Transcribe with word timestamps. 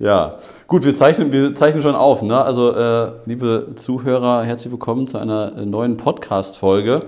Ja, 0.00 0.38
gut, 0.66 0.84
wir 0.84 0.96
zeichnen, 0.96 1.30
wir 1.30 1.54
zeichnen 1.54 1.80
schon 1.80 1.94
auf. 1.94 2.22
Ne? 2.22 2.36
Also, 2.36 2.74
äh, 2.74 3.12
liebe 3.26 3.74
Zuhörer, 3.76 4.42
herzlich 4.42 4.72
willkommen 4.72 5.06
zu 5.06 5.18
einer 5.18 5.52
neuen 5.64 5.96
Podcast-Folge 5.96 7.02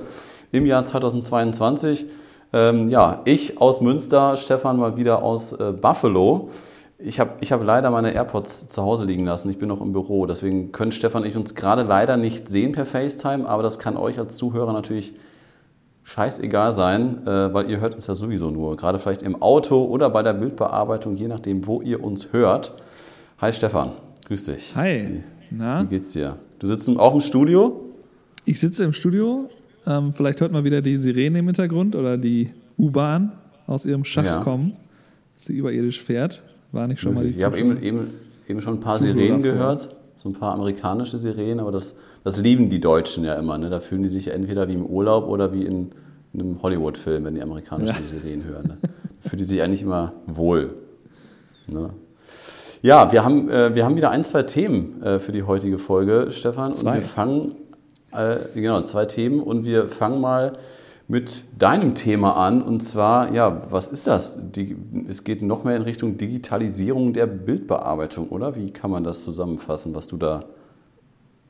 im 0.53 0.67
Jahr 0.67 0.85
2022. 0.85 2.07
Ähm, 2.53 2.87
ja, 2.89 3.23
ich 3.25 3.61
aus 3.61 3.81
Münster, 3.81 4.37
Stefan 4.37 4.77
mal 4.77 4.97
wieder 4.97 5.25
aus 5.25 5.51
äh, 5.51 5.73
Buffalo. 5.73 6.51
Ich 6.97 7.19
habe 7.19 7.33
ich 7.41 7.51
hab 7.51 7.65
leider 7.65 7.91
meine 7.91 8.15
AirPods 8.15 8.69
zu 8.69 8.83
Hause 8.85 9.05
liegen 9.05 9.25
lassen. 9.25 9.51
Ich 9.51 9.59
bin 9.59 9.69
noch 9.69 9.81
im 9.81 9.91
Büro. 9.91 10.27
Deswegen 10.27 10.71
können 10.71 10.93
Stefan 10.93 11.25
und 11.25 11.29
ich 11.29 11.37
uns 11.37 11.57
gerade 11.57 11.83
leider 11.83 12.17
nicht 12.17 12.49
sehen 12.49 12.71
per 12.71 12.87
FaceTime, 12.87 13.49
aber 13.49 13.65
das 13.65 13.81
kann 13.81 13.97
euch 13.97 14.21
als 14.21 14.37
Zuhörer 14.37 14.73
natürlich 14.73 15.13
scheißegal 16.07 16.73
sein, 16.73 17.27
äh, 17.27 17.53
weil 17.53 17.69
ihr 17.69 17.81
hört 17.81 17.95
uns 17.95 18.07
ja 18.07 18.15
sowieso 18.15 18.51
nur. 18.51 18.77
Gerade 18.77 19.01
vielleicht 19.01 19.23
im 19.23 19.43
Auto 19.43 19.85
oder 19.85 20.09
bei 20.09 20.23
der 20.23 20.35
Bildbearbeitung, 20.35 21.17
je 21.17 21.27
nachdem, 21.27 21.67
wo 21.67 21.83
ihr 21.83 22.03
uns 22.03 22.33
hört. 22.33 22.73
Hi 23.41 23.53
Stefan, 23.53 23.91
grüß 24.27 24.47
dich. 24.47 24.77
Hi. 24.77 25.23
Wie, 25.51 25.57
Na? 25.57 25.83
wie 25.83 25.89
geht's 25.89 26.13
dir? 26.13 26.37
Du 26.61 26.69
sitzt 26.69 26.89
auch 26.89 27.13
im 27.13 27.21
Studio? 27.21 27.91
Ich 28.45 28.61
sitze 28.61 28.85
im 28.85 28.93
Studio. 28.93 29.49
Ähm, 29.85 30.13
vielleicht 30.15 30.41
hört 30.41 30.53
man 30.53 30.63
wieder 30.63 30.81
die 30.81 30.97
Sirene 30.97 31.41
im 31.41 31.47
Hintergrund 31.47 31.97
oder 31.97 32.17
die 32.17 32.51
U-Bahn 32.79 33.33
aus 33.67 33.85
ihrem 33.85 34.05
Schacht 34.05 34.27
Ja. 34.27 34.41
kommen, 34.41 34.75
dass 35.35 35.47
sie 35.47 35.55
überirdisch 35.55 36.01
fährt. 36.01 36.45
War 36.71 36.87
nicht 36.87 37.01
schon 37.01 37.15
mal 37.15 37.25
die 37.25 37.35
ich 37.35 37.43
habe 37.43 37.59
eben, 37.59 37.83
eben, 37.83 38.11
eben 38.49 38.61
schon 38.61 38.75
ein 38.75 38.81
paar 38.81 38.99
Zuhörer 38.99 39.15
Sirenen 39.15 39.43
gehört, 39.43 39.95
so 40.15 40.29
ein 40.29 40.35
paar 40.35 40.55
amerikanische 40.55 41.19
Sirenen, 41.19 41.61
aber 41.61 41.73
das, 41.73 41.95
das 42.25 42.39
lieben 42.39 42.69
die 42.69 42.81
Deutschen 42.81 43.25
ja 43.25 43.35
immer. 43.35 43.59
Ne? 43.59 43.71
Da 43.71 43.81
fühlen 43.81 44.03
die 44.03 44.09
sich 44.09 44.29
entweder 44.29 44.67
wie 44.69 44.73
im 44.75 44.87
Urlaub 44.87 45.29
oder 45.29 45.53
wie 45.53 45.65
in 45.65 45.91
einem 46.41 46.63
Hollywood-Film, 46.63 47.25
wenn 47.25 47.35
die 47.35 47.43
amerikanische 47.43 48.01
Ja. 48.01 48.21
Sirenen 48.21 48.45
hören. 48.45 48.67
Ne? 48.69 48.79
Da 48.83 49.29
fühlen 49.29 49.39
die 49.39 49.45
sich 49.45 49.63
eigentlich 49.63 49.83
immer 49.83 50.13
wohl. 50.27 50.75
Ne? 51.67 51.91
Ja, 52.83 53.11
wir 53.13 53.25
haben, 53.25 53.49
äh, 53.49 53.75
wir 53.75 53.85
haben 53.85 53.97
wieder 53.97 54.11
ein, 54.11 54.23
zwei 54.23 54.43
Themen 54.45 55.03
äh, 55.03 55.19
für 55.19 55.33
die 55.33 55.43
heutige 55.43 55.79
Folge, 55.79 56.29
Stefan. 56.31 56.69
Und 56.69 56.77
Zwei. 56.77 56.95
wir 56.95 57.03
fangen, 57.03 57.55
äh, 58.13 58.37
genau, 58.55 58.81
zwei 58.83 59.07
Themen 59.07 59.41
und 59.41 59.65
wir 59.65 59.89
fangen 59.89 60.21
mal 60.21 60.59
mit 61.09 61.45
deinem 61.59 61.95
Thema 61.95 62.37
an. 62.37 62.63
Und 62.63 62.83
zwar, 62.83 63.33
ja, 63.33 63.63
was 63.71 63.89
ist 63.89 64.07
das? 64.07 64.39
Die, 64.41 64.77
es 65.09 65.25
geht 65.25 65.43
noch 65.43 65.65
mehr 65.65 65.77
in 65.77 65.83
Richtung 65.83 66.17
Digitalisierung 66.17 67.13
der 67.13 67.27
Bildbearbeitung, 67.27 68.29
oder? 68.29 68.57
Wie 68.57 68.71
kann 68.71 68.91
man 68.91 69.05
das 69.05 69.25
zusammenfassen, 69.25 69.95
was 69.95 70.07
du 70.07 70.17
da 70.17 70.41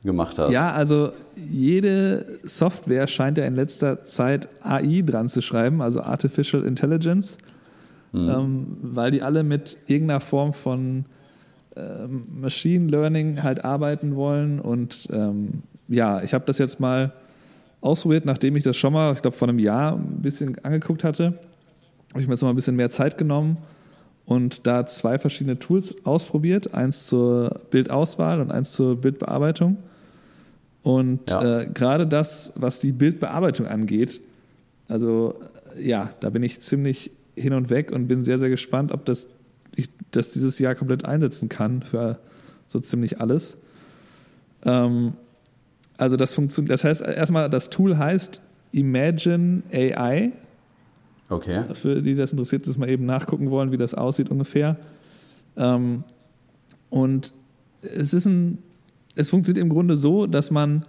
gemacht 0.07 0.39
hast? 0.39 0.51
Ja, 0.51 0.73
also 0.73 1.11
jede 1.35 2.25
Software 2.43 3.07
scheint 3.07 3.37
ja 3.37 3.45
in 3.45 3.55
letzter 3.55 4.03
Zeit 4.05 4.49
AI 4.63 5.03
dran 5.05 5.29
zu 5.29 5.41
schreiben, 5.43 5.81
also 5.83 6.01
Artificial 6.01 6.63
Intelligence, 6.63 7.37
Mhm. 8.13 8.29
ähm, 8.29 8.77
weil 8.81 9.11
die 9.11 9.21
alle 9.21 9.43
mit 9.43 9.77
irgendeiner 9.85 10.21
Form 10.21 10.53
von 10.53 11.05
ähm, 11.75 12.23
Machine 12.39 12.87
Learning 12.89 13.43
halt 13.43 13.63
arbeiten 13.65 14.15
wollen. 14.15 14.59
Und 14.59 15.07
ähm, 15.11 15.61
ja, 15.89 16.23
ich 16.23 16.33
habe 16.33 16.45
das 16.47 16.57
jetzt 16.57 16.79
mal 16.79 17.11
ausprobiert, 17.81 18.25
nachdem 18.25 18.55
ich 18.55 18.63
das 18.63 18.77
schon 18.77 18.93
mal, 18.93 19.13
ich 19.13 19.21
glaube, 19.21 19.37
vor 19.37 19.47
einem 19.47 19.59
Jahr 19.59 19.93
ein 19.93 20.21
bisschen 20.21 20.57
angeguckt 20.63 21.03
hatte. 21.03 21.37
Habe 22.11 22.21
ich 22.21 22.27
mir 22.27 22.33
jetzt 22.33 22.41
mal 22.41 22.49
ein 22.49 22.55
bisschen 22.55 22.77
mehr 22.77 22.89
Zeit 22.89 23.17
genommen 23.17 23.57
und 24.25 24.65
da 24.65 24.85
zwei 24.85 25.19
verschiedene 25.19 25.59
Tools 25.59 26.05
ausprobiert. 26.05 26.73
Eins 26.73 27.05
zur 27.05 27.59
Bildauswahl 27.69 28.39
und 28.41 28.51
eins 28.51 28.71
zur 28.71 28.95
Bildbearbeitung. 28.95 29.77
Und 30.87 31.29
Ja. 31.31 31.63
äh, 31.63 31.65
gerade 31.65 32.07
das, 32.07 32.53
was 32.55 32.79
die 32.79 32.93
Bildbearbeitung 32.93 33.67
angeht, 33.67 34.21
also 34.87 35.35
äh, 35.75 35.85
ja, 35.85 36.09
da 36.21 36.29
bin 36.29 36.43
ich 36.43 36.61
ziemlich 36.61 37.11
hin 37.35 37.51
und 37.51 37.69
weg 37.69 37.91
und 37.91 38.07
bin 38.07 38.23
sehr, 38.23 38.39
sehr 38.39 38.47
gespannt, 38.49 38.93
ob 38.93 39.03
das 39.03 39.27
ich 39.75 39.89
das 40.11 40.31
dieses 40.31 40.59
Jahr 40.59 40.75
komplett 40.75 41.03
einsetzen 41.03 41.49
kann 41.49 41.81
für 41.81 42.19
so 42.67 42.79
ziemlich 42.79 43.19
alles. 43.19 43.57
Ähm, 44.63 45.15
also 45.97 46.15
das 46.15 46.33
funktioniert, 46.33 46.71
das 46.71 46.85
heißt 46.85 47.01
erstmal, 47.01 47.49
das 47.49 47.69
Tool 47.69 47.97
heißt 47.97 48.41
Imagine 48.71 49.63
AI. 49.73 50.31
Okay. 51.29 51.65
Für 51.73 52.01
die 52.01 52.15
das 52.15 52.31
interessiert, 52.31 52.65
das 52.65 52.77
mal 52.77 52.87
eben 52.87 53.05
nachgucken 53.05 53.51
wollen, 53.51 53.73
wie 53.73 53.77
das 53.77 53.93
aussieht 53.93 54.29
ungefähr. 54.31 54.77
Ähm, 55.57 56.05
und 56.89 57.33
es 57.81 58.13
ist 58.13 58.25
ein, 58.25 58.59
es 59.17 59.29
funktioniert 59.29 59.61
im 59.63 59.69
Grunde 59.69 59.95
so, 59.95 60.27
dass 60.27 60.51
man 60.51 60.85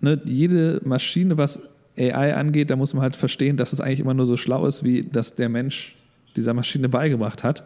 ne, 0.00 0.20
jede 0.24 0.80
Maschine, 0.84 1.38
was 1.38 1.62
AI 1.98 2.34
angeht, 2.34 2.70
da 2.70 2.76
muss 2.76 2.94
man 2.94 3.02
halt 3.02 3.16
verstehen, 3.16 3.56
dass 3.56 3.72
es 3.72 3.80
eigentlich 3.80 4.00
immer 4.00 4.14
nur 4.14 4.26
so 4.26 4.36
schlau 4.36 4.66
ist, 4.66 4.82
wie 4.84 5.02
das 5.02 5.34
der 5.36 5.48
Mensch 5.48 5.96
dieser 6.36 6.54
Maschine 6.54 6.88
beigebracht 6.88 7.44
hat. 7.44 7.64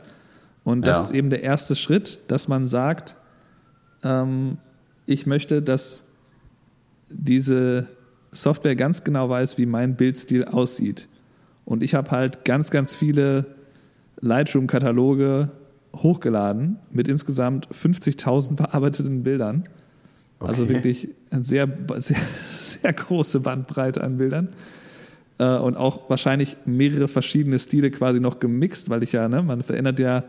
Und 0.65 0.87
das 0.87 0.97
Ja. 0.97 1.03
ist 1.05 1.11
eben 1.13 1.31
der 1.31 1.43
erste 1.43 1.77
Schritt, 1.77 2.19
dass 2.29 2.49
man 2.49 2.67
sagt, 2.67 3.17
ähm, 4.03 4.59
ich 5.07 5.27
möchte, 5.27 5.63
dass 5.63 6.03
diese 7.09 7.87
Software 8.33 8.75
ganz 8.75 9.05
genau 9.05 9.29
weiß, 9.31 9.59
wie 9.59 9.67
mein 9.67 9.95
Bildstil 9.97 10.45
aussieht. 10.45 11.09
Und 11.65 11.83
ich 11.85 11.95
habe 11.95 12.11
halt 12.11 12.45
ganz, 12.45 12.71
ganz 12.71 12.95
viele 12.97 13.47
Lightroom-Kataloge 14.21 15.51
hochgeladen 15.95 16.79
mit 16.91 17.09
insgesamt 17.09 17.69
50.000 17.69 18.57
bearbeiteten 18.57 19.23
Bildern. 19.23 19.69
Also 20.41 20.65
Okay. 20.65 20.75
wirklich 20.75 21.09
eine 21.31 21.45
sehr, 21.45 21.67
sehr, 21.99 22.17
sehr 22.51 22.93
große 22.93 23.41
Bandbreite 23.41 24.03
an 24.05 24.19
Bildern. 24.19 24.49
Äh, 25.39 25.57
Und 25.59 25.77
auch 25.77 26.09
wahrscheinlich 26.11 26.57
mehrere 26.67 27.09
verschiedene 27.09 27.59
Stile 27.59 27.91
quasi 27.91 28.21
noch 28.21 28.39
gemixt, 28.39 28.89
weil 28.91 29.03
ich 29.03 29.13
ja, 29.13 29.29
ne, 29.29 29.43
man 29.43 29.63
verändert 29.63 29.99
ja 29.99 30.25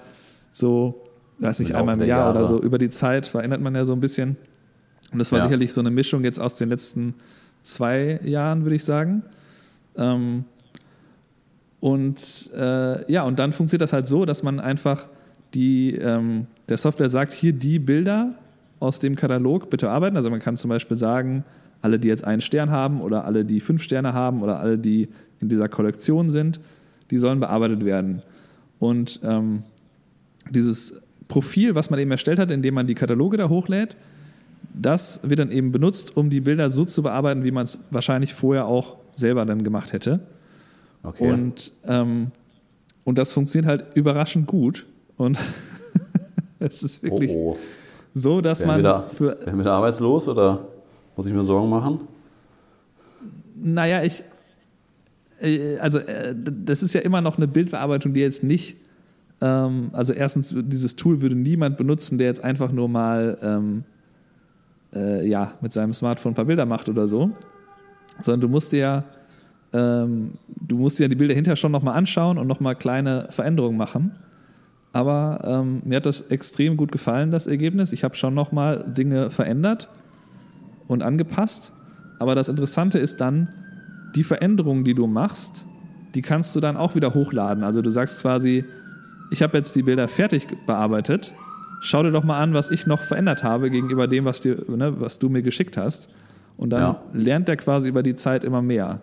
so, 0.51 1.03
weiß 1.39 1.59
nicht, 1.59 1.75
einmal 1.75 1.95
im 2.01 2.07
Jahr 2.07 2.29
oder 2.29 2.41
Jahre. 2.41 2.47
so 2.47 2.61
über 2.61 2.77
die 2.77 2.89
Zeit 2.89 3.25
verändert 3.25 3.61
man 3.61 3.75
ja 3.75 3.85
so 3.85 3.93
ein 3.93 3.99
bisschen. 4.01 4.37
Und 5.11 5.19
das 5.19 5.31
war 5.31 5.39
Ja. 5.39 5.45
sicherlich 5.45 5.71
so 5.73 5.81
eine 5.81 5.91
Mischung 5.91 6.23
jetzt 6.23 6.39
aus 6.39 6.55
den 6.55 6.69
letzten 6.69 7.15
zwei 7.61 8.19
Jahren, 8.23 8.63
würde 8.63 8.75
ich 8.75 8.83
sagen. 8.83 9.23
Ähm, 9.97 10.45
und 11.79 12.49
äh, 12.55 13.11
ja, 13.11 13.23
und 13.23 13.39
dann 13.39 13.53
funktioniert 13.53 13.83
das 13.83 13.93
halt 13.93 14.07
so, 14.07 14.25
dass 14.25 14.41
man 14.43 14.59
einfach 14.59 15.07
die, 15.53 15.93
ähm, 15.95 16.47
der 16.69 16.77
Software 16.77 17.09
sagt, 17.09 17.33
hier 17.33 17.53
die 17.53 17.79
Bilder 17.79 18.33
aus 18.79 18.99
dem 18.99 19.15
Katalog 19.15 19.69
bitte 19.69 19.89
arbeiten. 19.89 20.15
Also 20.15 20.29
man 20.29 20.39
kann 20.39 20.57
zum 20.57 20.69
Beispiel 20.69 20.97
sagen, 20.97 21.43
alle, 21.81 21.99
die 21.99 22.07
jetzt 22.07 22.23
einen 22.23 22.41
Stern 22.41 22.71
haben 22.71 23.01
oder 23.01 23.25
alle, 23.25 23.45
die 23.45 23.59
fünf 23.59 23.83
Sterne 23.83 24.13
haben 24.13 24.41
oder 24.41 24.59
alle, 24.59 24.77
die 24.77 25.09
in 25.39 25.49
dieser 25.49 25.69
Kollektion 25.69 26.29
sind, 26.29 26.59
die 27.11 27.17
sollen 27.17 27.39
bearbeitet 27.39 27.85
werden. 27.85 28.21
Und 28.79 29.19
ähm, 29.23 29.63
dieses 30.49 31.01
Profil, 31.27 31.75
was 31.75 31.89
man 31.89 31.99
eben 31.99 32.11
erstellt 32.11 32.39
hat, 32.39 32.51
indem 32.51 32.73
man 32.73 32.87
die 32.87 32.95
Kataloge 32.95 33.37
da 33.37 33.49
hochlädt, 33.49 33.95
das 34.73 35.21
wird 35.23 35.39
dann 35.39 35.51
eben 35.51 35.71
benutzt, 35.71 36.15
um 36.17 36.29
die 36.29 36.41
Bilder 36.41 36.69
so 36.69 36.85
zu 36.85 37.03
bearbeiten, 37.03 37.43
wie 37.43 37.51
man 37.51 37.63
es 37.63 37.79
wahrscheinlich 37.91 38.33
vorher 38.33 38.65
auch 38.65 38.97
selber 39.13 39.45
dann 39.45 39.63
gemacht 39.63 39.93
hätte. 39.93 40.19
Okay. 41.03 41.31
Und, 41.31 41.73
ähm, 41.85 42.31
und 43.03 43.17
das 43.17 43.31
funktioniert 43.31 43.67
halt 43.67 43.85
überraschend 43.95 44.47
gut. 44.47 44.85
Und 45.15 45.37
es 46.59 46.83
ist 46.83 47.03
oh, 47.03 47.03
wirklich 47.03 47.31
oh. 47.31 47.57
So, 48.17 48.41
dass 48.41 48.61
wir, 48.61 48.67
man 48.67 48.83
da, 48.83 49.03
für, 49.03 49.37
werden 49.45 49.57
wir 49.57 49.65
da 49.65 49.77
arbeitslos 49.77 50.27
oder 50.27 50.67
muss 51.15 51.27
ich 51.27 51.33
mir 51.33 51.43
Sorgen 51.43 51.69
machen? 51.69 52.07
naja, 53.61 54.03
ich, 54.03 54.23
äh, 55.39 55.77
also 55.79 55.99
äh, 55.99 56.35
das 56.35 56.83
ist 56.83 56.93
ja 56.93 57.01
immer 57.01 57.21
noch 57.21 57.37
eine 57.37 57.47
Bildbearbeitung, 57.47 58.13
die 58.13 58.21
jetzt 58.21 58.43
nicht, 58.43 58.77
ähm, 59.41 59.89
also 59.93 60.13
erstens, 60.13 60.53
dieses 60.55 60.95
Tool 60.95 61.21
würde 61.21 61.35
niemand 61.35 61.77
benutzen, 61.77 62.17
der 62.17 62.27
jetzt 62.27 62.43
einfach 62.43 62.71
nur 62.71 62.89
mal, 62.89 63.37
ähm, 63.41 63.83
äh, 64.93 65.27
ja, 65.27 65.53
mit 65.61 65.73
seinem 65.73 65.93
Smartphone 65.93 66.31
ein 66.31 66.35
paar 66.35 66.45
Bilder 66.45 66.65
macht 66.65 66.89
oder 66.89 67.07
so, 67.07 67.31
sondern 68.21 68.41
du 68.41 68.47
musst 68.47 68.71
dir 68.71 68.79
ja, 68.79 69.03
ähm, 69.73 70.33
du 70.47 70.77
musst 70.77 70.97
dir 70.97 71.03
ja 71.03 71.09
die 71.09 71.15
Bilder 71.15 71.33
hinterher 71.33 71.57
schon 71.57 71.71
nochmal 71.71 71.95
anschauen 71.95 72.37
und 72.37 72.47
nochmal 72.47 72.75
kleine 72.75 73.27
Veränderungen 73.31 73.77
machen. 73.77 74.15
Aber 74.97 75.39
ähm, 75.43 75.81
mir 75.85 75.97
hat 75.97 76.07
das 76.07 76.21
extrem 76.21 76.75
gut 76.75 76.91
gefallen, 76.91 77.29
das 77.29 77.45
Ergebnis. 77.45 77.93
Ich 77.93 78.03
habe 78.03 78.15
schon 78.15 78.33
nochmal 78.33 78.83
Dinge 78.87 79.29
verändert 79.29 79.89
und 80.87 81.03
angepasst. 81.03 81.71
Aber 82.17 82.33
das 82.33 82.49
Interessante 82.49 82.97
ist 82.97 83.21
dann, 83.21 83.49
die 84.15 84.23
Veränderungen, 84.23 84.83
die 84.83 84.95
du 84.95 85.05
machst, 85.05 85.67
die 86.15 86.23
kannst 86.23 86.55
du 86.55 86.59
dann 86.59 86.77
auch 86.77 86.95
wieder 86.95 87.13
hochladen. 87.13 87.63
Also 87.63 87.83
du 87.83 87.91
sagst 87.91 88.21
quasi, 88.21 88.65
ich 89.29 89.43
habe 89.43 89.55
jetzt 89.57 89.75
die 89.75 89.83
Bilder 89.83 90.07
fertig 90.07 90.47
bearbeitet. 90.65 91.35
Schau 91.81 92.01
dir 92.01 92.09
doch 92.11 92.23
mal 92.23 92.41
an, 92.41 92.55
was 92.55 92.71
ich 92.71 92.87
noch 92.87 93.01
verändert 93.03 93.43
habe 93.43 93.69
gegenüber 93.69 94.07
dem, 94.07 94.25
was, 94.25 94.41
dir, 94.41 94.57
ne, 94.67 94.99
was 94.99 95.19
du 95.19 95.29
mir 95.29 95.43
geschickt 95.43 95.77
hast. 95.77 96.09
Und 96.57 96.71
dann 96.71 96.81
Ja. 96.81 97.01
lernt 97.13 97.49
er 97.49 97.57
quasi 97.57 97.87
über 97.87 98.01
die 98.01 98.15
Zeit 98.15 98.43
immer 98.43 98.63
mehr. 98.63 99.01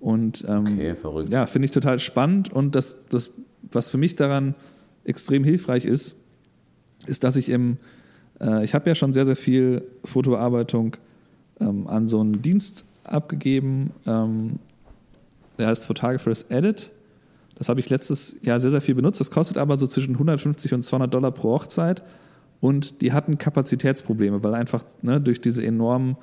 Und 0.00 0.42
ähm, 0.48 0.64
Okay, 0.72 0.94
verrückt. 0.96 1.30
ja, 1.34 1.44
finde 1.44 1.66
ich 1.66 1.70
total 1.72 1.98
spannend. 1.98 2.50
Und 2.50 2.74
das, 2.76 2.96
das, 3.10 3.30
was 3.70 3.90
für 3.90 3.98
mich 3.98 4.16
daran 4.16 4.54
extrem 5.04 5.44
hilfreich 5.44 5.84
ist, 5.84 6.16
ist, 7.06 7.24
dass 7.24 7.36
ich 7.36 7.48
im, 7.48 7.78
äh, 8.40 8.64
ich 8.64 8.74
habe 8.74 8.88
ja 8.88 8.94
schon 8.94 9.12
sehr, 9.12 9.24
sehr 9.24 9.36
viel 9.36 9.84
Fotobearbeitung 10.04 10.96
ähm, 11.60 11.86
an 11.86 12.08
so 12.08 12.20
einen 12.20 12.42
Dienst 12.42 12.84
abgegeben, 13.04 13.90
ähm, 14.06 14.58
der 15.58 15.68
heißt 15.68 15.84
Photographers 15.84 16.44
Edit. 16.48 16.90
Das 17.56 17.68
habe 17.68 17.80
ich 17.80 17.90
letztes 17.90 18.36
Jahr 18.42 18.58
sehr, 18.58 18.70
sehr 18.70 18.80
viel 18.80 18.94
benutzt. 18.94 19.20
Das 19.20 19.30
kostet 19.30 19.58
aber 19.58 19.76
so 19.76 19.86
zwischen 19.86 20.14
150 20.14 20.74
und 20.74 20.82
200 20.82 21.12
Dollar 21.12 21.30
pro 21.30 21.50
Hochzeit. 21.50 22.02
Und 22.60 23.02
die 23.02 23.12
hatten 23.12 23.38
Kapazitätsprobleme, 23.38 24.42
weil 24.42 24.54
einfach 24.54 24.84
ne, 25.02 25.20
durch 25.20 25.40
diese 25.40 25.64
enorm 25.64 26.16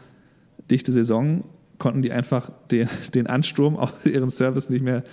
dichte 0.71 0.91
Saison 0.91 1.43
konnten 1.77 2.01
die 2.01 2.11
einfach 2.11 2.51
den, 2.71 2.89
den 3.13 3.27
Ansturm 3.27 3.77
auf 3.77 4.05
ihren 4.05 4.29
Service 4.29 4.69
nicht 4.69 4.83
mehr 4.83 5.03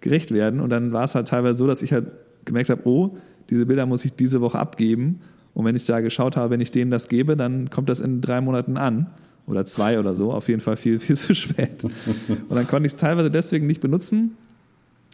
gerecht 0.00 0.30
werden. 0.30 0.60
Und 0.60 0.70
dann 0.70 0.92
war 0.92 1.04
es 1.04 1.14
halt 1.14 1.28
teilweise 1.28 1.58
so, 1.58 1.66
dass 1.66 1.82
ich 1.82 1.92
halt 1.92 2.06
gemerkt 2.44 2.70
habe, 2.70 2.82
oh, 2.88 3.16
diese 3.50 3.66
Bilder 3.66 3.86
muss 3.86 4.04
ich 4.04 4.14
diese 4.14 4.40
Woche 4.40 4.58
abgeben. 4.58 5.20
Und 5.54 5.64
wenn 5.64 5.76
ich 5.76 5.84
da 5.84 6.00
geschaut 6.00 6.36
habe, 6.36 6.50
wenn 6.50 6.60
ich 6.60 6.70
denen 6.70 6.90
das 6.90 7.08
gebe, 7.08 7.36
dann 7.36 7.70
kommt 7.70 7.88
das 7.88 8.00
in 8.00 8.20
drei 8.20 8.40
Monaten 8.40 8.76
an. 8.76 9.08
Oder 9.46 9.66
zwei 9.66 9.98
oder 9.98 10.16
so. 10.16 10.32
Auf 10.32 10.48
jeden 10.48 10.60
Fall 10.60 10.76
viel, 10.76 10.98
viel 11.00 11.16
zu 11.16 11.34
spät. 11.34 11.84
Und 11.84 12.56
dann 12.56 12.66
konnte 12.66 12.86
ich 12.86 12.94
es 12.94 12.98
teilweise 12.98 13.30
deswegen 13.30 13.66
nicht 13.66 13.80
benutzen. 13.80 14.36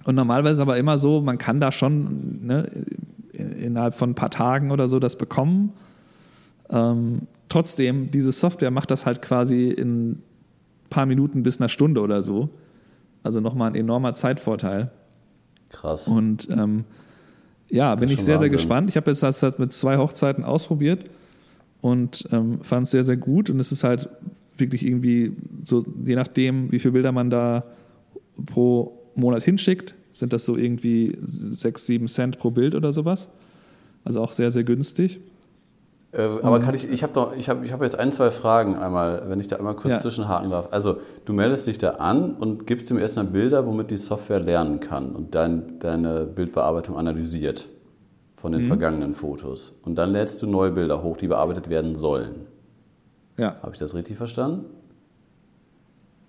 Und 0.04 0.14
normalerweise 0.14 0.62
aber 0.62 0.78
immer 0.78 0.98
so, 0.98 1.20
man 1.20 1.36
kann 1.36 1.58
da 1.58 1.72
schon 1.72 2.46
ne, 2.46 2.70
innerhalb 3.32 3.94
von 3.94 4.10
ein 4.10 4.14
paar 4.14 4.30
Tagen 4.30 4.70
oder 4.70 4.88
so 4.88 4.98
das 4.98 5.16
bekommen. 5.16 5.72
Ähm, 6.70 7.22
trotzdem, 7.48 8.10
diese 8.10 8.32
Software 8.32 8.70
macht 8.70 8.90
das 8.90 9.04
halt 9.04 9.20
quasi 9.20 9.68
in 9.68 10.10
ein 10.12 10.22
paar 10.88 11.06
Minuten 11.06 11.42
bis 11.42 11.60
einer 11.60 11.68
Stunde 11.68 12.00
oder 12.00 12.22
so. 12.22 12.48
Also 13.22 13.40
nochmal 13.40 13.70
ein 13.70 13.74
enormer 13.74 14.14
Zeitvorteil. 14.14 14.90
Krass. 15.68 16.08
Und 16.08 16.48
ähm, 16.50 16.84
ja, 17.70 17.94
bin 17.94 18.08
ich 18.08 18.22
sehr, 18.22 18.34
Wahnsinn. 18.34 18.50
sehr 18.50 18.58
gespannt. 18.58 18.90
Ich 18.90 18.96
habe 18.96 19.10
jetzt 19.10 19.22
das 19.22 19.42
halt 19.42 19.58
mit 19.58 19.72
zwei 19.72 19.96
Hochzeiten 19.96 20.44
ausprobiert 20.44 21.04
und 21.80 22.28
ähm, 22.32 22.60
fand 22.62 22.84
es 22.84 22.90
sehr, 22.90 23.04
sehr 23.04 23.16
gut. 23.16 23.50
Und 23.50 23.60
es 23.60 23.72
ist 23.72 23.84
halt 23.84 24.08
wirklich 24.56 24.84
irgendwie 24.84 25.32
so, 25.64 25.84
je 26.04 26.14
nachdem, 26.14 26.70
wie 26.72 26.78
viele 26.78 26.92
Bilder 26.92 27.12
man 27.12 27.30
da 27.30 27.64
pro 28.46 28.98
Monat 29.14 29.42
hinschickt, 29.42 29.94
sind 30.12 30.32
das 30.32 30.44
so 30.44 30.56
irgendwie 30.56 31.16
sechs, 31.22 31.86
sieben 31.86 32.08
Cent 32.08 32.38
pro 32.38 32.50
Bild 32.50 32.74
oder 32.74 32.92
sowas. 32.92 33.28
Also 34.04 34.20
auch 34.20 34.32
sehr, 34.32 34.50
sehr 34.50 34.64
günstig. 34.64 35.20
Äh, 36.12 36.22
aber 36.42 36.58
kann 36.60 36.74
ich, 36.74 36.90
ich 36.90 37.02
habe 37.02 37.12
doch, 37.12 37.36
ich 37.36 37.48
habe 37.48 37.64
ich 37.64 37.72
hab 37.72 37.82
jetzt 37.82 37.98
ein, 37.98 38.10
zwei 38.10 38.30
Fragen 38.30 38.76
einmal, 38.76 39.24
wenn 39.28 39.38
ich 39.38 39.46
da 39.46 39.56
einmal 39.56 39.76
kurz 39.76 39.92
ja. 39.92 39.98
zwischenhaken 39.98 40.50
darf. 40.50 40.68
Also 40.72 40.96
du 41.24 41.32
meldest 41.32 41.66
dich 41.66 41.78
da 41.78 41.90
an 41.90 42.34
und 42.34 42.66
gibst 42.66 42.90
ihm 42.90 42.98
erstmal 42.98 43.26
Bilder, 43.26 43.66
womit 43.66 43.90
die 43.90 43.96
Software 43.96 44.40
lernen 44.40 44.80
kann 44.80 45.14
und 45.14 45.34
dein, 45.34 45.78
deine 45.78 46.24
Bildbearbeitung 46.24 46.96
analysiert 46.96 47.68
von 48.34 48.52
den 48.52 48.62
mhm. 48.62 48.66
vergangenen 48.66 49.14
Fotos. 49.14 49.72
Und 49.82 49.96
dann 49.96 50.10
lädst 50.10 50.42
du 50.42 50.46
neue 50.46 50.72
Bilder 50.72 51.02
hoch, 51.02 51.16
die 51.16 51.28
bearbeitet 51.28 51.70
werden 51.70 51.94
sollen. 51.94 52.46
Ja. 53.38 53.56
Habe 53.62 53.72
ich 53.72 53.78
das 53.78 53.94
richtig 53.94 54.16
verstanden? 54.16 54.64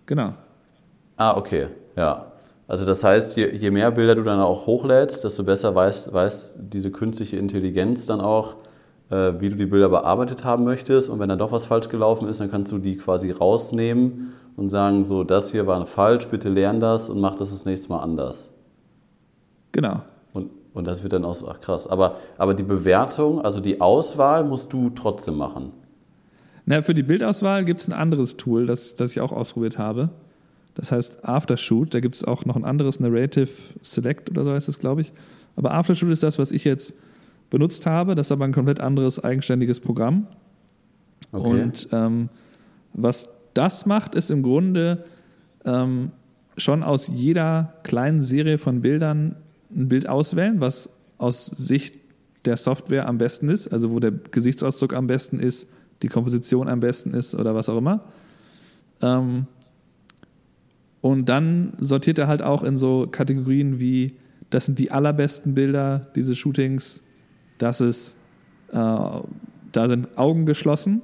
Genau. 0.05 0.33
Ah, 1.17 1.37
okay, 1.37 1.67
ja. 1.95 2.31
Also 2.67 2.85
das 2.85 3.03
heißt, 3.03 3.35
je, 3.35 3.49
je 3.49 3.71
mehr 3.71 3.91
Bilder 3.91 4.15
du 4.15 4.23
dann 4.23 4.39
auch 4.39 4.65
hochlädst, 4.65 5.23
desto 5.23 5.43
besser 5.43 5.73
weiß, 5.73 6.13
weiß 6.13 6.59
diese 6.61 6.91
künstliche 6.91 7.37
Intelligenz 7.37 8.05
dann 8.05 8.21
auch, 8.21 8.57
wie 9.11 9.49
du 9.49 9.55
die 9.55 9.65
Bilder 9.65 9.89
bearbeitet 9.89 10.45
haben 10.45 10.63
möchtest. 10.63 11.09
Und 11.09 11.19
wenn 11.19 11.29
dann 11.29 11.39
doch 11.39 11.51
was 11.51 11.65
falsch 11.65 11.89
gelaufen 11.89 12.27
ist, 12.27 12.39
dann 12.39 12.49
kannst 12.49 12.71
du 12.71 12.77
die 12.77 12.97
quasi 12.97 13.31
rausnehmen 13.31 14.33
und 14.55 14.69
sagen, 14.69 15.03
so, 15.03 15.23
das 15.23 15.51
hier 15.51 15.67
war 15.67 15.85
falsch, 15.85 16.27
bitte 16.27 16.49
lern 16.49 16.79
das 16.79 17.09
und 17.09 17.19
mach 17.19 17.35
das 17.35 17.51
das 17.51 17.65
nächste 17.65 17.89
Mal 17.89 17.99
anders. 17.99 18.51
Genau. 19.71 20.01
Und, 20.33 20.49
und 20.73 20.87
das 20.87 21.03
wird 21.03 21.13
dann 21.13 21.25
auch 21.25 21.35
so, 21.35 21.47
ach 21.47 21.59
krass. 21.59 21.87
Aber, 21.87 22.15
aber 22.37 22.53
die 22.53 22.63
Bewertung, 22.63 23.41
also 23.41 23.59
die 23.59 23.81
Auswahl 23.81 24.43
musst 24.43 24.71
du 24.73 24.89
trotzdem 24.91 25.35
machen. 25.35 25.71
Na, 26.65 26.81
für 26.81 26.93
die 26.93 27.03
Bildauswahl 27.03 27.65
gibt 27.65 27.81
es 27.81 27.87
ein 27.87 27.93
anderes 27.93 28.37
Tool, 28.37 28.65
das, 28.65 28.95
das 28.95 29.11
ich 29.11 29.19
auch 29.19 29.31
ausprobiert 29.31 29.77
habe. 29.77 30.09
Das 30.75 30.91
heißt 30.91 31.25
Aftershoot. 31.25 31.93
Da 31.93 31.99
gibt 31.99 32.15
es 32.15 32.23
auch 32.23 32.45
noch 32.45 32.55
ein 32.55 32.63
anderes 32.63 32.99
Narrative 32.99 33.49
Select 33.81 34.29
oder 34.29 34.45
so 34.45 34.51
heißt 34.51 34.69
es, 34.69 34.79
glaube 34.79 35.01
ich. 35.01 35.11
Aber 35.55 35.71
Aftershoot 35.73 36.11
ist 36.11 36.23
das, 36.23 36.39
was 36.39 36.51
ich 36.51 36.63
jetzt 36.63 36.93
benutzt 37.51 37.85
habe. 37.85 38.15
Das 38.15 38.27
ist 38.27 38.31
aber 38.31 38.45
ein 38.45 38.53
komplett 38.53 38.79
anderes 38.79 39.23
eigenständiges 39.23 39.79
Programm. 39.79 40.25
Okay. 41.31 41.61
Und 41.61 41.87
ähm, 41.91 42.29
was 42.93 43.29
das 43.53 43.85
macht, 43.85 44.15
ist 44.15 44.31
im 44.31 44.41
Grunde 44.41 45.03
ähm, 45.65 46.11
schon 46.57 46.81
aus 46.81 47.07
jeder 47.07 47.75
kleinen 47.83 48.21
Serie 48.21 48.57
von 48.57 48.81
Bildern 48.81 49.35
ein 49.75 49.87
Bild 49.87 50.09
auswählen, 50.09 50.59
was 50.59 50.89
aus 51.17 51.45
Sicht 51.45 51.99
der 52.45 52.57
Software 52.57 53.07
am 53.07 53.19
besten 53.19 53.49
ist, 53.49 53.67
also 53.67 53.91
wo 53.91 53.99
der 53.99 54.11
Gesichtsausdruck 54.11 54.93
am 54.93 55.05
besten 55.05 55.39
ist, 55.39 55.69
die 56.01 56.07
Komposition 56.07 56.67
am 56.67 56.79
besten 56.79 57.13
ist 57.13 57.35
oder 57.35 57.53
was 57.53 57.69
auch 57.69 57.77
immer. 57.77 58.03
Ähm, 59.01 59.45
und 61.01 61.29
dann 61.29 61.73
sortiert 61.79 62.19
er 62.19 62.27
halt 62.27 62.41
auch 62.41 62.63
in 62.63 62.77
so 62.77 63.07
Kategorien 63.11 63.79
wie, 63.79 64.15
das 64.49 64.65
sind 64.65 64.79
die 64.79 64.91
allerbesten 64.91 65.53
Bilder 65.53 66.07
dieses 66.15 66.37
Shootings, 66.37 67.03
das 67.61 67.81
ist, 67.81 68.15
äh, 68.71 68.75
da 68.75 69.87
sind 69.87 70.17
Augen 70.17 70.45
geschlossen, 70.45 71.01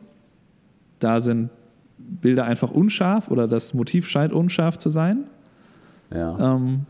da 1.00 1.20
sind 1.20 1.50
Bilder 1.98 2.46
einfach 2.46 2.72
unscharf 2.72 3.30
oder 3.30 3.48
das 3.48 3.74
Motiv 3.74 4.08
scheint 4.08 4.34
unscharf 4.34 4.78
zu 4.78 4.90
sein. 4.90 5.26
Ja. 6.14 6.56
Ähm, 6.56 6.86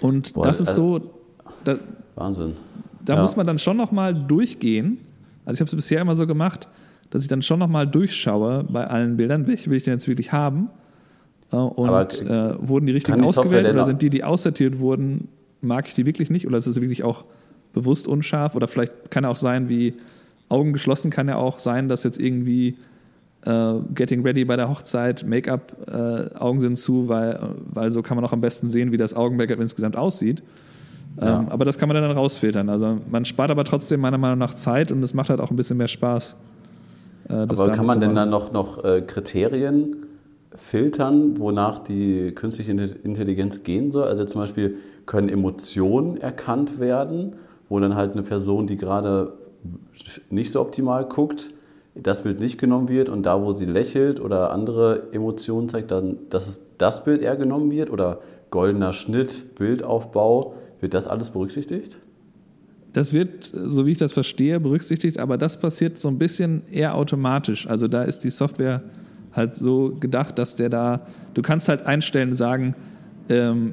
und 0.00 0.34
Boah, 0.34 0.44
das 0.44 0.60
ist 0.60 0.70
also, 0.70 0.98
so. 0.98 1.10
Da, 1.64 1.76
Wahnsinn. 2.16 2.54
Da 3.04 3.14
ja. 3.14 3.22
muss 3.22 3.36
man 3.36 3.46
dann 3.46 3.58
schon 3.58 3.76
nochmal 3.76 4.14
durchgehen. 4.14 4.98
Also 5.44 5.56
ich 5.56 5.60
habe 5.60 5.68
es 5.68 5.76
bisher 5.76 6.00
immer 6.00 6.16
so 6.16 6.26
gemacht, 6.26 6.68
dass 7.10 7.22
ich 7.22 7.28
dann 7.28 7.42
schon 7.42 7.60
nochmal 7.60 7.86
durchschaue 7.86 8.64
bei 8.64 8.86
allen 8.86 9.16
Bildern, 9.16 9.46
welche 9.46 9.70
will 9.70 9.76
ich 9.76 9.84
denn 9.84 9.94
jetzt 9.94 10.08
wirklich 10.08 10.32
haben 10.32 10.68
äh, 11.52 11.56
und 11.56 12.20
äh, 12.22 12.68
wurden 12.68 12.86
die 12.86 12.92
richtigen 12.92 13.22
ausgewählt 13.22 13.66
oder 13.66 13.84
sind 13.84 14.02
die, 14.02 14.10
die 14.10 14.24
aussortiert 14.24 14.80
wurden, 14.80 15.28
mag 15.60 15.86
ich 15.86 15.94
die 15.94 16.04
wirklich 16.04 16.30
nicht? 16.30 16.46
Oder 16.46 16.58
ist 16.58 16.66
es 16.66 16.80
wirklich 16.80 17.04
auch 17.04 17.24
bewusst 17.76 18.08
unscharf? 18.08 18.56
Oder 18.56 18.66
vielleicht 18.66 19.10
kann 19.10 19.24
auch 19.24 19.36
sein, 19.36 19.68
wie 19.68 19.94
Augen 20.48 20.72
geschlossen 20.72 21.10
kann 21.10 21.28
ja 21.28 21.36
auch 21.36 21.58
sein, 21.58 21.88
dass 21.88 22.02
jetzt 22.02 22.18
irgendwie 22.18 22.76
äh, 23.44 23.74
Getting 23.94 24.22
Ready 24.22 24.44
bei 24.44 24.56
der 24.56 24.68
Hochzeit, 24.68 25.24
Make-up, 25.26 25.72
äh, 25.86 26.34
Augen 26.38 26.60
sind 26.60 26.78
zu, 26.78 27.08
weil, 27.08 27.38
weil 27.72 27.92
so 27.92 28.02
kann 28.02 28.16
man 28.16 28.24
auch 28.24 28.32
am 28.32 28.40
besten 28.40 28.70
sehen, 28.70 28.92
wie 28.92 28.96
das 28.96 29.14
Augen-Make-up 29.14 29.60
insgesamt 29.60 29.96
aussieht. 29.96 30.42
Ja. 31.20 31.40
Ähm, 31.40 31.48
aber 31.50 31.64
das 31.64 31.78
kann 31.78 31.88
man 31.88 32.00
dann 32.00 32.10
rausfiltern. 32.10 32.68
Also 32.68 32.98
man 33.10 33.24
spart 33.24 33.50
aber 33.50 33.64
trotzdem 33.64 34.00
meiner 34.00 34.18
Meinung 34.18 34.38
nach 34.38 34.54
Zeit 34.54 34.90
und 34.90 35.02
es 35.02 35.14
macht 35.14 35.30
halt 35.30 35.40
auch 35.40 35.50
ein 35.50 35.56
bisschen 35.56 35.76
mehr 35.76 35.88
Spaß. 35.88 36.36
Äh, 37.28 37.32
aber 37.32 37.72
kann 37.72 37.86
man 37.86 38.00
denn 38.00 38.14
dann 38.14 38.30
noch, 38.30 38.52
noch 38.52 38.84
äh, 38.84 39.02
Kriterien 39.02 39.96
filtern, 40.54 41.38
wonach 41.38 41.80
die 41.80 42.32
künstliche 42.32 42.72
Intelligenz 42.72 43.62
gehen 43.62 43.90
soll. 43.90 44.04
Also 44.04 44.24
zum 44.24 44.40
Beispiel 44.40 44.76
können 45.04 45.28
Emotionen 45.28 46.16
erkannt 46.16 46.80
werden, 46.80 47.36
wo 47.68 47.78
dann 47.80 47.96
halt 47.96 48.12
eine 48.12 48.22
Person, 48.22 48.66
die 48.66 48.76
gerade 48.76 49.32
nicht 50.30 50.52
so 50.52 50.60
optimal 50.60 51.04
guckt, 51.06 51.50
das 51.94 52.22
Bild 52.22 52.40
nicht 52.40 52.58
genommen 52.58 52.88
wird 52.88 53.08
und 53.08 53.24
da, 53.24 53.42
wo 53.42 53.52
sie 53.52 53.64
lächelt 53.64 54.20
oder 54.20 54.52
andere 54.52 55.04
Emotionen 55.12 55.68
zeigt, 55.68 55.90
dann, 55.90 56.18
dass 56.28 56.46
es 56.46 56.62
das 56.78 57.04
Bild 57.04 57.22
eher 57.22 57.36
genommen 57.36 57.70
wird 57.70 57.90
oder 57.90 58.20
goldener 58.50 58.92
Schnitt, 58.92 59.54
Bildaufbau, 59.56 60.54
wird 60.80 60.94
das 60.94 61.08
alles 61.08 61.30
berücksichtigt? 61.30 61.96
Das 62.92 63.12
wird, 63.12 63.52
so 63.52 63.86
wie 63.86 63.92
ich 63.92 63.98
das 63.98 64.12
verstehe, 64.12 64.60
berücksichtigt, 64.60 65.18
aber 65.18 65.38
das 65.38 65.58
passiert 65.58 65.98
so 65.98 66.08
ein 66.08 66.18
bisschen 66.18 66.62
eher 66.70 66.94
automatisch. 66.94 67.66
Also 67.66 67.88
da 67.88 68.02
ist 68.02 68.20
die 68.24 68.30
Software 68.30 68.82
halt 69.32 69.54
so 69.54 69.94
gedacht, 69.98 70.38
dass 70.38 70.56
der 70.56 70.68
da, 70.68 71.06
du 71.34 71.42
kannst 71.42 71.68
halt 71.68 71.84
einstellen, 71.86 72.34
sagen, 72.34 72.74
ähm, 73.28 73.72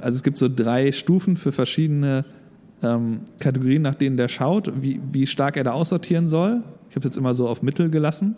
also 0.00 0.16
es 0.16 0.22
gibt 0.22 0.38
so 0.38 0.48
drei 0.48 0.92
Stufen 0.92 1.36
für 1.36 1.52
verschiedene 1.52 2.24
ähm, 2.82 3.20
Kategorien, 3.38 3.82
nach 3.82 3.94
denen 3.94 4.16
der 4.16 4.28
schaut, 4.28 4.72
wie, 4.82 5.00
wie 5.12 5.26
stark 5.26 5.56
er 5.56 5.64
da 5.64 5.72
aussortieren 5.72 6.28
soll. 6.28 6.62
Ich 6.88 6.96
habe 6.96 7.00
es 7.00 7.14
jetzt 7.14 7.16
immer 7.16 7.34
so 7.34 7.48
auf 7.48 7.62
Mittel 7.62 7.90
gelassen. 7.90 8.36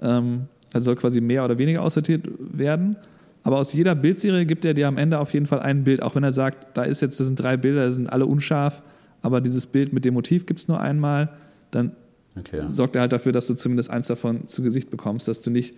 Ähm, 0.00 0.46
also 0.72 0.86
soll 0.86 0.96
quasi 0.96 1.20
mehr 1.20 1.44
oder 1.44 1.58
weniger 1.58 1.82
aussortiert 1.82 2.28
werden. 2.38 2.96
Aber 3.42 3.58
aus 3.58 3.72
jeder 3.72 3.94
Bildserie 3.94 4.44
gibt 4.46 4.64
er 4.64 4.74
dir 4.74 4.86
am 4.88 4.98
Ende 4.98 5.18
auf 5.18 5.32
jeden 5.32 5.46
Fall 5.46 5.60
ein 5.60 5.84
Bild, 5.84 6.02
auch 6.02 6.14
wenn 6.14 6.24
er 6.24 6.32
sagt, 6.32 6.76
da 6.76 6.82
ist 6.82 7.00
jetzt, 7.00 7.20
das 7.20 7.26
sind 7.26 7.40
drei 7.40 7.56
Bilder, 7.56 7.86
das 7.86 7.94
sind 7.94 8.12
alle 8.12 8.26
unscharf, 8.26 8.82
aber 9.22 9.40
dieses 9.40 9.66
Bild 9.66 9.92
mit 9.92 10.04
dem 10.04 10.14
Motiv 10.14 10.44
gibt 10.44 10.60
es 10.60 10.68
nur 10.68 10.78
einmal, 10.80 11.30
dann 11.70 11.92
Okay. 12.38 12.62
Sorgt 12.68 12.96
er 12.96 13.02
halt 13.02 13.12
dafür, 13.12 13.32
dass 13.32 13.46
du 13.46 13.54
zumindest 13.54 13.90
eins 13.90 14.06
davon 14.06 14.46
zu 14.46 14.62
Gesicht 14.62 14.90
bekommst, 14.90 15.28
dass 15.28 15.40
du 15.40 15.50
nicht 15.50 15.76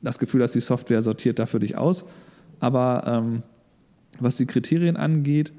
das 0.00 0.18
Gefühl 0.18 0.42
hast, 0.42 0.54
die 0.54 0.60
Software 0.60 1.02
sortiert 1.02 1.38
dafür 1.38 1.60
dich 1.60 1.76
aus. 1.76 2.04
Aber 2.58 3.04
ähm, 3.06 3.42
was 4.18 4.36
die 4.36 4.46
Kriterien 4.46 4.96
angeht, 4.96 5.52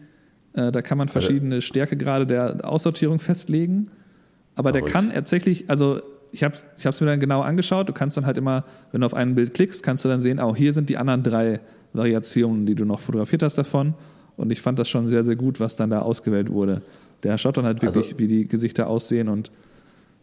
äh, 0.54 0.72
da 0.72 0.82
kann 0.82 0.98
man 0.98 1.08
verschiedene 1.08 1.62
Stärkegrade 1.62 2.26
der 2.26 2.70
Aussortierung 2.70 3.20
festlegen. 3.20 3.90
Aber 4.56 4.72
der 4.72 4.82
kann 4.82 5.12
tatsächlich, 5.12 5.70
also 5.70 6.02
ich 6.32 6.44
habe 6.44 6.56
es 6.56 7.02
mir 7.02 7.08
dann 7.08 7.20
genau 7.20 7.42
angeschaut, 7.42 7.90
du 7.90 7.94
kannst 7.94 8.18
dann 8.18 8.26
halt 8.26 8.38
immer, 8.38 8.64
wenn 8.92 9.02
du 9.02 9.06
auf 9.06 9.14
ein 9.14 9.36
Bild 9.36 9.54
klickst, 9.54 9.84
kannst 9.84 10.06
du 10.06 10.10
dann 10.10 10.22
sehen, 10.22 10.40
oh, 10.40 10.56
hier 10.56 10.74
sind 10.74 10.90
die 10.90 10.98
anderen 10.98 11.24
drei 11.24 11.60
Variationen, 11.94 12.66
die 12.66 12.76
du 12.76 12.86
noch 12.86 13.00
fotografiert 13.00 13.44
hast 13.44 13.58
davon. 13.58 13.94
Und 14.38 14.52
ich 14.52 14.62
fand 14.62 14.80
das 14.80 14.90
schon 14.90 15.08
sehr, 15.08 15.24
sehr 15.24 15.36
gut, 15.36 15.60
was 15.60 15.76
dann 15.76 15.90
da 15.90 16.00
ausgewählt 16.00 16.52
wurde. 16.52 16.82
Der 17.24 17.38
schaut 17.38 17.58
dann 17.58 17.66
halt 17.66 17.82
wirklich, 17.82 18.06
also, 18.06 18.20
wie 18.20 18.28
die 18.28 18.48
Gesichter 18.48 18.88
aussehen 18.88 19.30
und 19.30 19.52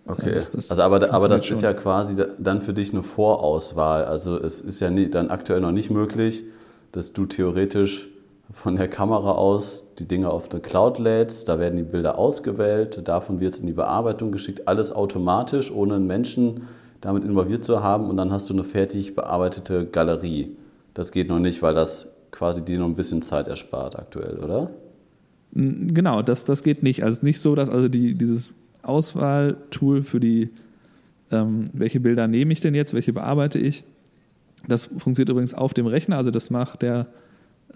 Okay, 0.08 0.32
das, 0.32 0.50
das 0.50 0.70
also 0.70 0.82
aber, 0.82 1.12
aber 1.12 1.28
das 1.28 1.44
schon. 1.44 1.54
ist 1.54 1.62
ja 1.62 1.74
quasi 1.74 2.16
dann 2.38 2.62
für 2.62 2.72
dich 2.72 2.92
eine 2.92 3.02
Vorauswahl. 3.02 4.06
Also 4.06 4.40
es 4.40 4.62
ist 4.62 4.80
ja 4.80 4.90
nie, 4.90 5.10
dann 5.10 5.28
aktuell 5.28 5.60
noch 5.60 5.70
nicht 5.70 5.90
möglich, 5.90 6.44
dass 6.92 7.12
du 7.12 7.26
theoretisch 7.26 8.08
von 8.50 8.76
der 8.76 8.88
Kamera 8.88 9.32
aus 9.32 9.84
die 9.98 10.08
Dinge 10.08 10.30
auf 10.30 10.50
eine 10.50 10.60
Cloud 10.60 10.98
lädst, 10.98 11.48
da 11.48 11.58
werden 11.58 11.76
die 11.76 11.82
Bilder 11.82 12.18
ausgewählt, 12.18 13.06
davon 13.06 13.40
wird 13.40 13.54
es 13.54 13.60
in 13.60 13.66
die 13.66 13.72
Bearbeitung 13.72 14.32
geschickt, 14.32 14.66
alles 14.66 14.90
automatisch, 14.90 15.70
ohne 15.70 15.96
einen 15.96 16.06
Menschen 16.06 16.62
damit 17.00 17.24
involviert 17.24 17.62
zu 17.62 17.82
haben 17.82 18.08
und 18.08 18.16
dann 18.16 18.32
hast 18.32 18.48
du 18.48 18.54
eine 18.54 18.64
fertig 18.64 19.14
bearbeitete 19.14 19.86
Galerie. 19.86 20.56
Das 20.94 21.12
geht 21.12 21.28
noch 21.28 21.38
nicht, 21.38 21.62
weil 21.62 21.74
das 21.74 22.08
quasi 22.30 22.64
dir 22.64 22.78
noch 22.78 22.86
ein 22.86 22.96
bisschen 22.96 23.22
Zeit 23.22 23.48
erspart 23.48 23.96
aktuell, 23.98 24.38
oder? 24.38 24.70
Genau, 25.52 26.22
das, 26.22 26.44
das 26.44 26.62
geht 26.62 26.82
nicht. 26.82 27.02
Also 27.02 27.14
es 27.14 27.18
ist 27.18 27.24
nicht 27.24 27.40
so, 27.40 27.54
dass 27.54 27.70
also 27.70 27.88
die, 27.88 28.14
dieses 28.14 28.52
Auswahltool 28.82 30.02
für 30.02 30.20
die, 30.20 30.50
ähm, 31.30 31.64
welche 31.72 32.00
Bilder 32.00 32.26
nehme 32.26 32.52
ich 32.52 32.60
denn 32.60 32.74
jetzt, 32.74 32.94
welche 32.94 33.12
bearbeite 33.12 33.58
ich, 33.58 33.84
das 34.66 34.86
funktioniert 34.86 35.28
übrigens 35.28 35.54
auf 35.54 35.72
dem 35.72 35.86
Rechner, 35.86 36.16
also 36.16 36.30
das 36.30 36.50
macht 36.50 36.82
der 36.82 37.06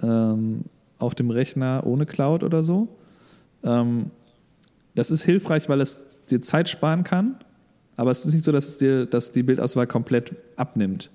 ähm, 0.02 0.64
auf 0.98 1.14
dem 1.14 1.30
Rechner 1.30 1.82
ohne 1.84 2.06
Cloud 2.06 2.44
oder 2.44 2.62
so. 2.62 2.88
Ähm, 3.64 4.10
das 4.94 5.10
ist 5.10 5.24
hilfreich, 5.24 5.68
weil 5.68 5.80
es 5.80 6.20
dir 6.30 6.42
Zeit 6.42 6.68
sparen 6.68 7.04
kann, 7.04 7.36
aber 7.96 8.10
es 8.10 8.24
ist 8.24 8.34
nicht 8.34 8.44
so, 8.44 8.52
dass 8.52 8.68
es 8.68 8.76
dir 8.78 9.06
dass 9.06 9.32
die 9.32 9.42
Bildauswahl 9.42 9.86
komplett 9.86 10.34
abnimmt. 10.56 11.10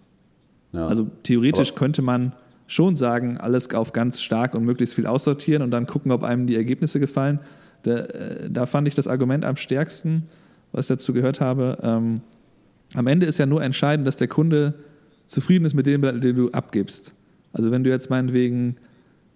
Ja. 0.73 0.87
Also 0.87 1.07
theoretisch 1.23 1.69
aber 1.69 1.79
könnte 1.79 2.01
man 2.01 2.33
schon 2.67 2.95
sagen, 2.95 3.37
alles 3.37 3.73
auf 3.73 3.93
ganz 3.93 4.21
stark 4.21 4.53
und 4.53 4.65
möglichst 4.65 4.95
viel 4.95 5.07
aussortieren 5.07 5.61
und 5.63 5.71
dann 5.71 5.87
gucken, 5.87 6.11
ob 6.11 6.23
einem 6.23 6.47
die 6.47 6.55
Ergebnisse 6.55 6.99
gefallen. 6.99 7.39
Da, 7.83 7.97
äh, 7.97 8.49
da 8.49 8.65
fand 8.65 8.87
ich 8.87 8.95
das 8.95 9.07
Argument 9.07 9.45
am 9.45 9.55
stärksten, 9.55 10.23
was 10.73 10.85
ich 10.85 10.89
dazu 10.89 11.13
gehört 11.13 11.39
habe. 11.39 11.77
Ähm, 11.81 12.21
am 12.93 13.07
Ende 13.07 13.25
ist 13.25 13.37
ja 13.37 13.45
nur 13.45 13.63
entscheidend, 13.63 14.05
dass 14.05 14.17
der 14.17 14.27
Kunde 14.27 14.73
zufrieden 15.25 15.65
ist 15.65 15.73
mit 15.73 15.87
dem, 15.87 16.01
den 16.01 16.35
du 16.35 16.51
abgibst. 16.51 17.13
Also 17.57 17.71
wenn 17.71 17.83
du 17.83 17.89
jetzt 17.89 18.09
meinetwegen 18.09 18.75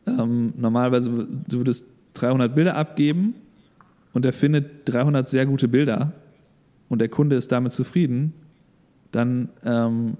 ähm, 0.06 0.54
normalerweise 0.56 1.10
du 1.10 1.58
würdest 1.58 1.88
300 2.14 2.54
Bilder 2.54 2.76
abgeben 2.76 3.36
und 4.14 4.26
er 4.26 4.34
findet 4.34 4.88
300 4.90 5.28
sehr 5.28 5.46
gute 5.46 5.68
Bilder 5.68 6.14
und 6.88 7.00
der 7.00 7.10
Kunde 7.10 7.36
ist 7.36 7.52
damit 7.52 7.72
zufrieden, 7.72 8.34
dann 9.12 9.50
ähm, 9.66 10.18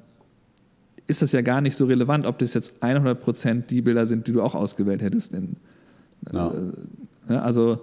ist 1.08 1.22
das 1.22 1.32
ja 1.32 1.42
gar 1.42 1.62
nicht 1.62 1.76
so 1.76 1.86
relevant, 1.86 2.26
ob 2.26 2.40
das 2.40 2.54
jetzt 2.54 2.82
100% 2.84 3.68
die 3.68 3.82
Bilder 3.82 4.06
sind, 4.08 4.28
die 4.28 4.32
du 4.32 4.42
auch 4.42 4.56
ausgewählt 4.56 5.02
hättest. 5.02 5.34
In, 5.34 5.58
ja. 6.32 6.52
äh, 7.28 7.34
also 7.34 7.82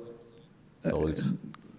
äh, 0.83 0.93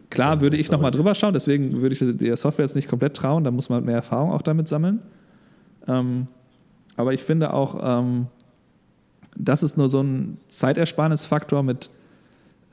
klar 0.09 0.41
würde 0.41 0.57
ich 0.57 0.71
nochmal 0.71 0.91
drüber 0.91 1.13
schauen, 1.13 1.33
deswegen 1.33 1.81
würde 1.81 1.93
ich 1.93 2.17
der 2.17 2.35
Software 2.37 2.65
jetzt 2.65 2.75
nicht 2.75 2.87
komplett 2.87 3.15
trauen, 3.15 3.43
da 3.43 3.51
muss 3.51 3.69
man 3.69 3.83
mehr 3.83 3.95
Erfahrung 3.95 4.31
auch 4.31 4.41
damit 4.41 4.67
sammeln. 4.69 4.99
Ähm, 5.87 6.27
aber 6.99 7.13
ich 7.13 7.23
finde 7.23 7.53
auch, 7.53 7.79
ähm, 7.81 8.27
das 9.33 9.63
ist 9.63 9.77
nur 9.77 9.87
so 9.87 10.01
ein 10.01 10.37
Zeitersparnisfaktor 10.49 11.63
mit, 11.63 11.89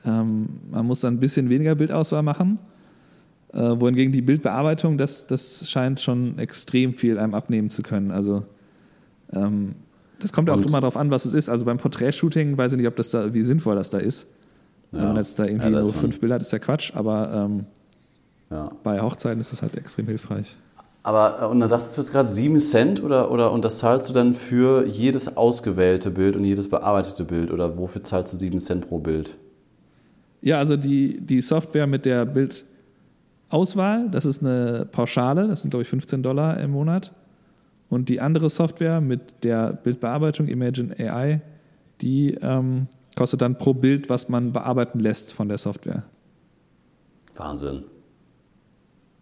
ähm, 0.05 0.49
man 0.69 0.85
muss 0.85 0.99
dann 0.99 1.13
ein 1.13 1.19
bisschen 1.21 1.49
weniger 1.49 1.75
Bildauswahl 1.75 2.23
machen. 2.23 2.59
Äh, 3.53 3.79
wohingegen 3.79 4.11
die 4.11 4.21
Bildbearbeitung, 4.21 4.97
das, 4.97 5.27
das 5.27 5.69
scheint 5.69 6.01
schon 6.01 6.37
extrem 6.39 6.93
viel 6.93 7.17
einem 7.17 7.33
abnehmen 7.33 7.69
zu 7.69 7.83
können. 7.83 8.11
Also 8.11 8.43
ähm, 9.31 9.75
das 10.19 10.33
kommt 10.33 10.49
ja 10.49 10.55
auch 10.55 10.61
immer 10.61 10.81
darauf 10.81 10.97
an, 10.97 11.09
was 11.09 11.23
es 11.23 11.33
ist. 11.33 11.49
Also 11.49 11.63
beim 11.63 11.77
Porträtshooting 11.77 12.57
weiß 12.57 12.73
ich 12.73 12.79
nicht, 12.79 12.87
ob 12.87 12.97
das 12.97 13.11
da, 13.11 13.33
wie 13.33 13.43
sinnvoll 13.43 13.77
das 13.77 13.91
da 13.91 13.99
ist. 13.99 14.27
Ja. 14.91 14.99
Wenn 14.99 15.07
man 15.07 15.15
jetzt 15.15 15.39
da 15.39 15.45
irgendwie 15.45 15.71
ja, 15.71 15.81
nur 15.81 15.93
fünf 15.93 16.19
Bilder 16.19 16.35
hat, 16.35 16.41
ist 16.41 16.51
ja 16.51 16.59
Quatsch, 16.59 16.91
aber 16.93 17.31
ähm, 17.33 17.65
ja. 18.49 18.71
bei 18.83 18.99
Hochzeiten 18.99 19.39
ist 19.39 19.53
das 19.53 19.61
halt 19.61 19.77
extrem 19.77 20.07
hilfreich. 20.07 20.57
Aber, 21.07 21.41
äh, 21.41 21.45
und 21.45 21.61
dann 21.61 21.69
sagtest 21.69 21.95
du 21.95 22.01
jetzt 22.01 22.11
gerade 22.11 22.29
7 22.29 22.59
Cent 22.59 23.01
oder, 23.01 23.31
oder 23.31 23.53
und 23.53 23.63
das 23.63 23.77
zahlst 23.77 24.09
du 24.09 24.13
dann 24.13 24.33
für 24.33 24.85
jedes 24.85 25.37
ausgewählte 25.37 26.11
Bild 26.11 26.35
und 26.35 26.43
jedes 26.43 26.69
bearbeitete 26.69 27.23
Bild 27.23 27.49
oder 27.49 27.77
wofür 27.77 28.03
zahlst 28.03 28.33
du 28.33 28.37
7 28.37 28.59
Cent 28.59 28.89
pro 28.89 28.99
Bild? 28.99 29.37
Ja, 30.41 30.57
also 30.57 30.75
die, 30.75 31.21
die 31.21 31.39
Software 31.39 31.87
mit 31.87 32.05
der 32.05 32.25
Bildauswahl, 32.25 34.09
das 34.09 34.25
ist 34.25 34.43
eine 34.43 34.85
Pauschale, 34.91 35.47
das 35.47 35.61
sind 35.61 35.69
glaube 35.69 35.83
ich 35.83 35.87
15 35.87 36.23
Dollar 36.23 36.59
im 36.59 36.71
Monat. 36.71 37.13
Und 37.87 38.09
die 38.09 38.19
andere 38.19 38.49
Software 38.49 38.99
mit 38.99 39.45
der 39.45 39.79
Bildbearbeitung, 39.81 40.49
Imagine 40.49 40.93
AI, 40.99 41.39
die 42.01 42.33
ähm, 42.41 42.87
kostet 43.15 43.41
dann 43.41 43.57
pro 43.57 43.73
Bild, 43.73 44.09
was 44.09 44.27
man 44.27 44.51
bearbeiten 44.51 44.99
lässt 44.99 45.31
von 45.31 45.47
der 45.47 45.57
Software. 45.57 46.03
Wahnsinn. 47.37 47.85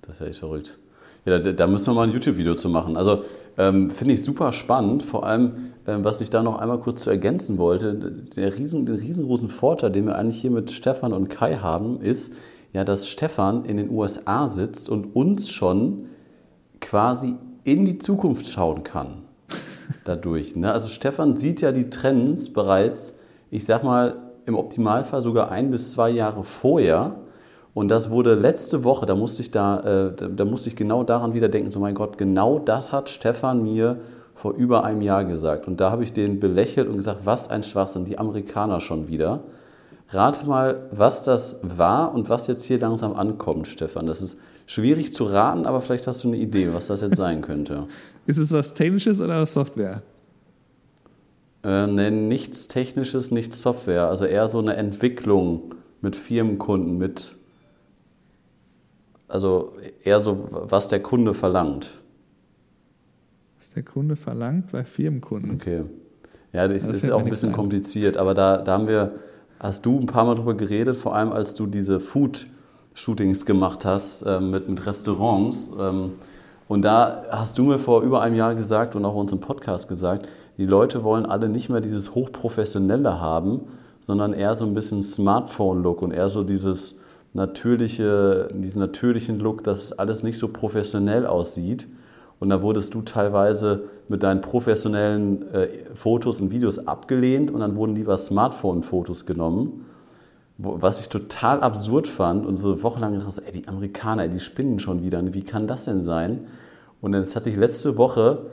Das 0.01 0.15
ist 0.15 0.22
ja 0.22 0.25
echt 0.25 0.39
verrückt. 0.39 0.80
Ja, 1.25 1.39
da, 1.39 1.51
da 1.51 1.67
müssen 1.67 1.88
wir 1.88 1.94
mal 1.96 2.08
ein 2.08 2.13
YouTube-Video 2.13 2.53
zu 2.53 2.70
machen. 2.70 2.96
Also 2.96 3.24
ähm, 3.58 3.89
finde 3.89 4.13
ich 4.13 4.24
super 4.24 4.53
spannend, 4.53 5.01
vor 5.01 5.25
allem, 5.25 5.74
ähm, 5.88 6.03
was 6.03 6.22
ich 6.22 6.29
da 6.29 6.44
noch 6.44 6.60
einmal 6.60 6.79
kurz 6.79 7.01
zu 7.01 7.10
ergänzen 7.10 7.58
wollte, 7.58 7.96
der 7.96 8.55
riesen, 8.55 8.86
den 8.86 8.96
riesengroßen 8.96 9.50
Vorteil, 9.50 9.91
den 9.91 10.05
wir 10.05 10.17
eigentlich 10.17 10.39
hier 10.39 10.51
mit 10.51 10.72
Stefan 10.72 11.13
und 11.13 11.29
Kai 11.29 11.55
haben, 11.55 12.00
ist, 12.00 12.34
ja, 12.74 12.84
dass 12.84 13.08
Stefan 13.08 13.65
in 13.65 13.77
den 13.77 13.89
USA 13.89 14.48
sitzt 14.48 14.88
und 14.88 15.15
uns 15.15 15.50
schon 15.50 16.05
quasi 16.79 17.36
in 17.63 17.86
die 17.86 17.98
Zukunft 17.98 18.48
schauen 18.48 18.84
kann. 18.84 19.24
Dadurch. 20.03 20.55
Ne? 20.55 20.72
Also 20.72 20.88
Stefan 20.89 21.38
sieht 21.38 21.62
ja 21.62 21.72
die 21.72 21.89
Trends 21.89 22.53
bereits, 22.53 23.17
ich 23.50 23.65
sag 23.65 23.84
mal, 23.84 24.17
im 24.46 24.55
Optimalfall 24.55 25.22
sogar 25.22 25.50
ein 25.50 25.72
bis 25.72 25.91
zwei 25.91 26.12
Jahre 26.12 26.44
vorher 26.44 27.15
und 27.75 27.89
das 27.89 28.10
wurde 28.10 28.36
letzte 28.36 28.86
Woche, 28.86 29.05
da 29.05 29.15
musste 29.15 29.41
ich 29.41 29.51
da, 29.51 30.08
äh, 30.08 30.13
da 30.15 30.46
musste 30.46 30.70
ich 30.70 30.77
genau 30.77 31.03
daran 31.03 31.34
wieder 31.34 31.50
denken, 31.50 31.72
so 31.72 31.82
mein 31.82 31.94
Gott, 31.94 32.17
genau 32.17 32.58
das 32.58 32.94
hat 32.94 33.10
Stefan 33.10 33.63
mir 33.63 34.00
vor 34.34 34.53
über 34.53 34.86
einem 34.86 35.01
Jahr 35.01 35.25
gesagt. 35.25 35.67
Und 35.67 35.82
da 35.82 35.91
habe 35.91 36.01
ich 36.05 36.13
den 36.13 36.39
belächelt 36.39 36.88
und 36.88 36.96
gesagt, 36.96 37.25
was 37.25 37.50
ein 37.50 37.63
Schwachsinn, 37.63 38.05
die 38.05 38.17
Amerikaner 38.17 38.79
schon 38.79 39.10
wieder. 39.10 39.44
Rate 40.08 40.48
mal, 40.48 40.84
was 40.91 41.24
das 41.24 41.60
war 41.63 42.15
und 42.15 42.29
was 42.29 42.48
jetzt 42.48 42.63
hier 42.63 42.79
langsam 42.79 43.13
ankommt, 43.13 43.67
Stefan. 43.67 44.05
Das 44.05 44.22
ist 44.22 44.38
schwierig 44.65 45.12
zu 45.12 45.25
raten, 45.25 45.65
aber 45.65 45.82
vielleicht 45.82 46.08
hast 46.08 46.24
du 46.24 46.29
eine 46.29 46.38
Idee, 46.38 46.70
was 46.74 46.88
das 46.88 47.01
jetzt 47.01 47.17
sein 47.17 47.41
könnte. 47.41 47.88
ist 48.25 48.38
es 48.38 48.53
was 48.53 48.74
Technisches 48.74 49.20
oder 49.20 49.46
Software? 49.46 50.01
Äh, 51.62 51.88
nee, 51.88 52.10
nichts 52.10 52.70
Technisches, 52.70 53.32
nichts 53.32 53.62
Software. 53.62 54.08
Also 54.08 54.24
eher 54.24 54.48
so 54.48 54.60
eine 54.60 54.77
Entwicklung 54.77 55.75
mit 56.00 56.15
Firmenkunden, 56.15 56.98
mit 56.98 57.36
also 59.27 59.74
eher 60.03 60.20
so, 60.20 60.48
was 60.50 60.88
der 60.88 61.01
Kunde 61.01 61.34
verlangt. 61.34 62.01
Was 63.58 63.72
der 63.72 63.84
Kunde 63.84 64.15
verlangt 64.15 64.72
bei 64.72 64.84
Firmenkunden. 64.84 65.55
Okay. 65.55 65.84
Ja, 66.53 66.67
das, 66.67 66.88
das 66.88 67.03
ist 67.03 67.12
auch 67.12 67.20
ein 67.20 67.29
bisschen 67.29 67.50
ein. 67.50 67.55
kompliziert, 67.55 68.17
aber 68.17 68.34
da, 68.34 68.58
da 68.58 68.74
haben 68.74 68.88
wir, 68.88 69.15
hast 69.60 69.86
du 69.86 70.00
ein 70.00 70.05
paar 70.05 70.25
Mal 70.25 70.36
drüber 70.36 70.53
geredet, 70.53 70.96
vor 70.96 71.15
allem 71.15 71.32
als 71.32 71.53
du 71.55 71.65
diese 71.65 72.00
Food-Shootings 72.00 73.46
gemacht 73.46 73.84
hast 73.84 74.22
äh, 74.22 74.39
mit, 74.39 74.70
mit 74.70 74.86
Restaurants. 74.86 75.72
Ähm, 75.77 76.13
und 76.67 76.84
da 76.84 77.24
hast 77.29 77.58
du 77.58 77.63
mir 77.63 77.77
vor 77.77 78.01
über 78.01 78.22
einem 78.22 78.36
Jahr 78.36 78.55
gesagt 78.55 78.96
und 78.96 79.05
auch 79.05 79.13
in 79.13 79.20
unserem 79.22 79.41
Podcast 79.41 79.88
gesagt, 79.88 80.29
die 80.58 80.65
Leute 80.65 81.03
wollen 81.03 81.25
alle 81.25 81.50
nicht 81.50 81.70
mehr 81.70 81.82
dieses 81.82 82.15
Hochprofessionelle 82.15 83.20
haben, 83.20 83.62
sondern 84.00 84.34
eher 84.34 84.55
so 84.55 84.65
ein 84.65 84.74
bisschen 84.74 85.03
Smartphone-Look 85.03 86.01
und 86.01 86.12
eher 86.12 86.29
so 86.29 86.44
dieses 86.44 87.00
natürliche, 87.36 88.48
diesen 88.54 88.80
natürlichen 88.80 89.39
Look, 89.39 89.63
dass 89.63 89.84
es 89.84 89.94
alles 89.94 90.24
nicht 90.24 90.38
so 90.38 90.48
professionell 90.48 91.27
aussieht. 91.27 91.88
Und 92.39 92.50
da 92.50 92.62
wurdest 92.62 92.94
du 92.94 93.01
teilweise 93.01 93.84
mit 94.08 94.24
deinen 94.24 94.42
professionellen 94.42 95.51
äh, 95.54 95.68
Fotos 95.94 96.42
und 96.42 96.51
Videos 96.51 96.88
abgelehnt 96.88 97.51
und 97.51 97.60
dann 97.60 97.75
wurden 97.75 97.96
lieber 97.96 98.18
Smartphone-Fotos 98.18 99.25
genommen. 99.25 99.86
Wo, 100.58 100.77
was 100.82 101.01
ich 101.01 101.10
total 101.10 101.62
absurd 101.62 102.08
fand 102.08 102.46
und 102.46 102.56
so 102.56 102.82
wochenlang 102.84 103.20
gedacht, 103.20 103.42
ey, 103.46 103.51
die 103.51 103.68
Amerikaner, 103.68 104.24
ey, 104.24 104.30
die 104.30 104.39
spinnen 104.39 104.80
schon 104.80 105.04
wieder. 105.04 105.22
Wie 105.34 105.44
kann 105.44 105.68
das 105.68 105.86
denn 105.86 106.04
sein? 106.04 106.48
Und 107.01 107.12
das 107.12 107.36
hatte 107.36 107.50
ich 107.50 107.58
letzte 107.58 107.98
Woche, 107.98 108.44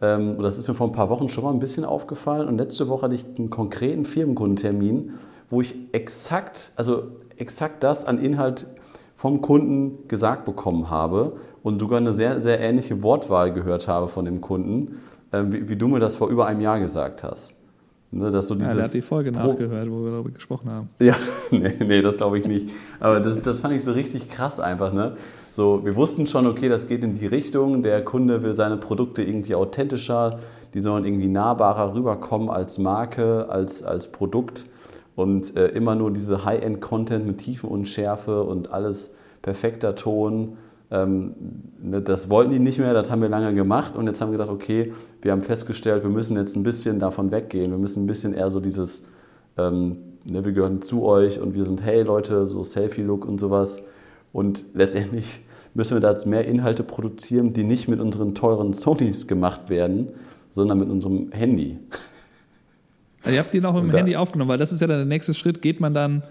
ähm, 0.00 0.40
das 0.40 0.58
ist 0.58 0.68
mir 0.68 0.74
vor 0.74 0.86
ein 0.86 0.92
paar 0.92 1.10
Wochen 1.10 1.28
schon 1.28 1.42
mal 1.42 1.52
ein 1.52 1.58
bisschen 1.58 1.84
aufgefallen, 1.84 2.46
und 2.46 2.58
letzte 2.58 2.88
Woche 2.88 3.02
hatte 3.02 3.16
ich 3.16 3.24
einen 3.36 3.50
konkreten 3.50 4.04
Firmenkundentermin, 4.04 5.14
wo 5.48 5.60
ich 5.60 5.74
exakt, 5.92 6.72
also 6.76 7.04
exakt 7.38 7.82
das 7.82 8.04
an 8.04 8.18
Inhalt 8.18 8.66
vom 9.14 9.40
Kunden 9.40 10.06
gesagt 10.06 10.44
bekommen 10.44 10.90
habe 10.90 11.32
und 11.62 11.80
sogar 11.80 11.98
eine 11.98 12.14
sehr, 12.14 12.40
sehr 12.40 12.60
ähnliche 12.60 13.02
Wortwahl 13.02 13.52
gehört 13.52 13.88
habe 13.88 14.08
von 14.08 14.24
dem 14.24 14.40
Kunden, 14.40 14.98
äh, 15.32 15.42
wie, 15.48 15.68
wie, 15.68 15.76
du 15.76 15.88
mir 15.88 15.98
das 15.98 16.16
vor 16.16 16.28
über 16.28 16.46
einem 16.46 16.60
Jahr 16.60 16.78
gesagt 16.78 17.24
hast. 17.24 17.54
Ne, 18.10 18.30
dass 18.30 18.46
so 18.46 18.54
dieses 18.54 18.74
ja, 18.74 18.82
hat 18.84 18.94
die 18.94 19.02
Folge 19.02 19.32
nachgehört, 19.32 19.90
wo 19.90 20.04
wir 20.04 20.12
darüber 20.12 20.30
gesprochen 20.30 20.70
haben. 20.70 20.88
Ja, 20.98 21.14
nee, 21.50 21.74
nee 21.78 22.00
das 22.00 22.16
glaube 22.16 22.38
ich 22.38 22.46
nicht. 22.46 22.70
Aber 23.00 23.20
das, 23.20 23.42
das 23.42 23.58
fand 23.58 23.74
ich 23.74 23.84
so 23.84 23.92
richtig 23.92 24.30
krass 24.30 24.60
einfach. 24.60 24.92
Ne? 24.92 25.16
So, 25.52 25.84
wir 25.84 25.94
wussten 25.94 26.26
schon, 26.26 26.46
okay, 26.46 26.68
das 26.68 26.88
geht 26.88 27.04
in 27.04 27.14
die 27.14 27.26
Richtung, 27.26 27.82
der 27.82 28.02
Kunde 28.04 28.42
will 28.42 28.54
seine 28.54 28.76
Produkte 28.78 29.22
irgendwie 29.22 29.54
authentischer, 29.54 30.38
die 30.72 30.80
sollen 30.80 31.04
irgendwie 31.04 31.28
nahbarer 31.28 31.94
rüberkommen 31.94 32.48
als 32.48 32.78
Marke, 32.78 33.48
als, 33.50 33.82
als 33.82 34.12
Produkt 34.12 34.64
und 35.18 35.56
äh, 35.56 35.66
immer 35.70 35.96
nur 35.96 36.12
diese 36.12 36.44
High-End-Content 36.44 37.26
mit 37.26 37.38
Tiefe 37.38 37.66
und 37.66 37.86
Schärfe 37.86 38.44
und 38.44 38.70
alles 38.70 39.10
perfekter 39.42 39.96
Ton. 39.96 40.58
Ähm, 40.92 41.34
ne, 41.82 42.00
das 42.00 42.30
wollten 42.30 42.52
die 42.52 42.60
nicht 42.60 42.78
mehr, 42.78 42.94
das 42.94 43.10
haben 43.10 43.20
wir 43.20 43.28
lange 43.28 43.52
gemacht 43.52 43.96
und 43.96 44.06
jetzt 44.06 44.20
haben 44.20 44.28
wir 44.28 44.38
gesagt, 44.38 44.48
okay, 44.50 44.92
wir 45.20 45.32
haben 45.32 45.42
festgestellt, 45.42 46.04
wir 46.04 46.10
müssen 46.10 46.36
jetzt 46.36 46.54
ein 46.54 46.62
bisschen 46.62 47.00
davon 47.00 47.32
weggehen, 47.32 47.72
wir 47.72 47.78
müssen 47.78 48.04
ein 48.04 48.06
bisschen 48.06 48.32
eher 48.32 48.48
so 48.52 48.60
dieses 48.60 49.06
ähm, 49.56 49.96
ne, 50.24 50.44
wir 50.44 50.52
gehören 50.52 50.82
zu 50.82 51.02
euch 51.02 51.40
und 51.40 51.52
wir 51.52 51.64
sind, 51.64 51.82
hey 51.82 52.02
Leute, 52.02 52.46
so 52.46 52.62
Selfie-Look 52.62 53.24
und 53.24 53.40
sowas. 53.40 53.82
Und 54.32 54.66
letztendlich 54.74 55.40
müssen 55.74 55.96
wir 55.96 56.00
da 56.00 56.10
jetzt 56.10 56.26
mehr 56.26 56.46
Inhalte 56.46 56.84
produzieren, 56.84 57.52
die 57.52 57.64
nicht 57.64 57.88
mit 57.88 57.98
unseren 57.98 58.36
teuren 58.36 58.72
Sonys 58.72 59.26
gemacht 59.26 59.68
werden, 59.68 60.10
sondern 60.50 60.78
mit 60.78 60.90
unserem 60.90 61.32
Handy. 61.32 61.80
Also 63.22 63.34
ihr 63.34 63.40
habt 63.40 63.52
die 63.52 63.60
noch 63.60 63.78
dem 63.78 63.90
Handy 63.90 64.16
aufgenommen, 64.16 64.50
weil 64.50 64.58
das 64.58 64.72
ist 64.72 64.80
ja 64.80 64.86
dann 64.86 64.98
der 64.98 65.06
nächste 65.06 65.34
Schritt. 65.34 65.62
Geht 65.62 65.80
man 65.80 65.94
dann 65.94 66.22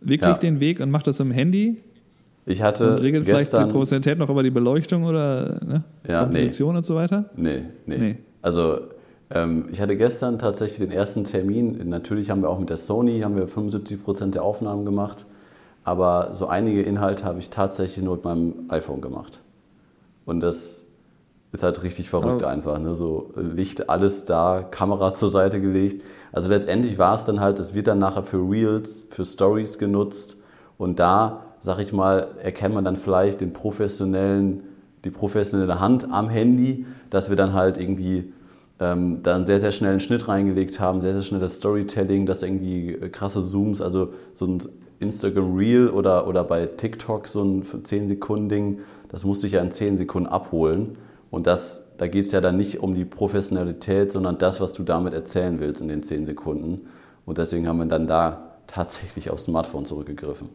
wirklich 0.00 0.32
ja. 0.32 0.38
den 0.38 0.60
Weg 0.60 0.80
und 0.80 0.90
macht 0.90 1.06
das 1.06 1.20
im 1.20 1.30
Handy? 1.30 1.80
Ich 2.44 2.62
hatte 2.62 2.94
und 2.94 3.02
regelt 3.02 3.24
gestern, 3.24 3.46
vielleicht 3.46 3.68
die 3.68 3.72
Professionalität 3.72 4.18
noch 4.18 4.28
über 4.28 4.42
die 4.42 4.50
Beleuchtung 4.50 5.04
oder 5.04 5.60
ne? 5.64 5.84
ja, 6.08 6.24
Komposition 6.24 6.72
nee. 6.72 6.78
und 6.78 6.86
so 6.86 6.94
weiter? 6.96 7.30
Nee, 7.36 7.62
nee. 7.86 7.98
nee. 7.98 8.18
Also 8.40 8.80
ähm, 9.30 9.66
ich 9.70 9.80
hatte 9.80 9.96
gestern 9.96 10.38
tatsächlich 10.38 10.78
den 10.78 10.90
ersten 10.90 11.24
Termin. 11.24 11.88
Natürlich 11.88 12.30
haben 12.30 12.42
wir 12.42 12.50
auch 12.50 12.58
mit 12.58 12.68
der 12.68 12.76
Sony 12.76 13.20
haben 13.20 13.36
wir 13.36 13.46
75 13.46 14.02
Prozent 14.02 14.34
der 14.34 14.42
Aufnahmen 14.42 14.84
gemacht, 14.84 15.26
aber 15.84 16.30
so 16.34 16.46
einige 16.46 16.82
Inhalte 16.82 17.24
habe 17.24 17.38
ich 17.38 17.50
tatsächlich 17.50 18.04
nur 18.04 18.16
mit 18.16 18.24
meinem 18.24 18.54
iPhone 18.68 19.00
gemacht. 19.00 19.42
Und 20.24 20.40
das 20.40 20.81
ist 21.52 21.62
halt 21.62 21.82
richtig 21.82 22.08
verrückt 22.08 22.42
einfach. 22.44 22.78
Ne? 22.78 22.94
So 22.94 23.30
Licht, 23.36 23.90
alles 23.90 24.24
da, 24.24 24.66
Kamera 24.68 25.14
zur 25.14 25.30
Seite 25.30 25.60
gelegt. 25.60 26.02
Also 26.32 26.48
letztendlich 26.48 26.98
war 26.98 27.14
es 27.14 27.24
dann 27.24 27.40
halt, 27.40 27.58
es 27.58 27.74
wird 27.74 27.86
dann 27.86 27.98
nachher 27.98 28.24
für 28.24 28.38
Reels, 28.38 29.06
für 29.10 29.24
Stories 29.24 29.78
genutzt. 29.78 30.38
Und 30.78 30.98
da, 30.98 31.44
sag 31.60 31.78
ich 31.78 31.92
mal, 31.92 32.28
erkennt 32.42 32.74
man 32.74 32.84
dann 32.84 32.96
vielleicht 32.96 33.42
den 33.42 33.52
professionellen, 33.52 34.62
die 35.04 35.10
professionelle 35.10 35.78
Hand 35.78 36.10
am 36.10 36.30
Handy, 36.30 36.86
dass 37.10 37.28
wir 37.28 37.36
dann 37.36 37.52
halt 37.52 37.76
irgendwie 37.76 38.32
ähm, 38.80 39.22
dann 39.22 39.44
sehr, 39.44 39.60
sehr 39.60 39.72
schnell 39.72 39.90
einen 39.90 40.00
Schnitt 40.00 40.28
reingelegt 40.28 40.80
haben, 40.80 41.02
sehr, 41.02 41.12
sehr 41.12 41.22
schnell 41.22 41.40
das 41.40 41.56
Storytelling, 41.56 42.24
dass 42.24 42.42
irgendwie 42.42 42.98
krasse 43.12 43.42
Zooms, 43.42 43.82
also 43.82 44.12
so 44.32 44.46
ein 44.46 44.58
Instagram 45.00 45.54
Reel 45.54 45.88
oder, 45.88 46.26
oder 46.26 46.44
bei 46.44 46.64
TikTok 46.64 47.28
so 47.28 47.42
ein 47.42 47.62
10 47.62 48.08
Sekunden 48.08 48.48
Ding, 48.48 48.78
das 49.08 49.24
musste 49.24 49.46
ich 49.46 49.54
ja 49.54 49.60
in 49.60 49.70
10 49.70 49.98
Sekunden 49.98 50.28
abholen. 50.28 50.96
Und 51.32 51.46
das, 51.46 51.84
da 51.96 52.08
geht 52.08 52.26
es 52.26 52.32
ja 52.32 52.42
dann 52.42 52.58
nicht 52.58 52.80
um 52.80 52.94
die 52.94 53.06
Professionalität, 53.06 54.12
sondern 54.12 54.36
das, 54.36 54.60
was 54.60 54.74
du 54.74 54.82
damit 54.82 55.14
erzählen 55.14 55.58
willst 55.60 55.80
in 55.80 55.88
den 55.88 56.02
zehn 56.02 56.26
Sekunden. 56.26 56.82
Und 57.24 57.38
deswegen 57.38 57.66
haben 57.66 57.78
wir 57.78 57.86
dann 57.86 58.06
da 58.06 58.58
tatsächlich 58.66 59.30
aufs 59.30 59.44
Smartphone 59.44 59.86
zurückgegriffen. 59.86 60.50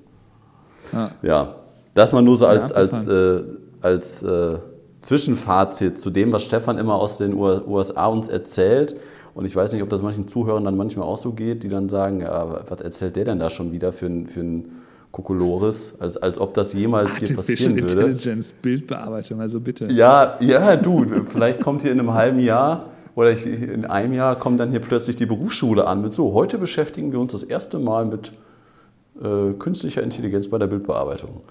Ah. 0.94 1.10
Ja, 1.24 1.56
das 1.96 2.14
mal 2.14 2.22
nur 2.22 2.38
so 2.38 2.46
als, 2.46 2.70
ja, 2.70 2.76
als, 2.76 3.08
äh, 3.08 3.42
als 3.82 4.22
äh, 4.22 4.60
Zwischenfazit 5.00 5.98
zu 5.98 6.12
dem, 6.12 6.32
was 6.32 6.44
Stefan 6.44 6.78
immer 6.78 6.94
aus 6.94 7.18
den 7.18 7.34
USA 7.34 8.06
uns 8.06 8.28
erzählt. 8.28 8.96
Und 9.34 9.46
ich 9.46 9.56
weiß 9.56 9.74
nicht, 9.74 9.82
ob 9.82 9.90
das 9.90 10.04
manchen 10.04 10.28
Zuhörern 10.28 10.64
dann 10.64 10.78
manchmal 10.78 11.08
auch 11.08 11.18
so 11.18 11.32
geht, 11.32 11.64
die 11.64 11.70
dann 11.70 11.90
sagen, 11.90 12.22
ja, 12.22 12.70
was 12.70 12.82
erzählt 12.82 13.16
der 13.16 13.26
denn 13.26 13.40
da 13.40 13.50
schon 13.50 13.72
wieder 13.72 13.92
für 13.92 14.06
ein, 14.06 14.28
für 14.28 14.42
ein 14.42 14.72
Kokolores, 15.12 15.96
als, 16.00 16.18
als 16.18 16.40
ob 16.40 16.54
das 16.54 16.74
jemals 16.74 17.18
hier 17.18 17.36
passieren 17.36 17.76
würde. 17.76 18.02
Intelligence, 18.02 18.52
Bildbearbeitung, 18.52 19.42
also 19.42 19.60
bitte. 19.60 19.88
Ja, 19.92 20.38
ja, 20.42 20.76
du, 20.76 21.06
vielleicht 21.26 21.62
kommt 21.62 21.82
hier 21.82 21.92
in 21.92 22.00
einem 22.00 22.14
halben 22.14 22.40
Jahr 22.40 22.90
oder 23.16 23.32
in 23.32 23.86
einem 23.86 24.14
Jahr 24.14 24.36
kommt 24.36 24.60
dann 24.60 24.70
hier 24.70 24.80
plötzlich 24.80 25.16
die 25.16 25.26
Berufsschule 25.26 25.88
an 25.88 26.02
mit 26.02 26.14
so, 26.14 26.34
heute 26.34 26.58
beschäftigen 26.58 27.12
wir 27.12 27.20
uns 27.20 27.32
das 27.32 27.44
erste 27.44 27.80
Mal 27.80 28.06
mit 28.06 28.32
äh, 29.22 29.54
künstlicher 29.54 30.04
Intelligenz 30.04 30.50
bei 30.50 30.60
der 30.60 30.68
Bildbearbeitung. 30.68 31.42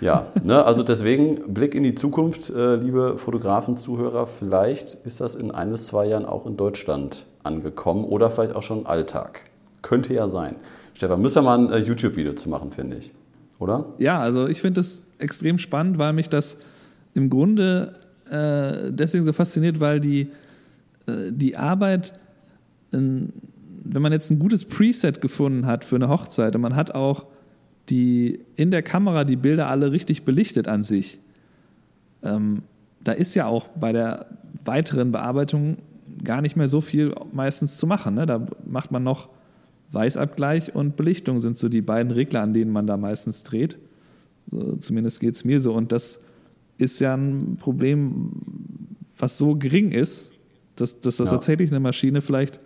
Ja, 0.00 0.26
ne, 0.42 0.64
also 0.64 0.82
deswegen 0.82 1.54
Blick 1.54 1.76
in 1.76 1.84
die 1.84 1.94
Zukunft, 1.94 2.50
äh, 2.50 2.74
liebe 2.74 3.18
Fotografen, 3.18 3.76
Zuhörer, 3.76 4.26
vielleicht 4.26 4.94
ist 4.94 5.20
das 5.20 5.36
in 5.36 5.52
ein 5.52 5.70
bis 5.70 5.86
zwei 5.86 6.06
Jahren 6.06 6.26
auch 6.26 6.44
in 6.44 6.56
Deutschland 6.56 7.24
angekommen 7.44 8.04
oder 8.04 8.28
vielleicht 8.28 8.56
auch 8.56 8.64
schon 8.64 8.84
Alltag. 8.84 9.44
Könnte 9.80 10.12
ja 10.14 10.26
sein. 10.26 10.56
Stefan, 10.94 11.20
müssen 11.20 11.36
wir 11.36 11.42
mal 11.42 11.58
ein 11.58 11.72
äh, 11.72 11.78
YouTube-Video 11.78 12.34
zu 12.34 12.48
machen, 12.48 12.72
finde 12.72 12.98
ich. 12.98 13.12
Oder? 13.58 13.86
Ja, 13.98 14.20
also 14.20 14.48
ich 14.48 14.60
finde 14.60 14.80
das 14.80 15.02
extrem 15.18 15.58
spannend, 15.58 15.98
weil 15.98 16.12
mich 16.12 16.28
das 16.28 16.58
im 17.14 17.30
Grunde 17.30 17.94
äh, 18.30 18.90
deswegen 18.90 19.24
so 19.24 19.32
fasziniert, 19.32 19.80
weil 19.80 20.00
die, 20.00 20.28
äh, 21.06 21.30
die 21.30 21.56
Arbeit, 21.56 22.14
wenn 22.90 23.32
man 24.02 24.12
jetzt 24.12 24.30
ein 24.30 24.38
gutes 24.38 24.64
Preset 24.64 25.20
gefunden 25.20 25.66
hat 25.66 25.84
für 25.84 25.96
eine 25.96 26.08
Hochzeit 26.08 26.54
und 26.54 26.60
man 26.60 26.76
hat 26.76 26.94
auch 26.94 27.24
die 27.88 28.40
in 28.54 28.70
der 28.70 28.82
Kamera 28.82 29.24
die 29.24 29.36
Bilder 29.36 29.68
alle 29.68 29.92
richtig 29.92 30.24
belichtet 30.24 30.68
an 30.68 30.82
sich, 30.82 31.18
ähm, 32.22 32.62
da 33.02 33.12
ist 33.12 33.34
ja 33.34 33.46
auch 33.46 33.68
bei 33.68 33.92
der 33.92 34.26
weiteren 34.64 35.10
Bearbeitung 35.10 35.78
gar 36.22 36.42
nicht 36.42 36.56
mehr 36.56 36.68
so 36.68 36.80
viel 36.80 37.14
meistens 37.32 37.78
zu 37.78 37.86
machen. 37.86 38.14
Ne? 38.14 38.26
Da 38.26 38.46
macht 38.64 38.92
man 38.92 39.02
noch 39.02 39.28
Weißabgleich 39.92 40.74
und 40.74 40.96
Belichtung 40.96 41.38
sind 41.40 41.58
so 41.58 41.68
die 41.68 41.82
beiden 41.82 42.12
Regler, 42.12 42.40
an 42.40 42.54
denen 42.54 42.70
man 42.70 42.86
da 42.86 42.96
meistens 42.96 43.42
dreht. 43.42 43.78
So, 44.50 44.76
zumindest 44.76 45.20
geht 45.20 45.34
es 45.34 45.44
mir 45.44 45.60
so. 45.60 45.72
Und 45.74 45.92
das 45.92 46.20
ist 46.78 46.98
ja 47.00 47.14
ein 47.14 47.56
Problem, 47.60 48.32
was 49.18 49.38
so 49.38 49.54
gering 49.54 49.92
ist, 49.92 50.32
dass, 50.76 51.00
dass 51.00 51.18
das 51.18 51.28
ja. 51.28 51.36
tatsächlich 51.36 51.70
eine 51.70 51.80
Maschine 51.80 52.22
vielleicht 52.22 52.60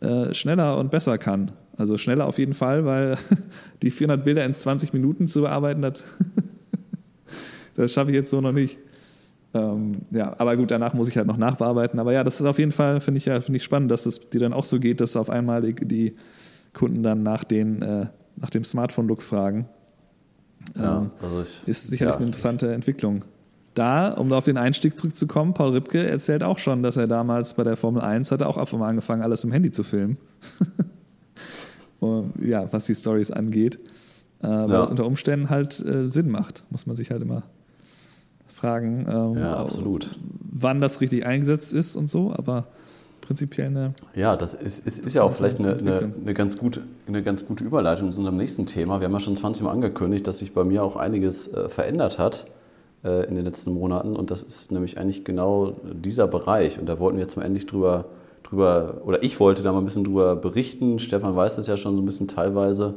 äh, 0.00 0.34
schneller 0.34 0.78
und 0.78 0.90
besser 0.90 1.16
kann. 1.18 1.52
Also 1.76 1.96
schneller 1.96 2.26
auf 2.26 2.38
jeden 2.38 2.54
Fall, 2.54 2.84
weil 2.84 3.16
die 3.82 3.90
400 3.90 4.24
Bilder 4.24 4.44
in 4.44 4.54
20 4.54 4.92
Minuten 4.92 5.26
zu 5.26 5.42
bearbeiten, 5.42 5.82
das, 5.82 6.02
das 7.76 7.92
schaffe 7.92 8.10
ich 8.10 8.16
jetzt 8.16 8.30
so 8.30 8.40
noch 8.40 8.52
nicht. 8.52 8.78
Ähm, 9.54 9.92
ja, 10.10 10.34
aber 10.38 10.56
gut, 10.56 10.70
danach 10.70 10.92
muss 10.92 11.08
ich 11.08 11.16
halt 11.16 11.26
noch 11.26 11.36
nachbearbeiten. 11.36 11.98
Aber 12.00 12.12
ja, 12.12 12.22
das 12.24 12.40
ist 12.40 12.46
auf 12.46 12.58
jeden 12.58 12.72
Fall, 12.72 13.00
finde 13.00 13.18
ich 13.18 13.26
ja, 13.26 13.40
finde 13.40 13.56
ich 13.56 13.64
spannend, 13.64 13.90
dass 13.90 14.06
es 14.06 14.28
dir 14.28 14.40
dann 14.40 14.52
auch 14.52 14.64
so 14.64 14.78
geht, 14.78 15.00
dass 15.00 15.16
auf 15.16 15.30
einmal 15.30 15.62
die, 15.62 15.74
die 15.86 16.16
Kunden 16.72 17.02
dann 17.02 17.22
nach, 17.22 17.44
den, 17.44 17.82
äh, 17.82 18.06
nach 18.36 18.50
dem 18.50 18.64
Smartphone-Look 18.64 19.22
fragen. 19.22 19.68
Ja, 20.76 20.98
ähm, 20.98 21.10
also 21.22 21.40
ich, 21.40 21.68
ist 21.68 21.88
sicherlich 21.88 22.14
ja, 22.14 22.16
eine 22.16 22.26
interessante 22.26 22.66
ich, 22.66 22.72
Entwicklung. 22.72 23.24
Da, 23.74 24.12
um 24.12 24.32
auf 24.32 24.44
den 24.44 24.56
Einstieg 24.56 24.98
zurückzukommen, 24.98 25.54
Paul 25.54 25.70
Ripke 25.70 26.04
erzählt 26.04 26.42
auch 26.42 26.58
schon, 26.58 26.82
dass 26.82 26.96
er 26.96 27.06
damals 27.06 27.54
bei 27.54 27.64
der 27.64 27.76
Formel 27.76 28.02
1 28.02 28.32
hatte 28.32 28.46
auch 28.46 28.56
einfach 28.56 28.76
mal 28.76 28.88
angefangen, 28.88 29.22
alles 29.22 29.44
im 29.44 29.52
Handy 29.52 29.70
zu 29.70 29.84
filmen. 29.84 30.16
Und, 32.00 32.32
ja, 32.44 32.72
was 32.72 32.86
die 32.86 32.94
Stories 32.94 33.30
angeht. 33.30 33.78
Äh, 34.40 34.46
weil 34.48 34.70
ja. 34.70 34.84
es 34.84 34.90
unter 34.90 35.04
Umständen 35.04 35.50
halt 35.50 35.84
äh, 35.84 36.06
Sinn 36.06 36.30
macht, 36.30 36.64
muss 36.70 36.86
man 36.86 36.94
sich 36.94 37.10
halt 37.10 37.22
immer 37.22 37.42
fragen, 38.46 39.06
ähm, 39.08 39.38
ja, 39.38 39.56
absolut. 39.56 40.18
wann 40.50 40.80
das 40.80 41.00
richtig 41.00 41.26
eingesetzt 41.26 41.72
ist 41.72 41.96
und 41.96 42.08
so. 42.08 42.32
Aber 42.32 42.66
prinzipiell 43.28 43.66
eine. 43.66 43.92
Ja, 44.14 44.36
das 44.36 44.54
ist, 44.54 44.86
ist, 44.86 45.00
ist 45.00 45.12
ja 45.12 45.22
auch 45.22 45.32
vielleicht 45.32 45.58
eine, 45.58 45.76
eine, 45.76 46.14
eine, 46.18 46.32
ganz 46.32 46.56
gute, 46.56 46.80
eine 47.06 47.22
ganz 47.22 47.44
gute 47.44 47.62
Überleitung 47.62 48.10
zu 48.10 48.20
unserem 48.20 48.38
nächsten 48.38 48.64
Thema. 48.64 49.00
Wir 49.00 49.04
haben 49.04 49.12
ja 49.12 49.20
schon 49.20 49.36
20 49.36 49.64
Mal 49.64 49.70
angekündigt, 49.70 50.26
dass 50.26 50.38
sich 50.38 50.54
bei 50.54 50.64
mir 50.64 50.82
auch 50.82 50.96
einiges 50.96 51.46
äh, 51.52 51.68
verändert 51.68 52.18
hat 52.18 52.46
äh, 53.04 53.26
in 53.26 53.34
den 53.34 53.44
letzten 53.44 53.74
Monaten. 53.74 54.16
Und 54.16 54.30
das 54.30 54.40
ist 54.40 54.72
nämlich 54.72 54.96
eigentlich 54.96 55.26
genau 55.26 55.76
dieser 55.92 56.26
Bereich. 56.26 56.78
Und 56.78 56.88
da 56.88 56.98
wollten 56.98 57.18
wir 57.18 57.22
jetzt 57.22 57.36
mal 57.36 57.42
endlich 57.42 57.66
drüber, 57.66 58.06
drüber, 58.44 59.02
oder 59.04 59.22
ich 59.22 59.38
wollte 59.40 59.62
da 59.62 59.74
mal 59.74 59.80
ein 59.80 59.84
bisschen 59.84 60.04
drüber 60.04 60.34
berichten. 60.34 60.98
Stefan 60.98 61.36
weiß 61.36 61.56
das 61.56 61.66
ja 61.66 61.76
schon 61.76 61.96
so 61.96 62.00
ein 62.00 62.06
bisschen 62.06 62.28
teilweise, 62.28 62.94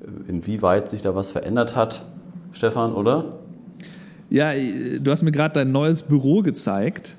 äh, 0.00 0.28
inwieweit 0.28 0.88
sich 0.88 1.02
da 1.02 1.14
was 1.14 1.30
verändert 1.30 1.76
hat. 1.76 2.04
Stefan, 2.50 2.94
oder? 2.94 3.30
Ja, 4.28 4.50
äh, 4.54 4.98
du 4.98 5.08
hast 5.12 5.22
mir 5.22 5.30
gerade 5.30 5.54
dein 5.54 5.70
neues 5.70 6.02
Büro 6.02 6.42
gezeigt. 6.42 7.14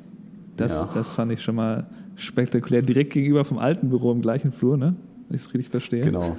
Das, 0.58 0.74
ja. 0.74 0.89
das 0.93 1.13
fand 1.13 1.32
ich 1.32 1.41
schon 1.41 1.56
mal 1.56 1.88
spektakulär. 2.19 2.82
Direkt 2.82 3.13
gegenüber 3.13 3.45
vom 3.45 3.58
alten 3.58 3.89
Büro 3.89 4.12
im 4.12 4.21
gleichen 4.21 4.51
Flur, 4.51 4.77
ne? 4.77 4.95
Wenn 5.27 5.36
ich 5.36 5.43
es 5.43 5.53
richtig 5.53 5.69
verstehe. 5.69 6.05
Genau. 6.05 6.38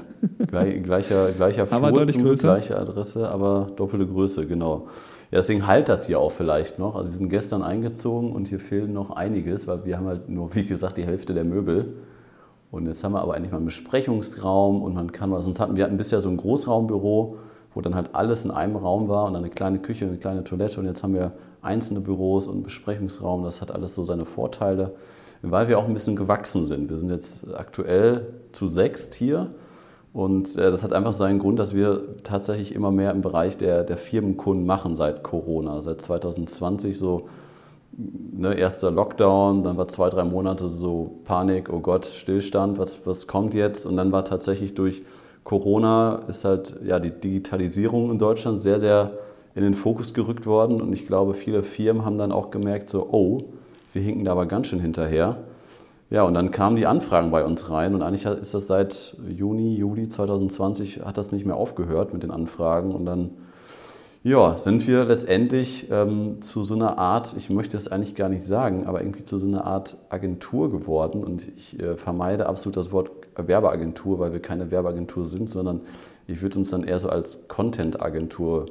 Gleich, 0.48 0.82
gleicher, 0.82 1.30
gleicher 1.30 1.66
Flur, 1.66 1.76
aber 1.76 1.92
deutlich 1.92 2.22
größer. 2.22 2.48
gleiche 2.48 2.76
Adresse, 2.76 3.28
aber 3.28 3.68
doppelte 3.76 4.06
Größe, 4.06 4.46
genau. 4.46 4.88
Ja, 5.30 5.38
deswegen 5.38 5.66
halt 5.66 5.88
das 5.88 6.06
hier 6.06 6.18
auch 6.18 6.32
vielleicht 6.32 6.80
noch. 6.80 6.96
Also 6.96 7.10
wir 7.10 7.16
sind 7.16 7.28
gestern 7.28 7.62
eingezogen 7.62 8.32
und 8.32 8.48
hier 8.48 8.58
fehlen 8.58 8.92
noch 8.92 9.10
einiges, 9.10 9.68
weil 9.68 9.84
wir 9.84 9.96
haben 9.96 10.06
halt 10.06 10.28
nur, 10.28 10.54
wie 10.56 10.64
gesagt, 10.64 10.96
die 10.96 11.04
Hälfte 11.04 11.34
der 11.34 11.44
Möbel. 11.44 11.94
Und 12.72 12.86
jetzt 12.86 13.04
haben 13.04 13.12
wir 13.12 13.22
aber 13.22 13.34
eigentlich 13.34 13.52
mal 13.52 13.58
einen 13.58 13.66
Besprechungsraum 13.66 14.82
und 14.82 14.94
man 14.94 15.12
kann 15.12 15.30
was. 15.30 15.44
Sonst 15.44 15.60
hatten 15.60 15.76
wir 15.76 15.84
hatten 15.84 15.96
bisher 15.96 16.20
so 16.20 16.28
ein 16.28 16.36
Großraumbüro, 16.36 17.36
wo 17.72 17.80
dann 17.80 17.94
halt 17.94 18.14
alles 18.14 18.44
in 18.44 18.50
einem 18.50 18.74
Raum 18.74 19.08
war 19.08 19.26
und 19.26 19.34
dann 19.34 19.44
eine 19.44 19.52
kleine 19.52 19.78
Küche, 19.78 20.06
eine 20.06 20.18
kleine 20.18 20.42
Toilette. 20.42 20.80
Und 20.80 20.86
jetzt 20.86 21.04
haben 21.04 21.14
wir 21.14 21.32
einzelne 21.62 22.00
Büros 22.00 22.48
und 22.48 22.54
einen 22.54 22.62
Besprechungsraum. 22.64 23.44
Das 23.44 23.60
hat 23.60 23.72
alles 23.72 23.94
so 23.94 24.04
seine 24.04 24.24
Vorteile 24.24 24.94
weil 25.42 25.68
wir 25.68 25.78
auch 25.78 25.86
ein 25.86 25.94
bisschen 25.94 26.16
gewachsen 26.16 26.64
sind. 26.64 26.90
Wir 26.90 26.96
sind 26.96 27.10
jetzt 27.10 27.54
aktuell 27.54 28.34
zu 28.52 28.68
sechst 28.68 29.14
hier 29.14 29.50
und 30.12 30.56
äh, 30.56 30.70
das 30.70 30.82
hat 30.82 30.92
einfach 30.92 31.12
seinen 31.12 31.38
Grund, 31.38 31.58
dass 31.58 31.74
wir 31.74 32.22
tatsächlich 32.22 32.74
immer 32.74 32.90
mehr 32.90 33.12
im 33.12 33.22
Bereich 33.22 33.56
der, 33.56 33.84
der 33.84 33.96
Firmenkunden 33.96 34.66
machen 34.66 34.94
seit 34.94 35.22
Corona. 35.22 35.82
Seit 35.82 36.00
2020 36.00 36.98
so 36.98 37.28
ne, 37.96 38.54
erster 38.54 38.90
Lockdown, 38.90 39.62
dann 39.62 39.76
war 39.76 39.88
zwei, 39.88 40.10
drei 40.10 40.24
Monate 40.24 40.68
so 40.68 41.18
Panik, 41.24 41.72
oh 41.72 41.80
Gott, 41.80 42.06
Stillstand, 42.06 42.78
was, 42.78 42.98
was 43.04 43.26
kommt 43.26 43.54
jetzt? 43.54 43.86
Und 43.86 43.96
dann 43.96 44.12
war 44.12 44.24
tatsächlich 44.24 44.74
durch 44.74 45.02
Corona 45.44 46.20
ist 46.28 46.44
halt 46.44 46.76
ja 46.84 46.98
die 46.98 47.12
Digitalisierung 47.12 48.10
in 48.10 48.18
Deutschland 48.18 48.60
sehr, 48.60 48.78
sehr 48.78 49.12
in 49.54 49.62
den 49.62 49.74
Fokus 49.74 50.14
gerückt 50.14 50.46
worden 50.46 50.80
und 50.80 50.92
ich 50.92 51.06
glaube, 51.06 51.34
viele 51.34 51.62
Firmen 51.62 52.04
haben 52.04 52.18
dann 52.18 52.30
auch 52.30 52.50
gemerkt, 52.50 52.88
so, 52.88 53.08
oh, 53.10 53.44
wir 53.92 54.02
hinken 54.02 54.24
da 54.24 54.32
aber 54.32 54.46
ganz 54.46 54.68
schön 54.68 54.80
hinterher. 54.80 55.38
Ja, 56.10 56.22
und 56.24 56.34
dann 56.34 56.50
kamen 56.50 56.76
die 56.76 56.86
Anfragen 56.86 57.30
bei 57.30 57.44
uns 57.44 57.70
rein 57.70 57.94
und 57.94 58.02
eigentlich 58.02 58.24
ist 58.24 58.52
das 58.52 58.66
seit 58.66 59.16
Juni, 59.28 59.76
Juli 59.76 60.08
2020 60.08 61.02
hat 61.04 61.16
das 61.16 61.30
nicht 61.30 61.46
mehr 61.46 61.56
aufgehört 61.56 62.12
mit 62.12 62.24
den 62.24 62.32
Anfragen 62.32 62.94
und 62.94 63.04
dann 63.04 63.30
ja, 64.22 64.58
sind 64.58 64.86
wir 64.86 65.06
letztendlich 65.06 65.90
ähm, 65.90 66.42
zu 66.42 66.62
so 66.62 66.74
einer 66.74 66.98
Art, 66.98 67.34
ich 67.38 67.48
möchte 67.48 67.78
es 67.78 67.88
eigentlich 67.88 68.14
gar 68.14 68.28
nicht 68.28 68.44
sagen, 68.44 68.86
aber 68.86 69.00
irgendwie 69.00 69.24
zu 69.24 69.38
so 69.38 69.46
einer 69.46 69.64
Art 69.64 69.96
Agentur 70.10 70.70
geworden. 70.70 71.24
Und 71.24 71.48
ich 71.56 71.80
äh, 71.80 71.96
vermeide 71.96 72.46
absolut 72.46 72.76
das 72.76 72.92
Wort 72.92 73.10
Werbeagentur, 73.36 74.18
weil 74.18 74.34
wir 74.34 74.40
keine 74.40 74.70
Werbeagentur 74.70 75.24
sind, 75.24 75.48
sondern 75.48 75.80
ich 76.26 76.42
würde 76.42 76.58
uns 76.58 76.68
dann 76.68 76.84
eher 76.84 76.98
so 76.98 77.08
als 77.08 77.48
Content-Agentur 77.48 78.66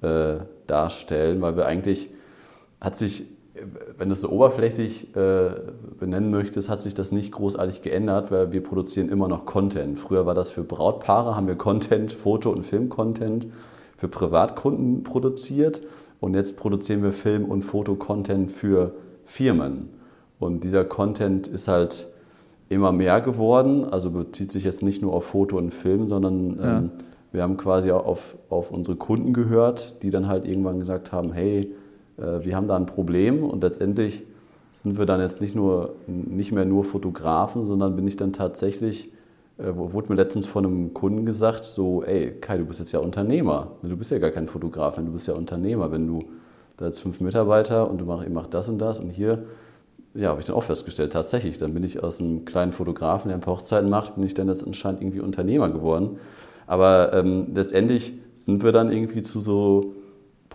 äh, 0.00 0.36
darstellen, 0.66 1.42
weil 1.42 1.58
wir 1.58 1.66
eigentlich, 1.66 2.08
hat 2.80 2.96
sich, 2.96 3.26
wenn 3.98 4.08
du 4.08 4.12
es 4.12 4.20
so 4.20 4.30
oberflächlich 4.30 5.14
äh, 5.16 5.50
benennen 5.98 6.30
möchtest, 6.30 6.68
hat 6.68 6.82
sich 6.82 6.94
das 6.94 7.12
nicht 7.12 7.32
großartig 7.32 7.82
geändert, 7.82 8.30
weil 8.30 8.52
wir 8.52 8.62
produzieren 8.62 9.08
immer 9.08 9.28
noch 9.28 9.46
Content. 9.46 9.98
Früher 9.98 10.26
war 10.26 10.34
das 10.34 10.50
für 10.50 10.62
Brautpaare, 10.62 11.36
haben 11.36 11.46
wir 11.46 11.56
Content, 11.56 12.12
Foto- 12.12 12.50
und 12.50 12.64
Film-Content 12.64 13.48
für 13.96 14.08
Privatkunden 14.08 15.02
produziert 15.02 15.82
und 16.20 16.34
jetzt 16.34 16.56
produzieren 16.56 17.02
wir 17.02 17.12
Film- 17.12 17.46
und 17.46 17.62
Fotocontent 17.62 18.52
für 18.52 18.94
Firmen. 19.24 19.90
Und 20.38 20.64
dieser 20.64 20.84
Content 20.84 21.48
ist 21.48 21.68
halt 21.68 22.08
immer 22.68 22.92
mehr 22.92 23.20
geworden, 23.20 23.84
also 23.84 24.10
bezieht 24.10 24.52
sich 24.52 24.64
jetzt 24.64 24.82
nicht 24.82 25.02
nur 25.02 25.14
auf 25.14 25.24
Foto 25.24 25.56
und 25.56 25.72
Film, 25.72 26.06
sondern 26.06 26.58
ja. 26.58 26.78
ähm, 26.78 26.90
wir 27.32 27.42
haben 27.42 27.56
quasi 27.56 27.90
auch 27.90 28.06
auf, 28.06 28.36
auf 28.50 28.70
unsere 28.70 28.96
Kunden 28.96 29.32
gehört, 29.32 30.02
die 30.02 30.10
dann 30.10 30.28
halt 30.28 30.46
irgendwann 30.46 30.80
gesagt 30.80 31.12
haben, 31.12 31.32
hey, 31.32 31.72
wir 32.16 32.56
haben 32.56 32.66
da 32.66 32.76
ein 32.76 32.86
Problem 32.86 33.44
und 33.44 33.62
letztendlich 33.62 34.24
sind 34.72 34.98
wir 34.98 35.06
dann 35.06 35.20
jetzt 35.20 35.40
nicht, 35.40 35.54
nur, 35.54 35.94
nicht 36.06 36.52
mehr 36.52 36.64
nur 36.64 36.84
Fotografen, 36.84 37.66
sondern 37.66 37.96
bin 37.96 38.06
ich 38.06 38.16
dann 38.16 38.32
tatsächlich 38.32 39.10
äh, 39.58 39.74
wurde 39.74 40.08
mir 40.10 40.16
letztens 40.16 40.46
von 40.46 40.66
einem 40.66 40.94
Kunden 40.94 41.24
gesagt, 41.24 41.64
so, 41.64 42.02
ey, 42.02 42.32
Kai, 42.40 42.58
du 42.58 42.66
bist 42.66 42.78
jetzt 42.78 42.92
ja 42.92 43.00
Unternehmer. 43.00 43.72
Du 43.82 43.96
bist 43.96 44.10
ja 44.10 44.18
gar 44.18 44.30
kein 44.30 44.48
Fotograf, 44.48 44.96
du 44.96 45.12
bist 45.12 45.26
ja 45.28 45.34
Unternehmer. 45.34 45.90
Wenn 45.90 46.06
du 46.06 46.24
da 46.76 46.86
jetzt 46.86 47.00
fünf 47.00 47.20
Mitarbeiter 47.20 47.90
und 47.90 47.98
du 48.00 48.04
machst, 48.04 48.28
mach 48.28 48.46
das 48.46 48.68
und 48.68 48.78
das 48.78 48.98
und 48.98 49.10
hier, 49.10 49.44
ja, 50.14 50.28
habe 50.30 50.40
ich 50.40 50.46
dann 50.46 50.56
auch 50.56 50.62
festgestellt, 50.62 51.12
tatsächlich, 51.12 51.56
dann 51.58 51.72
bin 51.72 51.84
ich 51.84 52.02
aus 52.02 52.20
einem 52.20 52.44
kleinen 52.44 52.72
Fotografen, 52.72 53.28
der 53.28 53.38
ein 53.38 53.40
paar 53.40 53.54
Hochzeiten 53.54 53.88
macht, 53.88 54.16
bin 54.16 54.24
ich 54.24 54.34
dann 54.34 54.48
jetzt 54.48 54.64
anscheinend 54.64 55.00
irgendwie 55.00 55.20
Unternehmer 55.20 55.70
geworden. 55.70 56.18
Aber 56.66 57.12
ähm, 57.14 57.46
letztendlich 57.54 58.12
sind 58.34 58.62
wir 58.62 58.72
dann 58.72 58.90
irgendwie 58.90 59.22
zu 59.22 59.40
so 59.40 59.94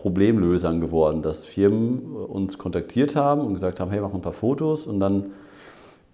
Problemlösern 0.01 0.81
geworden, 0.81 1.21
dass 1.21 1.45
Firmen 1.45 2.15
uns 2.15 2.57
kontaktiert 2.57 3.15
haben 3.15 3.41
und 3.41 3.53
gesagt 3.53 3.79
haben, 3.79 3.91
hey, 3.91 4.01
mach 4.01 4.13
ein 4.13 4.21
paar 4.21 4.33
Fotos 4.33 4.87
und 4.87 4.99
dann 4.99 5.31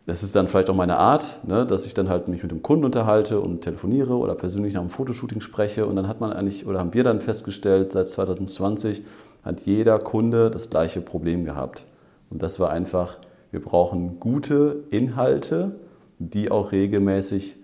das 0.08 0.24
ist 0.24 0.34
dann 0.38 0.48
vielleicht 0.48 0.70
auch 0.70 0.76
meine 0.76 0.98
Art, 0.98 1.42
ne, 1.46 1.66
dass 1.66 1.86
ich 1.86 1.94
dann 1.94 2.08
halt 2.08 2.30
mich 2.30 2.42
mit 2.42 2.50
dem 2.50 2.62
Kunden 2.62 2.86
unterhalte 2.86 3.42
und 3.42 3.62
telefoniere 3.62 4.16
oder 4.16 4.36
persönlich 4.36 4.74
nach 4.74 4.80
einem 4.80 4.90
Fotoshooting 4.90 5.42
spreche. 5.42 5.86
Und 5.86 5.98
dann 5.98 6.08
hat 6.08 6.22
man 6.22 6.32
eigentlich, 6.32 6.66
oder 6.66 6.80
haben 6.80 6.94
wir 6.94 7.04
dann 7.04 7.20
festgestellt, 7.20 7.92
seit 7.92 8.08
2020 8.08 9.04
hat 9.44 9.62
jeder 9.62 10.00
Kunde 10.00 10.50
das 10.50 10.70
gleiche 10.70 11.02
Problem 11.02 11.44
gehabt. 11.44 11.88
Und 12.30 12.42
das 12.42 12.58
war 12.58 12.70
einfach, 12.70 13.20
wir 13.52 13.62
brauchen 13.62 14.18
gute 14.22 14.86
Inhalte, 14.92 15.76
die 16.20 16.52
auch 16.52 16.72
regelmäßig 16.72 17.58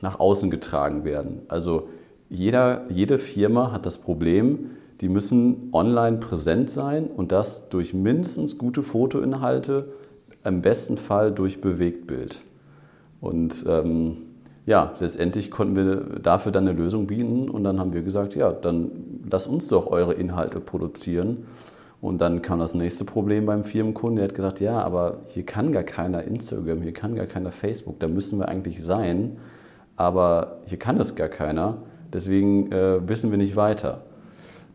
nach 0.00 0.18
außen 0.18 0.50
getragen 0.50 1.04
werden. 1.04 1.42
Also 1.46 1.88
jeder, 2.28 2.90
jede 2.90 3.18
Firma 3.18 3.70
hat 3.70 3.86
das 3.86 3.98
Problem, 3.98 4.70
die 5.00 5.08
müssen 5.08 5.68
online 5.72 6.18
präsent 6.18 6.70
sein 6.70 7.06
und 7.06 7.32
das 7.32 7.68
durch 7.68 7.92
mindestens 7.92 8.58
gute 8.58 8.82
Fotoinhalte, 8.82 9.88
im 10.44 10.62
besten 10.62 10.96
Fall 10.96 11.32
durch 11.32 11.60
Bewegtbild. 11.60 12.40
Und 13.20 13.64
ähm, 13.68 14.16
ja, 14.64 14.94
letztendlich 14.98 15.50
konnten 15.50 15.76
wir 15.76 15.96
dafür 16.20 16.52
dann 16.52 16.68
eine 16.68 16.76
Lösung 16.76 17.06
bieten 17.06 17.48
und 17.48 17.64
dann 17.64 17.78
haben 17.78 17.92
wir 17.92 18.02
gesagt, 18.02 18.34
ja, 18.34 18.52
dann 18.52 18.90
lasst 19.30 19.48
uns 19.48 19.68
doch 19.68 19.86
eure 19.86 20.14
Inhalte 20.14 20.60
produzieren. 20.60 21.46
Und 22.00 22.20
dann 22.20 22.42
kam 22.42 22.58
das 22.58 22.74
nächste 22.74 23.04
Problem 23.04 23.46
beim 23.46 23.64
Firmenkunden, 23.64 24.16
der 24.16 24.26
hat 24.26 24.34
gesagt, 24.34 24.60
ja, 24.60 24.80
aber 24.82 25.18
hier 25.26 25.44
kann 25.44 25.72
gar 25.72 25.82
keiner 25.82 26.24
Instagram, 26.24 26.82
hier 26.82 26.92
kann 26.92 27.14
gar 27.14 27.26
keiner 27.26 27.52
Facebook, 27.52 27.98
da 28.00 28.06
müssen 28.06 28.38
wir 28.38 28.48
eigentlich 28.48 28.84
sein, 28.84 29.38
aber 29.96 30.58
hier 30.66 30.78
kann 30.78 30.98
es 30.98 31.14
gar 31.14 31.28
keiner, 31.28 31.78
deswegen 32.12 32.70
äh, 32.70 33.08
wissen 33.08 33.30
wir 33.30 33.38
nicht 33.38 33.56
weiter. 33.56 34.02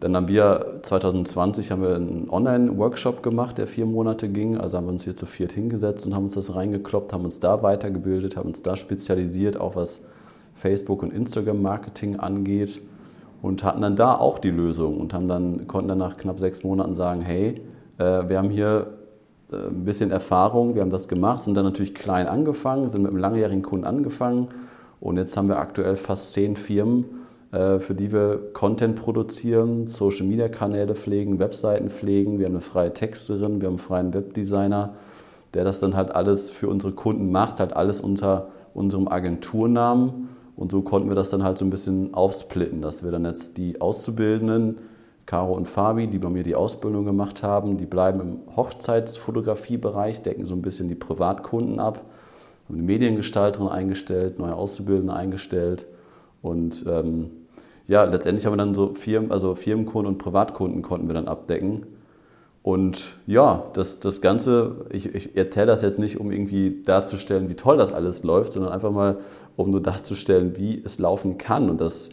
Dann 0.01 0.15
haben 0.15 0.27
wir 0.27 0.79
2020 0.81 1.69
haben 1.69 1.83
wir 1.83 1.95
einen 1.95 2.27
Online-Workshop 2.27 3.21
gemacht, 3.21 3.59
der 3.59 3.67
vier 3.67 3.85
Monate 3.85 4.29
ging. 4.29 4.57
Also 4.57 4.77
haben 4.77 4.87
wir 4.87 4.91
uns 4.93 5.03
hier 5.03 5.15
zu 5.15 5.27
viert 5.27 5.51
hingesetzt 5.53 6.07
und 6.07 6.15
haben 6.15 6.23
uns 6.23 6.33
das 6.33 6.55
reingekloppt, 6.55 7.13
haben 7.13 7.23
uns 7.23 7.39
da 7.39 7.61
weitergebildet, 7.61 8.35
haben 8.35 8.47
uns 8.47 8.63
da 8.63 8.75
spezialisiert, 8.75 9.61
auch 9.61 9.75
was 9.75 10.01
Facebook 10.55 11.03
und 11.03 11.13
Instagram-Marketing 11.13 12.19
angeht 12.19 12.81
und 13.43 13.63
hatten 13.63 13.81
dann 13.81 13.95
da 13.95 14.15
auch 14.15 14.39
die 14.39 14.49
Lösung 14.49 14.99
und 14.99 15.13
haben 15.13 15.27
dann, 15.27 15.67
konnten 15.67 15.89
dann 15.89 15.99
nach 15.99 16.17
knapp 16.17 16.39
sechs 16.39 16.63
Monaten 16.63 16.95
sagen, 16.95 17.21
hey, 17.21 17.61
äh, 17.99 18.27
wir 18.27 18.39
haben 18.39 18.49
hier 18.49 18.97
äh, 19.51 19.67
ein 19.67 19.85
bisschen 19.85 20.09
Erfahrung, 20.09 20.73
wir 20.73 20.81
haben 20.81 20.89
das 20.89 21.09
gemacht, 21.09 21.43
sind 21.43 21.55
dann 21.55 21.65
natürlich 21.65 21.93
klein 21.93 22.27
angefangen, 22.27 22.89
sind 22.89 23.03
mit 23.03 23.11
einem 23.11 23.19
langjährigen 23.19 23.61
Kunden 23.61 23.85
angefangen 23.85 24.47
und 24.99 25.17
jetzt 25.17 25.37
haben 25.37 25.47
wir 25.47 25.59
aktuell 25.59 25.95
fast 25.95 26.33
zehn 26.33 26.55
Firmen, 26.55 27.05
für 27.51 27.93
die 27.93 28.13
wir 28.13 28.53
Content 28.53 28.95
produzieren, 28.95 29.85
Social-Media-Kanäle 29.85 30.95
pflegen, 30.95 31.37
Webseiten 31.37 31.89
pflegen. 31.89 32.39
Wir 32.39 32.45
haben 32.45 32.53
eine 32.53 32.61
freie 32.61 32.93
Texterin, 32.93 33.59
wir 33.59 33.67
haben 33.67 33.73
einen 33.73 33.77
freien 33.77 34.13
Webdesigner, 34.13 34.93
der 35.53 35.65
das 35.65 35.79
dann 35.81 35.97
halt 35.97 36.15
alles 36.15 36.49
für 36.49 36.69
unsere 36.69 36.93
Kunden 36.93 37.29
macht, 37.29 37.59
halt 37.59 37.73
alles 37.73 37.99
unter 37.99 38.47
unserem 38.73 39.09
Agenturnamen. 39.09 40.29
Und 40.55 40.71
so 40.71 40.81
konnten 40.81 41.09
wir 41.09 41.15
das 41.15 41.29
dann 41.29 41.43
halt 41.43 41.57
so 41.57 41.65
ein 41.65 41.69
bisschen 41.69 42.13
aufsplitten, 42.13 42.81
dass 42.81 43.03
wir 43.03 43.11
dann 43.11 43.25
jetzt 43.25 43.57
die 43.57 43.81
Auszubildenden, 43.81 44.77
Caro 45.25 45.53
und 45.53 45.67
Fabi, 45.67 46.07
die 46.07 46.19
bei 46.19 46.29
mir 46.29 46.43
die 46.43 46.55
Ausbildung 46.55 47.05
gemacht 47.05 47.43
haben, 47.43 47.77
die 47.77 47.85
bleiben 47.85 48.19
im 48.21 48.55
Hochzeitsfotografiebereich, 48.55 50.21
decken 50.21 50.45
so 50.45 50.53
ein 50.53 50.61
bisschen 50.61 50.87
die 50.87 50.95
Privatkunden 50.95 51.79
ab, 51.79 52.01
haben 52.67 52.75
eine 52.75 52.83
Mediengestalterin 52.83 53.67
eingestellt, 53.67 54.39
neue 54.39 54.55
Auszubildende 54.55 55.13
eingestellt 55.13 55.85
und 56.41 56.85
ähm, 56.87 57.31
ja, 57.91 58.05
letztendlich 58.05 58.45
haben 58.45 58.53
wir 58.53 58.57
dann 58.57 58.73
so 58.73 58.93
Firmen, 58.93 59.33
also 59.33 59.53
Firmenkunden 59.53 60.13
und 60.13 60.17
Privatkunden 60.17 60.81
konnten 60.81 61.07
wir 61.07 61.13
dann 61.13 61.27
abdecken. 61.27 61.85
Und 62.63 63.17
ja, 63.27 63.65
das, 63.73 63.99
das 63.99 64.21
Ganze, 64.21 64.85
ich, 64.91 65.13
ich 65.13 65.35
erzähle 65.35 65.65
das 65.65 65.81
jetzt 65.81 65.99
nicht, 65.99 66.17
um 66.17 66.31
irgendwie 66.31 66.83
darzustellen, 66.85 67.49
wie 67.49 67.55
toll 67.55 67.75
das 67.75 67.91
alles 67.91 68.23
läuft, 68.23 68.53
sondern 68.53 68.71
einfach 68.71 68.91
mal, 68.91 69.17
um 69.57 69.71
nur 69.71 69.81
darzustellen, 69.81 70.55
wie 70.55 70.81
es 70.85 70.99
laufen 70.99 71.37
kann. 71.37 71.69
Und 71.69 71.81
dass 71.81 72.11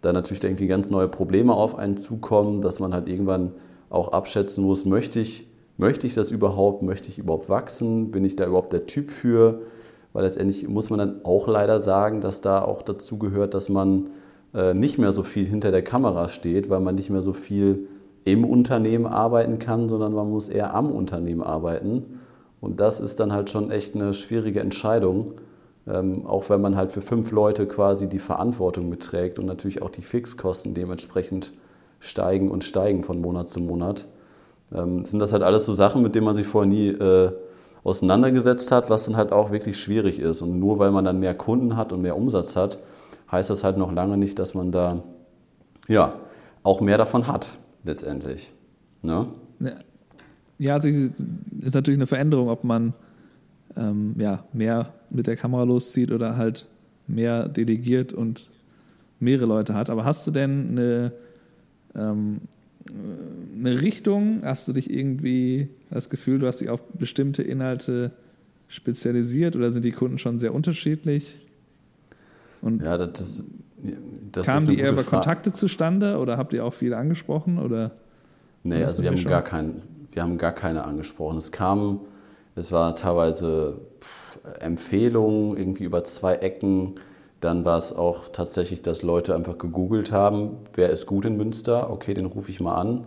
da 0.00 0.12
natürlich 0.12 0.42
irgendwie 0.42 0.66
ganz 0.66 0.90
neue 0.90 1.06
Probleme 1.06 1.54
auf 1.54 1.78
einen 1.78 1.96
zukommen, 1.96 2.60
dass 2.60 2.80
man 2.80 2.92
halt 2.92 3.08
irgendwann 3.08 3.52
auch 3.88 4.08
abschätzen 4.08 4.64
muss, 4.64 4.84
möchte 4.84 5.20
ich, 5.20 5.46
möchte 5.76 6.08
ich 6.08 6.14
das 6.14 6.32
überhaupt, 6.32 6.82
möchte 6.82 7.08
ich 7.08 7.18
überhaupt 7.18 7.48
wachsen, 7.48 8.10
bin 8.10 8.24
ich 8.24 8.34
da 8.34 8.46
überhaupt 8.46 8.72
der 8.72 8.86
Typ 8.86 9.12
für, 9.12 9.60
weil 10.12 10.24
letztendlich 10.24 10.66
muss 10.66 10.90
man 10.90 10.98
dann 10.98 11.24
auch 11.24 11.46
leider 11.46 11.78
sagen, 11.78 12.20
dass 12.20 12.40
da 12.40 12.62
auch 12.62 12.82
dazu 12.82 13.16
gehört, 13.16 13.54
dass 13.54 13.68
man 13.68 14.10
nicht 14.74 14.98
mehr 14.98 15.12
so 15.12 15.22
viel 15.22 15.46
hinter 15.46 15.70
der 15.70 15.82
Kamera 15.82 16.28
steht, 16.28 16.68
weil 16.70 16.80
man 16.80 16.96
nicht 16.96 17.08
mehr 17.08 17.22
so 17.22 17.32
viel 17.32 17.86
im 18.24 18.44
Unternehmen 18.44 19.06
arbeiten 19.06 19.58
kann, 19.58 19.88
sondern 19.88 20.12
man 20.12 20.28
muss 20.28 20.48
eher 20.48 20.74
am 20.74 20.90
Unternehmen 20.90 21.42
arbeiten. 21.42 22.20
Und 22.60 22.80
das 22.80 23.00
ist 23.00 23.20
dann 23.20 23.32
halt 23.32 23.50
schon 23.50 23.70
echt 23.70 23.94
eine 23.94 24.12
schwierige 24.12 24.60
Entscheidung, 24.60 25.32
ähm, 25.88 26.26
auch 26.26 26.50
wenn 26.50 26.60
man 26.60 26.76
halt 26.76 26.92
für 26.92 27.00
fünf 27.00 27.30
Leute 27.30 27.66
quasi 27.66 28.08
die 28.08 28.18
Verantwortung 28.18 28.88
mitträgt 28.88 29.38
und 29.38 29.46
natürlich 29.46 29.82
auch 29.82 29.90
die 29.90 30.02
Fixkosten 30.02 30.74
dementsprechend 30.74 31.52
steigen 32.00 32.50
und 32.50 32.64
steigen 32.64 33.02
von 33.02 33.20
Monat 33.20 33.48
zu 33.48 33.60
Monat. 33.60 34.08
Ähm, 34.74 35.04
sind 35.04 35.20
das 35.20 35.32
halt 35.32 35.42
alles 35.42 35.64
so 35.64 35.72
Sachen, 35.72 36.02
mit 36.02 36.14
denen 36.14 36.26
man 36.26 36.34
sich 36.34 36.46
vorher 36.46 36.68
nie 36.68 36.88
äh, 36.88 37.32
auseinandergesetzt 37.82 38.70
hat, 38.70 38.90
was 38.90 39.06
dann 39.06 39.16
halt 39.16 39.32
auch 39.32 39.50
wirklich 39.50 39.80
schwierig 39.80 40.18
ist. 40.18 40.42
Und 40.42 40.58
nur 40.58 40.78
weil 40.78 40.90
man 40.90 41.04
dann 41.04 41.18
mehr 41.18 41.34
Kunden 41.34 41.76
hat 41.76 41.92
und 41.92 42.02
mehr 42.02 42.16
Umsatz 42.16 42.56
hat, 42.56 42.78
heißt 43.30 43.50
das 43.50 43.64
halt 43.64 43.76
noch 43.76 43.92
lange 43.92 44.16
nicht, 44.16 44.38
dass 44.38 44.54
man 44.54 44.72
da 44.72 45.02
ja 45.88 46.14
auch 46.62 46.80
mehr 46.80 46.98
davon 46.98 47.26
hat, 47.26 47.58
letztendlich. 47.84 48.52
Ne? 49.02 49.26
Ja, 50.58 50.74
also 50.74 50.88
ist 50.88 51.74
natürlich 51.74 51.98
eine 51.98 52.06
Veränderung, 52.06 52.48
ob 52.48 52.64
man 52.64 52.92
ähm, 53.76 54.14
ja, 54.18 54.44
mehr 54.52 54.92
mit 55.10 55.26
der 55.26 55.36
Kamera 55.36 55.62
loszieht 55.62 56.12
oder 56.12 56.36
halt 56.36 56.66
mehr 57.06 57.48
delegiert 57.48 58.12
und 58.12 58.50
mehrere 59.18 59.46
Leute 59.46 59.74
hat. 59.74 59.90
Aber 59.90 60.04
hast 60.04 60.26
du 60.26 60.30
denn 60.30 60.70
eine, 60.70 61.12
ähm, 61.94 62.40
eine 63.58 63.80
Richtung? 63.80 64.42
Hast 64.44 64.68
du 64.68 64.72
dich 64.72 64.90
irgendwie 64.90 65.68
das 65.90 66.08
Gefühl, 66.10 66.38
du 66.38 66.46
hast 66.46 66.60
dich 66.60 66.70
auf 66.70 66.80
bestimmte 66.98 67.42
Inhalte 67.42 68.12
spezialisiert 68.68 69.56
oder 69.56 69.70
sind 69.70 69.84
die 69.84 69.92
Kunden 69.92 70.18
schon 70.18 70.38
sehr 70.38 70.54
unterschiedlich? 70.54 71.36
Und 72.62 72.82
ja, 72.82 72.98
das, 72.98 73.44
das 74.32 74.46
kamen 74.46 74.66
die 74.66 74.78
eher 74.78 74.92
über 74.92 75.02
Frage. 75.02 75.22
Kontakte 75.22 75.52
zustande 75.52 76.18
oder 76.18 76.36
habt 76.36 76.52
ihr 76.52 76.64
auch 76.64 76.74
viele 76.74 76.96
angesprochen? 76.96 77.58
Oder 77.58 77.92
nee, 78.62 78.82
also 78.82 79.02
wir 79.02 79.10
haben, 79.10 79.24
gar 79.24 79.42
kein, 79.42 79.82
wir 80.12 80.22
haben 80.22 80.38
gar 80.38 80.52
keine 80.52 80.84
angesprochen. 80.84 81.38
Es 81.38 81.52
kamen 81.52 82.00
Es 82.54 82.72
war 82.72 82.94
teilweise 82.96 83.80
Empfehlungen 84.60 85.56
irgendwie 85.56 85.84
über 85.84 86.04
zwei 86.04 86.34
Ecken. 86.34 86.94
Dann 87.40 87.64
war 87.64 87.78
es 87.78 87.94
auch 87.94 88.28
tatsächlich, 88.28 88.82
dass 88.82 89.02
Leute 89.02 89.34
einfach 89.34 89.56
gegoogelt 89.56 90.12
haben, 90.12 90.58
wer 90.74 90.90
ist 90.90 91.06
gut 91.06 91.24
in 91.24 91.38
Münster, 91.38 91.90
okay, 91.90 92.12
den 92.12 92.26
rufe 92.26 92.50
ich 92.50 92.60
mal 92.60 92.74
an. 92.74 93.06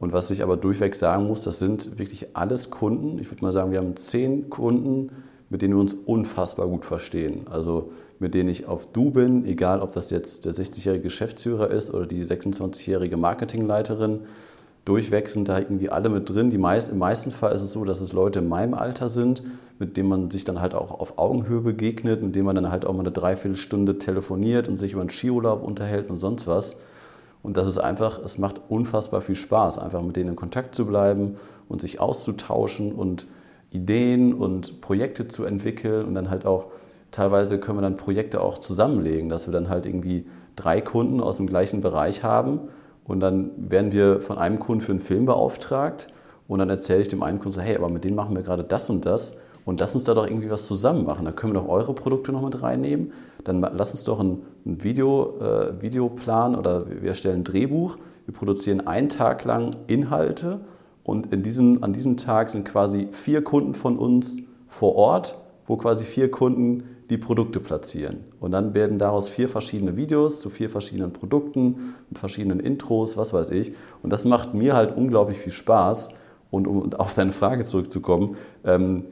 Und 0.00 0.12
was 0.12 0.30
ich 0.30 0.42
aber 0.42 0.56
durchweg 0.56 0.96
sagen 0.96 1.26
muss, 1.26 1.42
das 1.42 1.58
sind 1.58 1.98
wirklich 1.98 2.34
alles 2.34 2.70
Kunden. 2.70 3.18
Ich 3.18 3.30
würde 3.30 3.44
mal 3.44 3.52
sagen, 3.52 3.70
wir 3.70 3.78
haben 3.78 3.94
zehn 3.96 4.48
Kunden, 4.50 5.10
mit 5.50 5.62
denen 5.62 5.74
wir 5.74 5.80
uns 5.80 5.92
unfassbar 5.92 6.68
gut 6.68 6.84
verstehen. 6.84 7.46
Also 7.50 7.90
mit 8.18 8.34
denen 8.34 8.48
ich 8.48 8.66
auf 8.66 8.86
Du 8.86 9.10
bin, 9.10 9.44
egal 9.44 9.80
ob 9.80 9.92
das 9.92 10.10
jetzt 10.10 10.46
der 10.46 10.54
60-jährige 10.54 11.02
Geschäftsführer 11.02 11.70
ist 11.70 11.92
oder 11.92 12.06
die 12.06 12.24
26-jährige 12.24 13.16
Marketingleiterin. 13.16 14.20
Durchweg 14.84 15.28
sind 15.28 15.48
da 15.48 15.58
irgendwie 15.58 15.90
alle 15.90 16.08
mit 16.08 16.30
drin. 16.30 16.50
Die 16.50 16.58
meist, 16.58 16.90
Im 16.90 16.98
meisten 16.98 17.30
Fall 17.30 17.52
ist 17.52 17.62
es 17.62 17.72
so, 17.72 17.84
dass 17.84 18.00
es 18.00 18.12
Leute 18.12 18.38
in 18.38 18.48
meinem 18.48 18.74
Alter 18.74 19.08
sind, 19.08 19.42
mit 19.78 19.96
denen 19.96 20.08
man 20.08 20.30
sich 20.30 20.44
dann 20.44 20.60
halt 20.60 20.74
auch 20.74 20.98
auf 20.98 21.18
Augenhöhe 21.18 21.60
begegnet, 21.60 22.22
mit 22.22 22.34
denen 22.34 22.46
man 22.46 22.54
dann 22.54 22.70
halt 22.70 22.86
auch 22.86 22.92
mal 22.92 23.00
eine 23.00 23.10
Dreiviertelstunde 23.10 23.98
telefoniert 23.98 24.68
und 24.68 24.76
sich 24.76 24.92
über 24.92 25.00
einen 25.00 25.10
Skiurlaub 25.10 25.62
unterhält 25.62 26.10
und 26.10 26.16
sonst 26.16 26.46
was. 26.46 26.76
Und 27.42 27.56
das 27.56 27.68
ist 27.68 27.78
einfach, 27.78 28.20
es 28.22 28.38
macht 28.38 28.60
unfassbar 28.68 29.20
viel 29.20 29.34
Spaß, 29.34 29.78
einfach 29.78 30.02
mit 30.02 30.16
denen 30.16 30.30
in 30.30 30.36
Kontakt 30.36 30.74
zu 30.74 30.86
bleiben 30.86 31.36
und 31.68 31.80
sich 31.80 31.98
auszutauschen 31.98 32.92
und 32.92 33.26
Ideen 33.70 34.34
und 34.34 34.80
Projekte 34.80 35.28
zu 35.28 35.44
entwickeln 35.44 36.06
und 36.06 36.14
dann 36.14 36.30
halt 36.30 36.46
auch, 36.46 36.66
teilweise 37.10 37.58
können 37.58 37.78
wir 37.78 37.82
dann 37.82 37.96
Projekte 37.96 38.40
auch 38.40 38.58
zusammenlegen, 38.58 39.28
dass 39.28 39.46
wir 39.46 39.52
dann 39.52 39.68
halt 39.68 39.86
irgendwie 39.86 40.26
drei 40.56 40.80
Kunden 40.80 41.20
aus 41.20 41.36
dem 41.36 41.46
gleichen 41.46 41.80
Bereich 41.80 42.22
haben 42.22 42.60
und 43.04 43.20
dann 43.20 43.50
werden 43.56 43.92
wir 43.92 44.20
von 44.20 44.38
einem 44.38 44.58
Kunden 44.58 44.80
für 44.80 44.92
einen 44.92 45.00
Film 45.00 45.26
beauftragt 45.26 46.08
und 46.48 46.58
dann 46.58 46.70
erzähle 46.70 47.02
ich 47.02 47.08
dem 47.08 47.22
einen 47.22 47.38
Kunden 47.38 47.52
so, 47.52 47.60
hey, 47.60 47.76
aber 47.76 47.88
mit 47.88 48.04
denen 48.04 48.16
machen 48.16 48.34
wir 48.36 48.42
gerade 48.42 48.64
das 48.64 48.90
und 48.90 49.06
das 49.06 49.34
und 49.64 49.78
lass 49.80 49.94
uns 49.94 50.04
da 50.04 50.14
doch 50.14 50.26
irgendwie 50.26 50.50
was 50.50 50.66
zusammen 50.66 51.04
machen. 51.04 51.24
Da 51.24 51.32
können 51.32 51.52
wir 51.52 51.60
doch 51.60 51.68
eure 51.68 51.94
Produkte 51.94 52.32
noch 52.32 52.42
mit 52.42 52.60
reinnehmen. 52.62 53.12
Dann 53.44 53.60
lass 53.60 53.92
uns 53.92 54.04
doch 54.04 54.18
ein, 54.18 54.42
ein 54.66 54.82
Video, 54.82 55.38
äh, 55.40 55.80
Videoplan 55.80 56.56
oder 56.56 56.86
wir 56.88 57.10
erstellen 57.10 57.40
ein 57.40 57.44
Drehbuch. 57.44 57.96
Wir 58.26 58.34
produzieren 58.34 58.86
einen 58.86 59.08
Tag 59.08 59.44
lang 59.44 59.70
Inhalte 59.86 60.60
und 61.10 61.32
in 61.32 61.42
diesem, 61.42 61.82
an 61.82 61.92
diesem 61.92 62.16
Tag 62.16 62.50
sind 62.50 62.64
quasi 62.64 63.08
vier 63.10 63.42
Kunden 63.42 63.74
von 63.74 63.98
uns 63.98 64.42
vor 64.68 64.94
Ort, 64.94 65.36
wo 65.66 65.76
quasi 65.76 66.04
vier 66.04 66.30
Kunden 66.30 66.84
die 67.10 67.18
Produkte 67.18 67.58
platzieren. 67.58 68.18
Und 68.38 68.52
dann 68.52 68.74
werden 68.74 68.96
daraus 68.96 69.28
vier 69.28 69.48
verschiedene 69.48 69.96
Videos 69.96 70.40
zu 70.40 70.50
vier 70.50 70.70
verschiedenen 70.70 71.12
Produkten 71.12 71.96
mit 72.08 72.20
verschiedenen 72.20 72.60
Intros, 72.60 73.16
was 73.16 73.32
weiß 73.32 73.50
ich. 73.50 73.72
Und 74.04 74.12
das 74.12 74.24
macht 74.24 74.54
mir 74.54 74.74
halt 74.74 74.96
unglaublich 74.96 75.38
viel 75.38 75.52
Spaß. 75.52 76.10
Und 76.52 76.68
um 76.68 76.92
auf 76.92 77.14
deine 77.14 77.32
Frage 77.32 77.64
zurückzukommen, 77.64 78.36
ähm, 78.64 79.06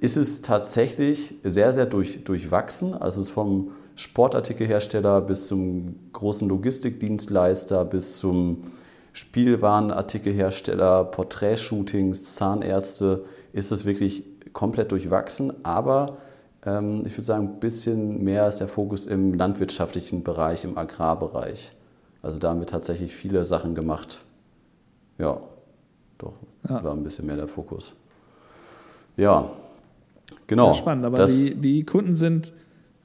ist 0.00 0.16
es 0.16 0.42
tatsächlich 0.42 1.36
sehr, 1.44 1.72
sehr 1.72 1.86
durch, 1.86 2.24
durchwachsen. 2.24 2.94
Also 2.94 3.20
es 3.20 3.28
ist 3.28 3.32
vom 3.32 3.70
Sportartikelhersteller 3.94 5.20
bis 5.20 5.46
zum 5.46 5.94
großen 6.12 6.48
Logistikdienstleister 6.48 7.84
bis 7.84 8.18
zum 8.18 8.64
Spielwarenartikelhersteller, 9.14 11.04
Porträtshootings, 11.04 12.34
Zahnärzte, 12.34 13.24
ist 13.54 13.72
es 13.72 13.86
wirklich 13.86 14.24
komplett 14.52 14.92
durchwachsen. 14.92 15.64
Aber 15.64 16.18
ähm, 16.66 17.04
ich 17.06 17.16
würde 17.16 17.24
sagen, 17.24 17.48
ein 17.48 17.60
bisschen 17.60 18.22
mehr 18.22 18.46
ist 18.46 18.58
der 18.58 18.68
Fokus 18.68 19.06
im 19.06 19.32
landwirtschaftlichen 19.32 20.22
Bereich, 20.22 20.64
im 20.64 20.76
Agrarbereich. 20.76 21.72
Also 22.20 22.38
da 22.38 22.50
haben 22.50 22.60
wir 22.60 22.66
tatsächlich 22.66 23.14
viele 23.14 23.46
Sachen 23.46 23.74
gemacht. 23.74 24.22
Ja, 25.16 25.40
doch, 26.18 26.34
ja. 26.68 26.84
war 26.84 26.92
ein 26.92 27.02
bisschen 27.02 27.24
mehr 27.24 27.36
der 27.36 27.48
Fokus. 27.48 27.96
Ja, 29.16 29.48
Genau. 30.46 30.68
Ja, 30.68 30.74
spannend, 30.74 31.04
aber 31.04 31.24
die, 31.26 31.54
die 31.54 31.84
Kunden 31.84 32.16
sind, 32.16 32.52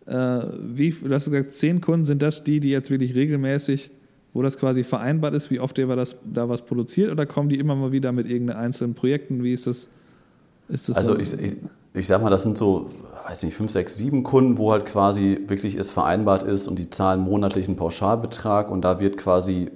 äh, 0.06 0.41
wie, 0.60 0.91
du 0.91 1.13
hast 1.13 1.26
gesagt, 1.26 1.54
zehn 1.54 1.82
Kunden, 1.82 2.06
sind 2.06 2.22
das 2.22 2.43
die, 2.43 2.60
die 2.60 2.69
jetzt 2.69 2.89
wirklich 2.89 3.15
regelmäßig, 3.15 3.91
wo 4.34 4.42
das 4.42 4.58
quasi 4.58 4.84
vereinbart 4.84 5.34
ist, 5.34 5.50
wie 5.50 5.60
oft 5.60 5.78
ihr 5.78 5.88
das, 5.88 6.15
da 6.24 6.50
was 6.50 6.62
produziert 6.63 7.12
oder 7.12 7.26
kommen 7.26 7.50
die 7.50 7.60
immer 7.60 7.76
mal 7.76 7.92
wieder 7.92 8.12
mit 8.12 8.30
irgendeinen 8.30 8.60
einzelnen 8.60 8.94
Projekten? 8.94 9.44
Wie 9.44 9.54
ist 9.54 9.68
das? 9.68 9.89
Ist 10.68 10.89
das 10.89 10.98
also 10.98 11.13
so? 11.13 11.20
ich, 11.20 11.34
ich, 11.34 11.54
ich 11.94 12.08
sag 12.08 12.22
mal, 12.22 12.30
das 12.30 12.44
sind 12.44 12.58
so, 12.58 12.89
weiß 13.28 13.44
nicht, 13.44 13.56
fünf, 13.56 13.72
sechs, 13.72 13.98
sieben 13.98 14.24
Kunden, 14.24 14.60
wo 14.60 14.72
halt 14.72 14.86
quasi 14.86 15.39
wirklich 15.48 15.76
es 15.76 15.89
vereinbart 15.89 16.44
ist 16.44 16.68
und 16.68 16.78
die 16.78 16.89
zahlen 16.89 17.22
monatlichen 17.22 17.76
Pauschalbetrag 17.76 18.70
und 18.70 18.82
da 18.84 19.00
wird 19.00 19.18
quasi 19.18 19.72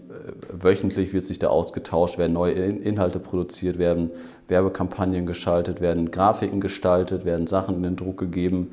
wöchentlich 0.52 1.14
wird 1.14 1.24
sich 1.24 1.40
da 1.40 1.48
ausgetauscht, 1.48 2.18
werden 2.18 2.34
neue 2.34 2.54
Inhalte 2.54 3.20
produziert, 3.20 3.78
werden 3.78 4.12
Werbekampagnen 4.48 5.26
geschaltet, 5.26 5.82
werden 5.82 6.12
Grafiken 6.12 6.62
gestaltet, 6.62 7.26
werden 7.26 7.48
Sachen 7.48 7.76
in 7.76 7.84
den 7.84 7.96
Druck 7.96 8.18
gegeben. 8.18 8.72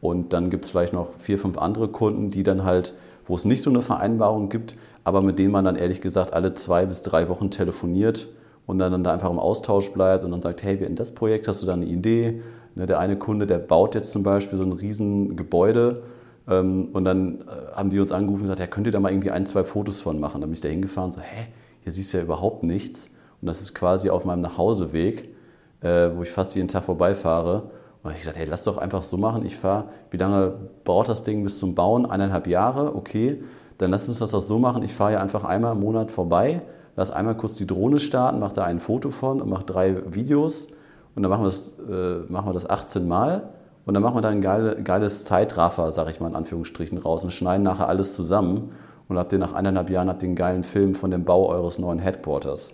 Und 0.00 0.32
dann 0.32 0.50
gibt 0.50 0.64
es 0.64 0.70
vielleicht 0.70 0.92
noch 0.92 1.08
vier, 1.18 1.38
fünf 1.38 1.58
andere 1.58 1.88
Kunden, 1.88 2.30
die 2.30 2.42
dann 2.42 2.64
halt, 2.64 2.94
wo 3.26 3.34
es 3.34 3.44
nicht 3.44 3.62
so 3.62 3.70
eine 3.70 3.82
Vereinbarung 3.82 4.48
gibt, 4.48 4.76
aber 5.04 5.22
mit 5.22 5.38
denen 5.38 5.52
man 5.52 5.64
dann 5.64 5.76
ehrlich 5.76 6.00
gesagt 6.00 6.32
alle 6.32 6.54
zwei 6.54 6.86
bis 6.86 7.02
drei 7.02 7.28
Wochen 7.28 7.50
telefoniert 7.50 8.28
und 8.66 8.78
dann, 8.78 8.92
dann 8.92 9.04
da 9.04 9.12
einfach 9.12 9.30
im 9.30 9.38
Austausch 9.38 9.90
bleibt 9.92 10.24
und 10.24 10.30
dann 10.30 10.42
sagt, 10.42 10.62
hey, 10.62 10.76
in 10.76 10.96
das 10.96 11.12
Projekt 11.12 11.48
hast 11.48 11.62
du 11.62 11.66
da 11.66 11.74
eine 11.74 11.86
Idee. 11.86 12.42
Ne, 12.74 12.84
der 12.84 12.98
eine 12.98 13.16
Kunde, 13.16 13.46
der 13.46 13.58
baut 13.58 13.94
jetzt 13.94 14.12
zum 14.12 14.22
Beispiel 14.22 14.58
so 14.58 14.64
ein 14.64 14.72
riesen 14.72 15.34
Gebäude 15.34 16.02
ähm, 16.48 16.88
und 16.92 17.04
dann 17.04 17.40
äh, 17.40 17.74
haben 17.74 17.90
die 17.90 17.98
uns 17.98 18.12
angerufen 18.12 18.42
und 18.42 18.46
gesagt, 18.46 18.60
ja, 18.60 18.66
könnt 18.66 18.86
ihr 18.86 18.92
da 18.92 19.00
mal 19.00 19.10
irgendwie 19.10 19.30
ein, 19.30 19.46
zwei 19.46 19.64
Fotos 19.64 20.00
von 20.00 20.20
machen? 20.20 20.40
Dann 20.40 20.50
bin 20.50 20.54
ich 20.54 20.60
da 20.60 20.68
hingefahren 20.68 21.10
und 21.10 21.12
so, 21.12 21.20
hä, 21.20 21.46
hier 21.80 21.92
siehst 21.92 22.12
du 22.12 22.18
ja 22.18 22.24
überhaupt 22.24 22.64
nichts. 22.64 23.08
Und 23.40 23.46
das 23.46 23.60
ist 23.60 23.74
quasi 23.74 24.10
auf 24.10 24.24
meinem 24.24 24.42
Nachhauseweg, 24.42 25.34
äh, 25.80 26.10
wo 26.14 26.22
ich 26.22 26.30
fast 26.30 26.54
jeden 26.54 26.68
Tag 26.68 26.84
vorbeifahre. 26.84 27.70
Und 28.06 28.12
ich 28.12 28.20
gesagt, 28.20 28.38
hey, 28.38 28.46
lass 28.48 28.64
doch 28.64 28.78
einfach 28.78 29.02
so 29.02 29.16
machen. 29.16 29.44
Ich 29.44 29.56
fahre, 29.56 29.86
wie 30.10 30.16
lange 30.16 30.54
braucht 30.84 31.08
das 31.08 31.24
Ding 31.24 31.42
bis 31.42 31.58
zum 31.58 31.74
Bauen? 31.74 32.06
Eineinhalb 32.06 32.46
Jahre, 32.46 32.94
okay. 32.94 33.42
Dann 33.78 33.90
lass 33.90 34.08
uns 34.08 34.20
das 34.20 34.30
doch 34.30 34.40
so 34.40 34.58
machen. 34.58 34.82
Ich 34.82 34.94
fahre 34.94 35.14
ja 35.14 35.20
einfach 35.20 35.44
einmal 35.44 35.72
im 35.72 35.80
Monat 35.80 36.10
vorbei, 36.10 36.62
lass 36.94 37.10
einmal 37.10 37.36
kurz 37.36 37.54
die 37.54 37.66
Drohne 37.66 37.98
starten, 37.98 38.38
mache 38.38 38.54
da 38.54 38.64
ein 38.64 38.80
Foto 38.80 39.10
von 39.10 39.40
und 39.42 39.50
mache 39.50 39.64
drei 39.64 40.14
Videos. 40.14 40.68
Und 41.14 41.22
dann 41.22 41.30
machen 41.30 41.42
wir 41.42 41.46
das, 41.46 41.74
äh, 41.90 42.30
machen 42.30 42.48
wir 42.48 42.52
das 42.52 42.68
18 42.68 43.08
Mal. 43.08 43.48
Und 43.86 43.94
dann 43.94 44.02
machen 44.02 44.16
wir 44.16 44.20
da 44.20 44.28
ein 44.28 44.40
geile, 44.40 44.82
geiles 44.82 45.24
Zeitraffer, 45.24 45.90
sag 45.92 46.08
ich 46.08 46.20
mal 46.20 46.28
in 46.28 46.36
Anführungsstrichen, 46.36 46.98
raus 46.98 47.24
und 47.24 47.32
schneiden 47.32 47.62
nachher 47.62 47.88
alles 47.88 48.14
zusammen. 48.14 48.72
Und 49.08 49.18
habt 49.18 49.32
ihr 49.32 49.38
nach 49.38 49.52
eineinhalb 49.52 49.90
Jahren 49.90 50.08
habt 50.08 50.22
ihr 50.22 50.28
einen 50.28 50.36
geilen 50.36 50.62
Film 50.62 50.94
von 50.94 51.10
dem 51.10 51.24
Bau 51.24 51.48
eures 51.48 51.78
neuen 51.78 51.98
Headquarters. 51.98 52.72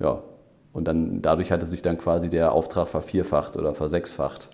Ja. 0.00 0.22
Und 0.74 0.86
dann 0.86 1.22
dadurch 1.22 1.50
hatte 1.50 1.64
sich 1.64 1.80
dann 1.80 1.96
quasi 1.96 2.28
der 2.28 2.52
Auftrag 2.52 2.88
vervierfacht 2.88 3.56
oder 3.56 3.74
versechsfacht. 3.74 4.50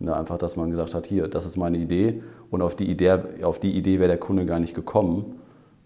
Ne, 0.00 0.14
einfach, 0.14 0.36
dass 0.36 0.56
man 0.56 0.70
gesagt 0.70 0.94
hat, 0.94 1.06
hier, 1.06 1.28
das 1.28 1.46
ist 1.46 1.56
meine 1.56 1.78
Idee. 1.78 2.20
Und 2.50 2.60
auf 2.60 2.74
die 2.74 2.90
Idee, 2.90 3.18
auf 3.42 3.58
die 3.60 3.70
Idee 3.70 4.00
wäre 4.00 4.08
der 4.08 4.18
Kunde 4.18 4.44
gar 4.44 4.58
nicht 4.58 4.74
gekommen. 4.74 5.36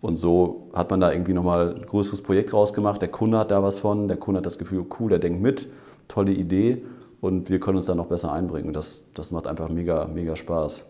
Und 0.00 0.16
so 0.16 0.68
hat 0.72 0.90
man 0.90 1.00
da 1.00 1.12
irgendwie 1.12 1.34
nochmal 1.34 1.74
ein 1.74 1.86
größeres 1.86 2.22
Projekt 2.22 2.52
rausgemacht. 2.52 3.00
Der 3.02 3.10
Kunde 3.10 3.38
hat 3.38 3.50
da 3.50 3.62
was 3.62 3.78
von, 3.78 4.08
der 4.08 4.16
Kunde 4.16 4.38
hat 4.38 4.46
das 4.46 4.58
Gefühl, 4.58 4.86
cool, 4.98 5.10
der 5.10 5.18
denkt 5.18 5.42
mit, 5.42 5.68
tolle 6.08 6.32
Idee 6.32 6.82
und 7.20 7.50
wir 7.50 7.60
können 7.60 7.76
uns 7.76 7.86
da 7.86 7.94
noch 7.94 8.06
besser 8.06 8.32
einbringen. 8.32 8.72
Das, 8.72 9.04
das 9.14 9.30
macht 9.30 9.46
einfach 9.46 9.68
mega, 9.68 10.06
mega 10.06 10.36
Spaß. 10.36 10.84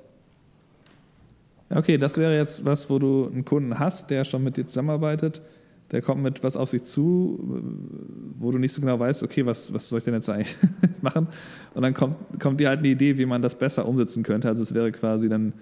Okay, 1.70 1.98
das 1.98 2.16
wäre 2.16 2.36
jetzt 2.36 2.64
was, 2.64 2.88
wo 2.88 2.98
du 2.98 3.26
einen 3.26 3.44
Kunden 3.44 3.78
hast, 3.78 4.10
der 4.10 4.24
schon 4.24 4.44
mit 4.44 4.56
dir 4.56 4.66
zusammenarbeitet, 4.66 5.42
der 5.92 6.02
kommt 6.02 6.22
mit 6.22 6.42
was 6.42 6.56
auf 6.56 6.70
sich 6.70 6.84
zu, 6.84 7.38
wo 8.38 8.50
du 8.50 8.58
nicht 8.58 8.72
so 8.72 8.80
genau 8.80 8.98
weißt, 8.98 9.22
okay, 9.22 9.46
was, 9.46 9.72
was 9.72 9.88
soll 9.88 9.98
ich 9.98 10.04
denn 10.04 10.14
jetzt 10.14 10.28
eigentlich 10.28 10.56
machen? 11.02 11.28
Und 11.74 11.82
dann 11.82 11.94
kommt, 11.94 12.16
kommt 12.40 12.60
dir 12.60 12.68
halt 12.68 12.80
eine 12.80 12.88
Idee, 12.88 13.18
wie 13.18 13.26
man 13.26 13.40
das 13.40 13.54
besser 13.54 13.86
umsetzen 13.86 14.22
könnte. 14.22 14.48
Also 14.48 14.62
es 14.62 14.74
wäre 14.74 14.90
quasi 14.90 15.28
dann 15.28 15.52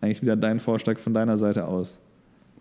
eigentlich 0.00 0.22
wieder 0.22 0.36
dein 0.36 0.58
Vorschlag 0.60 0.98
von 0.98 1.14
deiner 1.14 1.38
Seite 1.38 1.66
aus. 1.66 2.00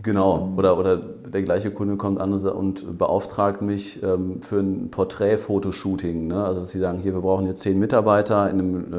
Genau, 0.02 0.48
ähm. 0.48 0.58
oder, 0.58 0.78
oder 0.78 0.98
der 0.98 1.44
gleiche 1.44 1.72
Kunde 1.72 1.98
kommt 1.98 2.22
an 2.22 2.34
und 2.34 2.98
beauftragt 2.98 3.62
mich 3.62 4.02
ähm, 4.02 4.42
für 4.42 4.60
ein 4.60 4.90
Porträtfotoshooting. 4.90 6.28
Ne? 6.28 6.44
Also 6.44 6.62
dass 6.62 6.70
sie 6.70 6.80
sagen, 6.80 7.00
hier, 7.00 7.14
wir 7.14 7.22
brauchen 7.22 7.46
jetzt 7.48 7.62
zehn 7.62 7.78
Mitarbeiter 7.80 8.50
in, 8.50 8.60
einem, 8.60 8.94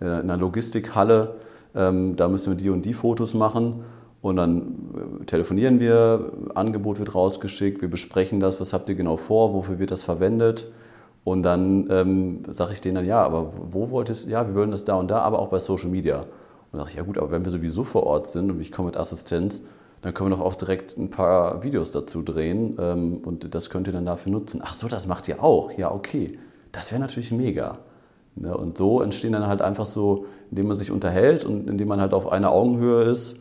äh, 0.00 0.04
in 0.04 0.08
einer 0.08 0.36
Logistikhalle, 0.38 1.34
ähm, 1.74 2.16
da 2.16 2.28
müssen 2.28 2.50
wir 2.50 2.56
die 2.56 2.70
und 2.70 2.86
die 2.86 2.94
Fotos 2.94 3.34
machen. 3.34 3.84
Und 4.24 4.36
dann 4.36 5.20
äh, 5.20 5.24
telefonieren 5.26 5.80
wir, 5.80 6.32
Angebot 6.54 6.98
wird 6.98 7.14
rausgeschickt, 7.14 7.82
wir 7.82 7.90
besprechen 7.90 8.40
das, 8.40 8.58
was 8.58 8.72
habt 8.72 8.88
ihr 8.88 8.94
genau 8.94 9.18
vor, 9.18 9.52
wofür 9.52 9.78
wird 9.78 9.90
das 9.90 10.02
verwendet. 10.02 10.72
Und 11.24 11.42
dann 11.42 11.88
ähm, 11.90 12.42
sage 12.48 12.72
ich 12.72 12.80
denen 12.80 12.94
dann, 12.94 13.04
ja, 13.04 13.22
aber 13.22 13.52
wo 13.70 13.90
wolltest 13.90 14.24
du, 14.24 14.30
ja, 14.30 14.48
wir 14.48 14.54
wollen 14.54 14.70
das 14.70 14.84
da 14.84 14.94
und 14.94 15.10
da, 15.10 15.18
aber 15.18 15.40
auch 15.40 15.48
bei 15.48 15.58
Social 15.58 15.90
Media. 15.90 16.20
Und 16.20 16.28
dann 16.72 16.80
sage 16.80 16.90
ich, 16.92 16.96
ja 16.96 17.02
gut, 17.02 17.18
aber 17.18 17.32
wenn 17.32 17.44
wir 17.44 17.52
sowieso 17.52 17.84
vor 17.84 18.04
Ort 18.04 18.26
sind 18.26 18.50
und 18.50 18.62
ich 18.62 18.72
komme 18.72 18.86
mit 18.86 18.96
Assistenz, 18.96 19.62
dann 20.00 20.14
können 20.14 20.30
wir 20.30 20.38
doch 20.38 20.44
auch 20.44 20.54
direkt 20.54 20.96
ein 20.96 21.10
paar 21.10 21.62
Videos 21.62 21.90
dazu 21.90 22.22
drehen 22.22 22.78
ähm, 22.80 23.18
und 23.18 23.54
das 23.54 23.68
könnt 23.68 23.88
ihr 23.88 23.92
dann 23.92 24.06
dafür 24.06 24.32
nutzen. 24.32 24.62
Ach 24.64 24.72
so, 24.72 24.88
das 24.88 25.06
macht 25.06 25.28
ihr 25.28 25.44
auch. 25.44 25.70
Ja, 25.76 25.92
okay. 25.92 26.38
Das 26.72 26.92
wäre 26.92 27.00
natürlich 27.02 27.30
mega. 27.30 27.76
Ne? 28.36 28.56
Und 28.56 28.78
so 28.78 29.02
entstehen 29.02 29.32
dann 29.32 29.46
halt 29.46 29.60
einfach 29.60 29.84
so, 29.84 30.24
indem 30.50 30.68
man 30.68 30.76
sich 30.76 30.90
unterhält 30.90 31.44
und 31.44 31.68
indem 31.68 31.88
man 31.88 32.00
halt 32.00 32.14
auf 32.14 32.32
einer 32.32 32.52
Augenhöhe 32.52 33.02
ist, 33.02 33.36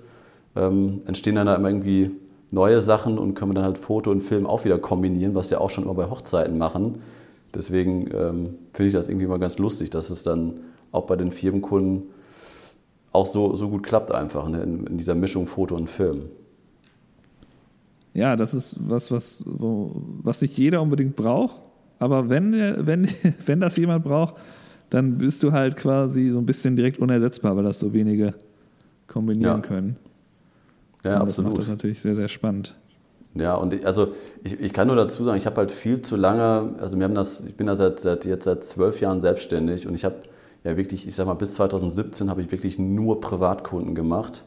ähm, 0.56 1.02
entstehen 1.06 1.36
dann 1.36 1.50
halt 1.50 1.62
irgendwie 1.62 2.12
neue 2.52 2.82
Sachen 2.82 3.18
und 3.18 3.34
können 3.34 3.52
wir 3.52 3.56
dann 3.56 3.66
halt 3.66 3.78
Foto 3.78 4.12
und 4.12 4.22
Film 4.22 4.46
auch 4.46 4.64
wieder 4.64 4.78
kombinieren, 4.78 5.34
was 5.36 5.50
ja 5.50 5.60
auch 5.60 5.70
schon 5.70 5.86
immer 5.86 5.96
bei 5.96 6.10
Hochzeiten 6.10 6.58
machen. 6.58 7.00
deswegen 7.54 8.08
ähm, 8.14 8.56
finde 8.74 8.88
ich 8.88 8.94
das 8.94 9.10
irgendwie 9.10 9.28
mal 9.28 9.40
ganz 9.40 9.58
lustig, 9.58 9.90
dass 9.90 10.10
es 10.10 10.24
dann 10.24 10.60
auch 10.92 11.06
bei 11.06 11.16
den 11.16 11.32
Firmenkunden 11.32 12.04
auch 13.12 13.28
so, 13.28 13.56
so 13.56 13.70
gut 13.70 13.84
klappt 13.84 14.12
einfach 14.12 14.48
ne? 14.50 14.62
in, 14.64 14.88
in 14.88 14.98
dieser 14.98 15.16
Mischung 15.16 15.48
Foto 15.48 15.76
und 15.76 15.90
Film. 15.90 16.24
Ja, 18.14 18.36
das 18.36 18.54
ist 18.54 18.76
was, 18.80 19.12
was, 19.12 19.44
wo, 19.48 19.92
was 20.22 20.42
nicht 20.42 20.58
jeder 20.58 20.82
unbedingt 20.82 21.16
braucht. 21.16 21.62
Aber 22.00 22.30
wenn, 22.30 22.54
wenn, 22.86 23.08
wenn 23.46 23.60
das 23.60 23.78
jemand 23.78 24.04
braucht, 24.04 24.36
dann 24.90 25.18
bist 25.18 25.42
du 25.44 25.52
halt 25.52 25.76
quasi 25.76 26.30
so 26.30 26.38
ein 26.38 26.46
bisschen 26.46 26.76
direkt 26.76 27.00
unersetzbar, 27.00 27.56
weil 27.56 27.64
das 27.64 27.80
so 27.80 27.94
wenige 27.94 28.36
kombinieren 29.08 29.62
ja. 29.62 29.68
können. 29.68 29.98
Ja, 31.04 31.16
und 31.16 31.22
absolut. 31.24 31.52
Das 31.52 31.58
macht 31.58 31.58
das 31.60 31.70
natürlich 31.70 32.02
sehr, 32.02 32.16
sehr 32.16 32.28
spannend. 32.28 32.76
Ja, 33.36 33.56
und 33.56 33.74
ich, 33.74 33.86
also 33.86 34.10
ich, 34.44 34.60
ich 34.60 34.74
kann 34.74 34.88
nur 34.88 34.96
dazu 34.96 35.24
sagen, 35.24 35.38
ich 35.38 35.46
habe 35.46 35.58
halt 35.58 35.72
viel 35.72 36.02
zu 36.02 36.16
lange, 36.16 36.76
also 36.80 36.98
wir 36.98 37.06
haben 37.06 37.16
das, 37.16 37.42
ich 37.42 37.56
bin 37.56 37.68
da 37.68 37.76
seit, 37.76 38.00
seit 38.00 38.26
jetzt 38.26 38.46
seit 38.46 38.64
zwölf 38.64 39.02
Jahren 39.02 39.22
selbstständig 39.22 39.88
und 39.88 39.96
ich 39.96 40.06
habe 40.06 40.16
ja 40.64 40.78
wirklich, 40.78 41.08
ich 41.08 41.16
sag 41.16 41.26
mal, 41.26 41.34
bis 41.34 41.56
2017 41.56 42.30
habe 42.30 42.42
ich 42.42 42.52
wirklich 42.52 42.78
nur 42.78 43.22
Privatkunden 43.22 43.96
gemacht. 43.96 44.46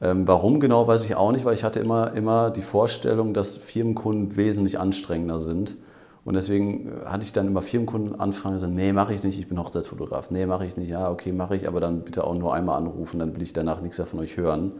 Ähm, 0.00 0.26
warum 0.26 0.60
genau, 0.60 0.86
weiß 0.86 1.04
ich 1.04 1.14
auch 1.14 1.32
nicht, 1.32 1.44
weil 1.44 1.54
ich 1.54 1.64
hatte 1.64 1.80
immer, 1.80 2.12
immer 2.14 2.50
die 2.50 2.62
Vorstellung, 2.62 3.34
dass 3.34 3.56
Firmenkunden 3.56 4.36
wesentlich 4.36 4.78
anstrengender 4.78 5.38
sind. 5.38 5.76
Und 6.24 6.34
deswegen 6.34 6.88
äh, 6.88 7.06
hatte 7.06 7.24
ich 7.24 7.32
dann 7.32 7.46
immer 7.46 7.62
Firmenkunden 7.62 8.18
anfragen, 8.18 8.58
so, 8.58 8.66
nee, 8.66 8.92
mache 8.92 9.14
ich 9.14 9.22
nicht, 9.22 9.38
ich 9.38 9.48
bin 9.48 9.58
Hochzeitsfotograf. 9.58 10.30
Nee, 10.30 10.46
mache 10.46 10.66
ich 10.66 10.76
nicht. 10.76 10.88
Ja, 10.88 11.10
okay, 11.10 11.32
mache 11.32 11.56
ich, 11.56 11.68
aber 11.68 11.80
dann 11.80 12.00
bitte 12.02 12.24
auch 12.24 12.34
nur 12.34 12.54
einmal 12.54 12.78
anrufen, 12.78 13.18
dann 13.18 13.34
will 13.34 13.42
ich 13.42 13.52
danach 13.52 13.80
nichts 13.80 13.98
mehr 13.98 14.06
von 14.06 14.20
euch 14.20 14.36
hören. 14.36 14.72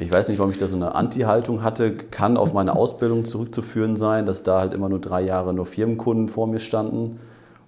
Ich 0.00 0.10
weiß 0.10 0.28
nicht, 0.28 0.38
warum 0.38 0.50
ich 0.50 0.56
da 0.56 0.66
so 0.66 0.76
eine 0.76 0.94
Anti-Haltung 0.94 1.62
hatte, 1.62 1.94
kann 1.94 2.38
auf 2.38 2.54
meine 2.54 2.74
Ausbildung 2.74 3.26
zurückzuführen 3.26 3.96
sein, 3.96 4.24
dass 4.24 4.42
da 4.42 4.58
halt 4.58 4.72
immer 4.72 4.88
nur 4.88 4.98
drei 4.98 5.20
Jahre 5.20 5.52
nur 5.52 5.66
Firmenkunden 5.66 6.30
vor 6.30 6.46
mir 6.46 6.58
standen 6.58 7.20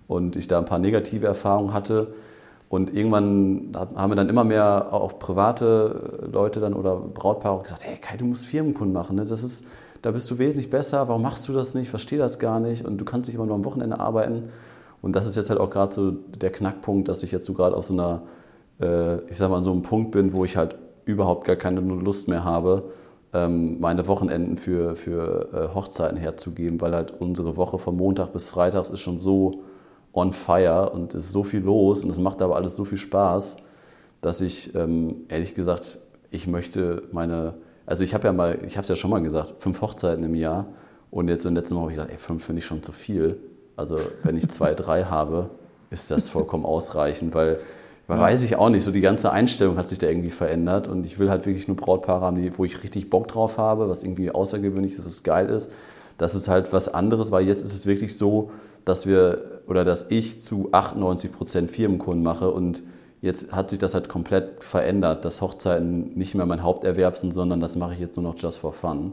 und 0.09 0.35
ich 0.35 0.49
da 0.49 0.57
ein 0.57 0.65
paar 0.65 0.79
negative 0.79 1.27
Erfahrungen 1.27 1.75
hatte. 1.75 2.15
Und 2.71 2.95
irgendwann 2.95 3.73
haben 3.75 4.11
wir 4.11 4.17
dann 4.17 4.31
immer 4.31 4.45
mehr 4.45 4.95
auch 4.95 5.19
private 5.19 6.31
Leute 6.33 6.61
dann 6.61 6.73
oder 6.73 6.97
Brautpaare 6.97 7.65
gesagt, 7.65 7.85
hey 7.85 7.99
Kai, 7.99 8.17
du 8.17 8.25
musst 8.25 8.47
Firmenkunden 8.47 8.95
machen. 8.95 9.17
Ne? 9.17 9.27
Das 9.27 9.43
ist, 9.43 9.67
da 10.01 10.11
bist 10.13 10.31
du 10.31 10.39
wesentlich 10.39 10.71
besser, 10.71 11.09
warum 11.09 11.21
machst 11.21 11.47
du 11.49 11.53
das 11.53 11.75
nicht, 11.75 11.85
ich 11.85 11.91
verstehe 11.91 12.19
das 12.19 12.39
gar 12.39 12.61
nicht 12.61 12.87
und 12.87 12.97
du 12.97 13.05
kannst 13.05 13.29
nicht 13.29 13.35
immer 13.35 13.45
nur 13.45 13.57
am 13.57 13.67
Wochenende 13.67 14.01
arbeiten. 14.01 14.45
Und 15.03 15.15
das 15.17 15.27
ist 15.27 15.37
jetzt 15.37 15.51
halt 15.51 15.61
auch 15.61 15.69
gerade 15.69 15.95
so 15.95 16.13
der 16.13 16.51
Knackpunkt, 16.51 17.09
dass 17.09 17.23
ich 17.23 17.31
jetzt 17.31 17.45
so 17.45 17.53
gerade 17.53 17.77
auf 17.77 17.85
so 17.85 17.93
einer, 17.93 18.23
äh, 18.81 19.17
ich 19.29 19.37
sag 19.37 19.51
mal, 19.51 19.59
an 19.59 19.65
so 19.65 19.73
einem 19.73 19.83
Punkt 19.83 20.13
bin, 20.13 20.33
wo 20.33 20.47
ich 20.47 20.57
halt 20.57 20.77
überhaupt 21.05 21.47
gar 21.47 21.57
keine 21.57 21.81
Lust 21.81 22.29
mehr 22.29 22.45
habe, 22.45 22.91
ähm, 23.33 23.81
meine 23.81 24.07
Wochenenden 24.09 24.57
für, 24.57 24.95
für 24.95 25.49
äh, 25.53 25.75
Hochzeiten 25.75 26.19
herzugeben, 26.19 26.81
weil 26.81 26.95
halt 26.95 27.15
unsere 27.19 27.57
Woche 27.57 27.79
von 27.79 27.97
Montag 27.97 28.33
bis 28.33 28.51
Freitags 28.51 28.91
ist 28.91 29.01
schon 29.01 29.19
so 29.19 29.63
on 30.13 30.33
fire 30.33 30.91
und 30.91 31.15
ist 31.15 31.33
so 31.33 31.43
viel 31.43 31.61
los 31.61 32.05
und 32.05 32.11
es 32.11 32.19
macht 32.19 32.43
aber 32.43 32.57
alles 32.57 32.77
so 32.77 32.85
viel 32.85 32.99
Spaß, 32.99 33.57
dass 34.21 34.41
ich 34.41 34.75
ähm, 34.75 35.23
ehrlich 35.29 35.55
gesagt, 35.55 35.99
ich 36.31 36.47
möchte 36.47 37.05
meine, 37.13 37.55
also 37.87 38.05
ich 38.05 38.13
habe 38.13 38.27
ja 38.27 38.33
mal, 38.33 38.59
ich 38.67 38.77
habe 38.77 38.83
es 38.83 38.89
ja 38.89 38.97
schon 38.97 39.11
mal 39.11 39.23
gesagt, 39.23 39.55
fünf 39.59 39.81
Hochzeiten 39.81 40.23
im 40.25 40.35
Jahr 40.35 40.67
und 41.11 41.29
jetzt 41.29 41.47
im 41.47 41.55
letzten 41.55 41.75
Mal 41.75 41.83
habe 41.83 41.93
ich 41.93 41.97
gesagt, 41.97 42.13
ey, 42.13 42.19
fünf 42.19 42.45
finde 42.45 42.61
ich 42.61 42.67
schon 42.67 42.83
zu 42.83 42.93
viel. 42.93 43.39
Also 43.77 43.99
wenn 44.23 44.37
ich 44.37 44.49
zwei, 44.49 44.75
drei 44.75 45.05
habe, 45.05 45.51
ist 45.91 46.11
das 46.11 46.29
vollkommen 46.29 46.65
ausreichend, 46.65 47.35
weil 47.35 47.59
ja. 48.17 48.21
weiß 48.21 48.43
ich 48.43 48.57
auch 48.57 48.69
nicht, 48.69 48.85
so 48.85 48.91
die 48.91 49.01
ganze 49.01 49.31
Einstellung 49.31 49.77
hat 49.77 49.89
sich 49.89 49.99
da 49.99 50.07
irgendwie 50.07 50.31
verändert 50.31 50.89
und 50.89 51.07
ich 51.07 51.19
will 51.19 51.31
halt 51.31 51.47
wirklich 51.47 51.69
nur 51.69 51.77
Brautpaare 51.77 52.25
haben, 52.25 52.59
wo 52.59 52.65
ich 52.65 52.83
richtig 52.83 53.11
Bock 53.11 53.29
drauf 53.29 53.59
habe, 53.59 53.89
was 53.89 54.03
irgendwie 54.03 54.31
außergewöhnlich 54.31 54.95
ist, 54.95 55.05
was 55.05 55.23
geil 55.23 55.49
ist. 55.49 55.71
Das 56.19 56.35
ist 56.35 56.49
halt 56.49 56.73
was 56.73 56.89
anderes, 56.89 57.31
weil 57.31 57.47
jetzt 57.47 57.63
ist 57.63 57.75
es 57.75 57.87
wirklich 57.87 58.17
so, 58.17 58.51
dass 58.85 59.07
wir 59.07 59.63
oder 59.67 59.85
dass 59.85 60.07
ich 60.11 60.39
zu 60.39 60.69
98 60.73 61.33
Prozent 61.33 61.71
Firmenkunden 61.71 62.23
mache 62.23 62.51
und 62.51 62.83
jetzt 63.21 63.53
hat 63.53 63.71
sich 63.71 63.79
das 63.79 63.95
halt 63.95 64.09
komplett 64.09 64.65
verändert, 64.65 65.25
dass 65.25 65.41
Hochzeiten 65.41 66.17
nicht 66.17 66.35
mehr 66.35 66.47
mein 66.47 66.63
Haupterwerb 66.63 67.17
sind, 67.17 67.33
sondern 67.33 67.61
das 67.61 67.77
mache 67.77 67.95
ich 67.95 68.01
jetzt 68.01 68.17
nur 68.17 68.25
noch 68.25 68.39
just 68.39 68.59
for 68.59 68.73
fun. 68.73 69.13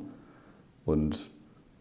Und 0.86 1.30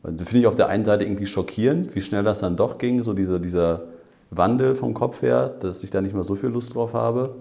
das 0.03 0.29
finde 0.29 0.41
ich 0.41 0.47
auf 0.47 0.55
der 0.55 0.69
einen 0.69 0.85
Seite 0.85 1.05
irgendwie 1.05 1.27
schockierend, 1.27 1.95
wie 1.95 2.01
schnell 2.01 2.23
das 2.23 2.41
dann 2.41 2.57
doch 2.57 2.79
ging, 2.79 3.03
so 3.03 3.15
dieser, 3.15 3.39
dieser 3.41 3.85
Wandel 4.31 4.75
vom 4.75 4.95
Kopf 4.95 5.23
her, 5.23 5.49
dass 5.49 5.83
ich 5.83 5.91
da 5.91 6.01
nicht 6.01 6.15
mehr 6.15 6.25
so 6.25 6.35
viel 6.35 6.51
Lust 6.51 6.75
drauf 6.75 6.95
habe. 6.95 7.37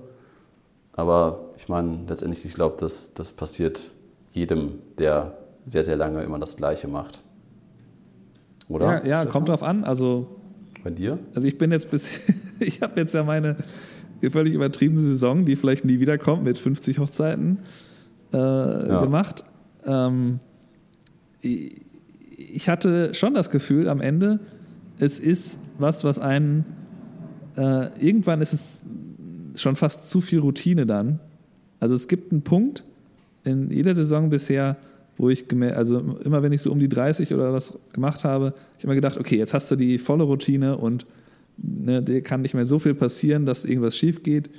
Aber 0.94 1.52
ich 1.58 1.70
meine, 1.70 2.00
letztendlich, 2.08 2.44
ich 2.46 2.54
glaube, 2.54 2.76
das, 2.80 3.14
das 3.14 3.34
passiert 3.34 3.92
jedem, 4.32 4.80
der 4.98 5.38
sehr, 5.66 5.84
sehr 5.84 5.96
lange 5.96 6.24
immer 6.24 6.40
das 6.40 6.56
Gleiche 6.56 6.88
macht. 6.88 7.24
Oder? 8.70 9.06
Ja, 9.06 9.22
ja 9.22 9.26
kommt 9.26 9.50
drauf 9.50 9.64
an. 9.64 9.84
Also, 9.84 10.28
Bei 10.84 10.90
dir? 10.90 11.20
Also 11.36 11.48
ich 11.48 11.58
bin 11.58 11.72
jetzt 11.72 11.92
bis, 11.92 12.10
ich 12.60 12.82
habe 12.82 13.00
jetzt 13.00 13.14
ja 13.14 13.24
meine 13.24 13.58
völlig 14.30 14.54
übertriebene 14.54 15.02
Saison, 15.02 15.46
die 15.46 15.56
vielleicht 15.56 15.86
nie 15.86 16.00
wiederkommt, 16.00 16.44
mit 16.44 16.58
50 16.58 17.00
Hochzeiten 17.00 17.60
äh, 18.34 18.38
ja. 18.38 19.02
gemacht. 19.02 19.44
Ähm, 19.86 20.40
ich 21.42 22.68
hatte 22.70 23.14
schon 23.14 23.34
das 23.34 23.52
Gefühl 23.52 23.88
am 23.88 24.02
Ende, 24.02 24.40
es 25.00 25.20
ist 25.20 25.60
was, 25.78 26.04
was 26.04 26.18
einen 26.18 26.66
äh, 27.58 27.90
irgendwann 28.00 28.42
ist 28.42 28.54
es 28.54 28.86
schon 29.56 29.76
fast 29.76 30.10
zu 30.10 30.22
viel 30.22 30.40
Routine 30.40 30.86
dann. 30.86 31.20
Also 31.80 31.96
es 31.96 32.08
gibt 32.08 32.32
einen 32.32 32.44
Punkt 32.44 32.84
in 33.44 33.72
jeder 33.72 33.96
Saison 33.96 34.30
bisher, 34.30 34.78
wo 35.18 35.30
ich, 35.30 35.46
also 35.74 36.18
immer 36.24 36.44
wenn 36.44 36.52
ich 36.52 36.62
so 36.62 36.72
um 36.72 36.80
die 36.80 36.90
30 36.90 37.34
oder 37.34 37.52
was 37.52 37.74
gemacht 37.94 38.24
habe, 38.24 38.54
ich 38.78 38.84
immer 38.84 38.94
gedacht, 38.94 39.18
okay, 39.18 39.38
jetzt 39.38 39.54
hast 39.54 39.72
du 39.72 39.76
die 39.76 39.98
volle 39.98 40.24
Routine 40.24 40.78
und 40.78 41.06
ne, 41.58 42.04
dir 42.04 42.22
kann 42.22 42.42
nicht 42.42 42.54
mehr 42.54 42.66
so 42.66 42.78
viel 42.78 42.94
passieren, 42.94 43.46
dass 43.46 43.66
irgendwas 43.66 43.98
schief 43.98 44.22
geht. 44.22 44.50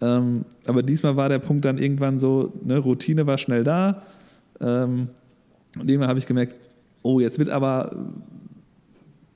Ähm, 0.00 0.44
aber 0.66 0.82
diesmal 0.82 1.16
war 1.16 1.28
der 1.28 1.38
Punkt 1.38 1.64
dann 1.64 1.78
irgendwann 1.78 2.18
so, 2.18 2.52
ne, 2.62 2.78
Routine 2.78 3.26
war 3.26 3.38
schnell 3.38 3.64
da. 3.64 4.02
Ähm, 4.60 5.08
und 5.78 5.88
irgendwann 5.88 6.08
habe 6.08 6.18
ich 6.18 6.26
gemerkt, 6.26 6.54
oh, 7.02 7.20
jetzt 7.20 7.38
wird 7.38 7.48
aber 7.48 7.96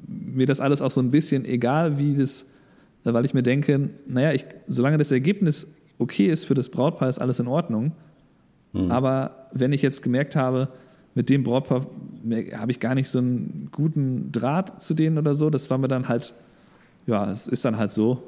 mir 0.07 0.47
das 0.47 0.61
alles 0.61 0.83
auch 0.83 0.91
so 0.91 1.01
ein 1.01 1.11
bisschen 1.11 1.45
egal, 1.45 1.99
wie 1.99 2.15
das 2.15 2.47
weil 3.15 3.25
ich 3.25 3.35
mir 3.35 3.43
denke, 3.43 3.91
naja, 4.07 4.33
ich, 4.33 4.47
solange 4.67 4.99
das 4.99 5.13
Ergebnis 5.13 5.69
okay 5.99 6.27
ist 6.27 6.45
für 6.45 6.55
das 6.55 6.69
Brautpaar, 6.69 7.09
ist 7.09 7.19
alles 7.19 7.41
in 7.41 7.49
Ordnung. 7.49 7.93
Mhm. 8.73 8.91
Aber 8.91 9.49
wenn 9.53 9.73
ich 9.73 9.83
jetzt 9.83 10.03
gemerkt 10.03 10.37
habe, 10.37 10.69
mit 11.15 11.29
dem 11.31 11.43
Brautpaar 11.43 11.87
habe 12.55 12.71
ich 12.71 12.81
gar 12.81 12.95
nicht 12.95 13.09
so 13.09 13.19
einen 13.19 13.71
guten 13.73 14.31
Draht 14.31 14.83
zu 14.83 14.95
denen 14.95 15.19
oder 15.19 15.35
so, 15.35 15.51
das 15.51 15.71
war 15.71 15.79
mir 15.79 15.89
dann 15.89 16.09
halt, 16.09 16.35
ja, 17.07 17.31
es 17.31 17.49
ist 17.49 17.65
dann 17.65 17.77
halt 17.77 17.93
so. 17.93 18.23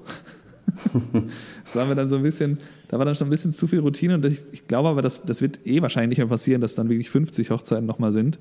das 1.65 1.77
war 1.77 1.87
mir 1.87 1.95
dann 1.95 2.09
so 2.09 2.17
ein 2.17 2.23
bisschen, 2.23 2.59
da 2.89 2.99
war 2.99 3.05
dann 3.05 3.15
schon 3.15 3.27
ein 3.27 3.31
bisschen 3.31 3.53
zu 3.53 3.67
viel 3.67 3.81
Routine 3.81 4.15
und 4.15 4.25
ich, 4.25 4.43
ich 4.53 4.67
glaube 4.67 4.89
aber, 4.89 5.03
das, 5.03 5.23
das 5.23 5.43
wird 5.43 5.67
eh 5.67 5.83
wahrscheinlich 5.83 6.11
nicht 6.11 6.19
mehr 6.19 6.29
passieren, 6.29 6.61
dass 6.61 6.75
dann 6.75 6.89
wirklich 6.89 7.11
50 7.11 7.51
Hochzeiten 7.51 7.87
nochmal 7.87 8.13
sind. 8.13 8.39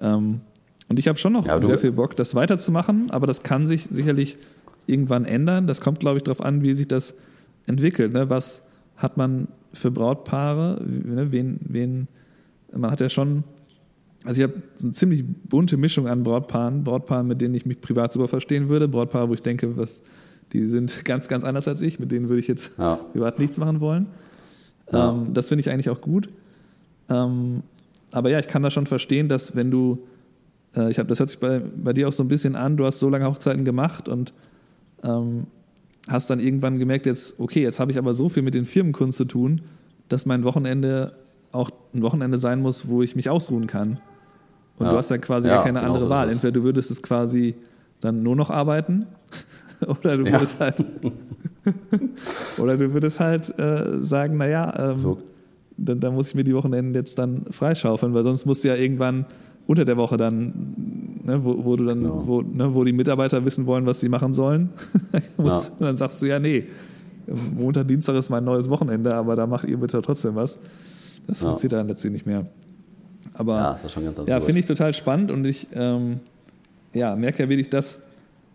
Ähm, 0.00 0.40
und 0.88 0.98
ich 0.98 1.08
habe 1.08 1.18
schon 1.18 1.34
noch 1.34 1.46
ja, 1.46 1.60
sehr 1.60 1.78
viel 1.78 1.92
Bock, 1.92 2.16
das 2.16 2.34
weiterzumachen, 2.34 3.10
aber 3.10 3.26
das 3.26 3.42
kann 3.42 3.66
sich 3.66 3.88
sicherlich 3.90 4.38
irgendwann 4.88 5.24
ändern. 5.24 5.66
Das 5.66 5.80
kommt, 5.80 6.00
glaube 6.00 6.16
ich, 6.18 6.24
darauf 6.24 6.40
an, 6.40 6.62
wie 6.62 6.72
sich 6.72 6.88
das 6.88 7.14
entwickelt. 7.66 8.12
Ne? 8.12 8.30
Was 8.30 8.62
hat 8.96 9.16
man 9.16 9.48
für 9.72 9.90
Brautpaare? 9.90 10.82
Ne? 10.84 11.30
Wen, 11.30 11.60
wen, 11.62 12.08
man 12.72 12.90
hat 12.90 13.00
ja 13.00 13.08
schon, 13.08 13.44
also 14.24 14.40
ich 14.40 14.48
habe 14.48 14.62
so 14.74 14.86
eine 14.86 14.94
ziemlich 14.94 15.24
bunte 15.26 15.76
Mischung 15.76 16.08
an 16.08 16.22
Brautpaaren. 16.22 16.84
Brautpaaren, 16.84 17.26
mit 17.26 17.40
denen 17.40 17.54
ich 17.54 17.66
mich 17.66 17.80
privat 17.80 18.12
super 18.12 18.28
verstehen 18.28 18.68
würde. 18.68 18.88
Brautpaare, 18.88 19.28
wo 19.28 19.34
ich 19.34 19.42
denke, 19.42 19.76
was, 19.76 20.02
die 20.52 20.66
sind 20.66 21.04
ganz, 21.04 21.28
ganz 21.28 21.44
anders 21.44 21.68
als 21.68 21.82
ich. 21.82 22.00
Mit 22.00 22.10
denen 22.10 22.28
würde 22.28 22.40
ich 22.40 22.48
jetzt 22.48 22.78
ja. 22.78 22.96
privat 23.12 23.38
nichts 23.38 23.58
machen 23.58 23.80
wollen. 23.80 24.06
Ja. 24.90 25.10
Ähm, 25.10 25.34
das 25.34 25.48
finde 25.48 25.60
ich 25.60 25.70
eigentlich 25.70 25.90
auch 25.90 26.00
gut. 26.00 26.28
Ähm, 27.10 27.62
aber 28.10 28.30
ja, 28.30 28.38
ich 28.38 28.48
kann 28.48 28.62
da 28.62 28.70
schon 28.70 28.86
verstehen, 28.86 29.28
dass 29.28 29.54
wenn 29.54 29.70
du, 29.70 29.98
äh, 30.74 30.90
ich 30.90 30.98
habe, 30.98 31.08
das 31.08 31.20
hört 31.20 31.30
sich 31.30 31.40
bei, 31.40 31.60
bei 31.60 31.92
dir 31.92 32.08
auch 32.08 32.12
so 32.12 32.24
ein 32.24 32.28
bisschen 32.28 32.56
an, 32.56 32.76
du 32.76 32.86
hast 32.86 32.98
so 33.00 33.08
lange 33.10 33.26
Hochzeiten 33.26 33.64
gemacht 33.64 34.08
und 34.08 34.32
ähm, 35.02 35.46
hast 36.08 36.30
dann 36.30 36.40
irgendwann 36.40 36.78
gemerkt, 36.78 37.06
jetzt, 37.06 37.38
okay, 37.38 37.62
jetzt 37.62 37.80
habe 37.80 37.90
ich 37.90 37.98
aber 37.98 38.14
so 38.14 38.28
viel 38.28 38.42
mit 38.42 38.54
den 38.54 38.64
Firmenkunden 38.64 39.12
zu 39.12 39.24
tun, 39.24 39.62
dass 40.08 40.26
mein 40.26 40.44
Wochenende 40.44 41.12
auch 41.52 41.70
ein 41.94 42.02
Wochenende 42.02 42.38
sein 42.38 42.60
muss, 42.60 42.88
wo 42.88 43.02
ich 43.02 43.16
mich 43.16 43.30
ausruhen 43.30 43.66
kann. 43.66 43.98
Und 44.78 44.86
ja. 44.86 44.92
du 44.92 44.98
hast 44.98 45.10
ja 45.10 45.18
quasi 45.18 45.48
ja, 45.48 45.56
gar 45.56 45.64
keine 45.64 45.80
genau 45.80 45.92
andere 45.92 46.04
so 46.04 46.10
Wahl. 46.10 46.30
Entweder 46.30 46.52
du 46.52 46.62
würdest 46.62 46.90
es 46.90 47.02
quasi 47.02 47.56
dann 48.00 48.22
nur 48.22 48.36
noch 48.36 48.50
arbeiten 48.50 49.06
oder 49.86 50.16
du 50.16 50.26
würdest 50.30 50.60
ja. 50.60 50.66
halt 50.66 50.84
oder 52.58 52.76
du 52.76 52.92
würdest 52.92 53.20
halt 53.20 53.58
äh, 53.58 54.02
sagen, 54.02 54.36
naja, 54.36 54.92
ähm, 54.92 54.98
so. 54.98 55.18
dann, 55.76 56.00
dann 56.00 56.14
muss 56.14 56.28
ich 56.28 56.34
mir 56.34 56.44
die 56.44 56.54
Wochenenden 56.54 56.94
jetzt 56.94 57.18
dann 57.18 57.46
freischaufeln, 57.50 58.14
weil 58.14 58.22
sonst 58.22 58.46
musst 58.46 58.64
du 58.64 58.68
ja 58.68 58.76
irgendwann 58.76 59.26
unter 59.68 59.84
der 59.84 59.98
Woche 59.98 60.16
dann, 60.16 60.46
ne, 61.24 61.44
wo, 61.44 61.62
wo, 61.62 61.76
du 61.76 61.84
dann, 61.84 62.00
genau. 62.00 62.22
wo, 62.26 62.40
ne, 62.40 62.74
wo 62.74 62.84
die 62.84 62.94
Mitarbeiter 62.94 63.44
wissen 63.44 63.66
wollen, 63.66 63.84
was 63.84 64.00
sie 64.00 64.08
machen 64.08 64.32
sollen, 64.32 64.70
musst, 65.36 65.72
ja. 65.78 65.86
dann 65.86 65.96
sagst 65.96 66.22
du 66.22 66.26
ja, 66.26 66.38
nee, 66.38 66.64
Montag, 67.54 67.86
Dienstag 67.86 68.16
ist 68.16 68.30
mein 68.30 68.44
neues 68.44 68.70
Wochenende, 68.70 69.14
aber 69.14 69.36
da 69.36 69.46
macht 69.46 69.68
ihr 69.68 69.76
bitte 69.76 70.00
trotzdem 70.00 70.34
was. 70.34 70.58
Das 71.26 71.40
ja. 71.40 71.48
funktioniert 71.48 71.80
dann 71.80 71.88
letztlich 71.88 72.14
nicht 72.14 72.24
mehr. 72.26 72.46
Aber 73.34 73.78
ja, 73.84 74.24
ja 74.26 74.40
finde 74.40 74.60
ich 74.60 74.66
total 74.66 74.94
spannend 74.94 75.30
und 75.30 75.44
ich 75.44 75.68
ähm, 75.74 76.20
ja, 76.94 77.14
merke 77.14 77.42
ja 77.42 77.48
wirklich, 77.50 77.68
dass 77.68 78.00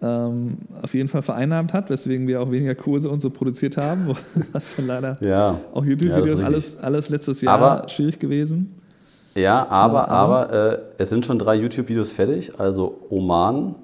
ähm, 0.01 0.57
auf 0.81 0.95
jeden 0.95 1.09
Fall 1.09 1.21
vereinnahmt 1.21 1.73
hat, 1.73 1.91
weswegen 1.91 2.27
wir 2.27 2.41
auch 2.41 2.49
weniger 2.49 2.73
Kurse 2.73 3.07
und 3.11 3.19
so 3.19 3.29
produziert 3.29 3.77
haben. 3.77 4.15
Was 4.51 4.75
dann 4.77 4.87
leider 4.87 5.17
ja. 5.21 5.61
auch 5.75 5.85
YouTube-Videos, 5.85 6.39
ja, 6.39 6.45
alles, 6.47 6.77
alles 6.77 7.09
letztes 7.09 7.41
Jahr 7.41 7.53
aber, 7.53 7.87
schwierig 7.87 8.17
gewesen. 8.17 8.73
Ja, 9.35 9.67
aber, 9.69 10.09
aber, 10.09 10.53
äh, 10.53 10.79
es 10.97 11.09
sind 11.09 11.25
schon 11.25 11.39
drei 11.39 11.55
YouTube-Videos 11.55 12.11
fertig. 12.11 12.59
Also 12.59 12.99
Oman, 13.09 13.75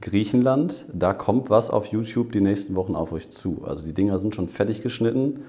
Griechenland, 0.00 0.86
da 0.92 1.12
kommt 1.12 1.50
was 1.50 1.70
auf 1.70 1.86
YouTube 1.86 2.32
die 2.32 2.40
nächsten 2.40 2.74
Wochen 2.76 2.94
auf 2.94 3.12
euch 3.12 3.30
zu. 3.30 3.62
Also 3.66 3.84
die 3.84 3.92
Dinger 3.92 4.18
sind 4.18 4.34
schon 4.34 4.48
fertig 4.48 4.80
geschnitten. 4.80 5.40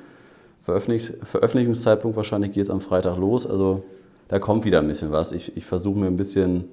Veröffentlich 0.63 1.13
Veröffentlichungszeitpunkt 1.23 2.17
wahrscheinlich 2.17 2.51
geht 2.51 2.63
es 2.63 2.69
am 2.69 2.81
Freitag 2.81 3.17
los. 3.17 3.47
Also 3.47 3.83
da 4.27 4.39
kommt 4.39 4.65
wieder 4.65 4.79
ein 4.79 4.87
bisschen 4.87 5.11
was. 5.11 5.31
Ich, 5.31 5.55
ich 5.55 5.65
versuche 5.65 5.97
mir 5.97 6.07
ein 6.07 6.17
bisschen 6.17 6.65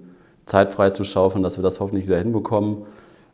Zeit 0.47 0.70
frei 0.70 0.91
zu 0.91 1.05
schaufeln, 1.05 1.45
dass 1.45 1.57
wir 1.57 1.62
das 1.62 1.79
hoffentlich 1.79 2.07
wieder 2.07 2.18
hinbekommen 2.18 2.85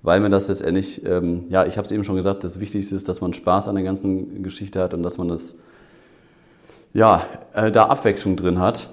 weil 0.03 0.21
mir 0.21 0.31
das 0.31 0.49
letztendlich, 0.49 1.05
ähm, 1.05 1.45
ja, 1.51 1.67
ich 1.67 1.77
habe 1.77 1.85
es 1.85 1.93
eben 1.93 2.05
schon 2.05 2.17
gesagt, 2.17 2.45
das 2.45 2.61
Wichtigste 2.61 2.95
ist, 2.95 3.09
dass 3.09 3.21
man 3.21 3.33
Spaß 3.33 3.69
an 3.69 3.75
der 3.75 3.85
ganzen 3.85 4.43
Geschichte 4.43 4.81
hat 4.81 4.95
und 4.95 5.03
dass 5.03 5.19
man 5.19 5.29
das, 5.29 5.57
ja, 6.95 7.23
äh, 7.53 7.71
da 7.71 7.87
Abwechslung 7.87 8.37
drin 8.37 8.59
hat. 8.59 8.89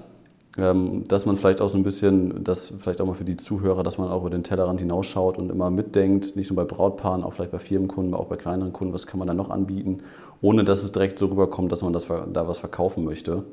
Ähm, 0.58 1.04
dass 1.06 1.24
man 1.24 1.36
vielleicht 1.36 1.60
auch 1.60 1.68
so 1.68 1.78
ein 1.78 1.84
bisschen, 1.84 2.42
das 2.42 2.72
vielleicht 2.78 3.00
auch 3.00 3.06
mal 3.06 3.14
für 3.14 3.24
die 3.24 3.36
Zuhörer, 3.36 3.84
dass 3.84 3.96
man 3.96 4.08
auch 4.08 4.22
über 4.22 4.30
den 4.30 4.42
Tellerrand 4.42 4.80
hinausschaut 4.80 5.38
und 5.38 5.50
immer 5.50 5.70
mitdenkt, 5.70 6.34
nicht 6.34 6.50
nur 6.50 6.56
bei 6.56 6.64
Brautpaaren, 6.64 7.22
auch 7.22 7.32
vielleicht 7.32 7.52
bei 7.52 7.60
Firmenkunden, 7.60 8.12
auch 8.12 8.26
bei 8.26 8.34
kleineren 8.34 8.72
Kunden, 8.72 8.92
was 8.92 9.06
kann 9.06 9.20
man 9.20 9.28
da 9.28 9.34
noch 9.34 9.50
anbieten, 9.50 9.98
ohne 10.40 10.64
dass 10.64 10.82
es 10.82 10.90
direkt 10.90 11.20
so 11.20 11.26
rüberkommt, 11.26 11.70
dass 11.70 11.82
man 11.82 11.92
das, 11.92 12.08
da 12.08 12.48
was 12.48 12.58
verkaufen 12.58 13.04
möchte. 13.04 13.44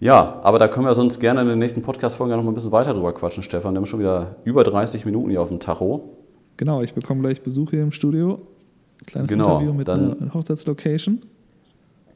Ja, 0.00 0.40
aber 0.42 0.58
da 0.58 0.66
können 0.66 0.86
wir 0.86 0.94
sonst 0.96 1.20
gerne 1.20 1.42
in 1.42 1.46
den 1.46 1.60
nächsten 1.60 1.82
Podcast-Folgen 1.82 2.34
noch 2.34 2.42
mal 2.42 2.50
ein 2.50 2.54
bisschen 2.54 2.72
weiter 2.72 2.92
drüber 2.92 3.12
quatschen, 3.12 3.44
Stefan. 3.44 3.74
Wir 3.74 3.78
haben 3.78 3.86
schon 3.86 4.00
wieder 4.00 4.34
über 4.42 4.64
30 4.64 5.04
Minuten 5.04 5.30
hier 5.30 5.42
auf 5.42 5.48
dem 5.48 5.60
Tacho. 5.60 6.16
Genau, 6.56 6.82
ich 6.82 6.92
bekomme 6.92 7.20
gleich 7.20 7.42
Besuch 7.42 7.70
hier 7.70 7.82
im 7.82 7.92
Studio. 7.92 8.40
Kleines 9.06 9.30
genau, 9.30 9.58
Interview 9.58 9.74
mit 9.74 9.86
dann, 9.86 10.20
einer 10.20 10.34
Hochzeitslocation. 10.34 11.20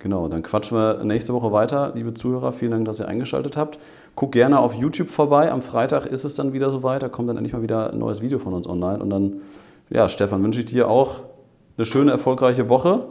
Genau, 0.05 0.29
dann 0.29 0.43
quatschen 0.43 0.77
wir 0.77 1.03
nächste 1.03 1.33
Woche 1.33 1.51
weiter. 1.51 1.93
Liebe 1.95 2.13
Zuhörer, 2.13 2.53
vielen 2.53 2.73
Dank, 2.73 2.85
dass 2.85 3.01
ihr 3.01 3.09
eingeschaltet 3.09 3.57
habt. 3.57 3.79
Guck 4.15 4.33
gerne 4.33 4.59
auf 4.59 4.75
YouTube 4.75 5.09
vorbei. 5.09 5.51
Am 5.51 5.63
Freitag 5.63 6.05
ist 6.05 6.25
es 6.25 6.35
dann 6.35 6.53
wieder 6.53 6.71
soweit. 6.71 7.03
Da 7.03 7.09
kommt 7.09 7.31
dann 7.31 7.39
endlich 7.39 7.55
mal 7.55 7.63
wieder 7.63 7.91
ein 7.91 8.01
neues 8.01 8.21
Video 8.21 8.39
von 8.39 8.53
uns 8.53 8.69
online. 8.69 8.99
Und 8.99 9.09
dann, 9.09 9.41
ja, 9.89 10.11
Stefan, 10.11 10.43
wünsche 10.45 10.61
ich 10.61 10.67
dir 10.67 10.91
auch 10.91 11.23
eine 11.79 11.87
schöne, 11.87 12.11
erfolgreiche 12.11 12.69
Woche. 12.69 13.07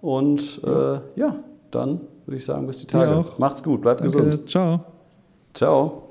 Und 0.00 0.60
äh, 0.64 0.98
ja, 1.14 1.36
dann 1.70 2.00
würde 2.26 2.36
ich 2.36 2.44
sagen, 2.44 2.66
bis 2.66 2.78
die 2.78 2.88
Tage. 2.88 3.24
Macht's 3.38 3.62
gut, 3.62 3.80
bleibt 3.80 4.00
Danke. 4.00 4.18
gesund. 4.18 4.50
Ciao. 4.50 4.80
Ciao. 5.54 6.03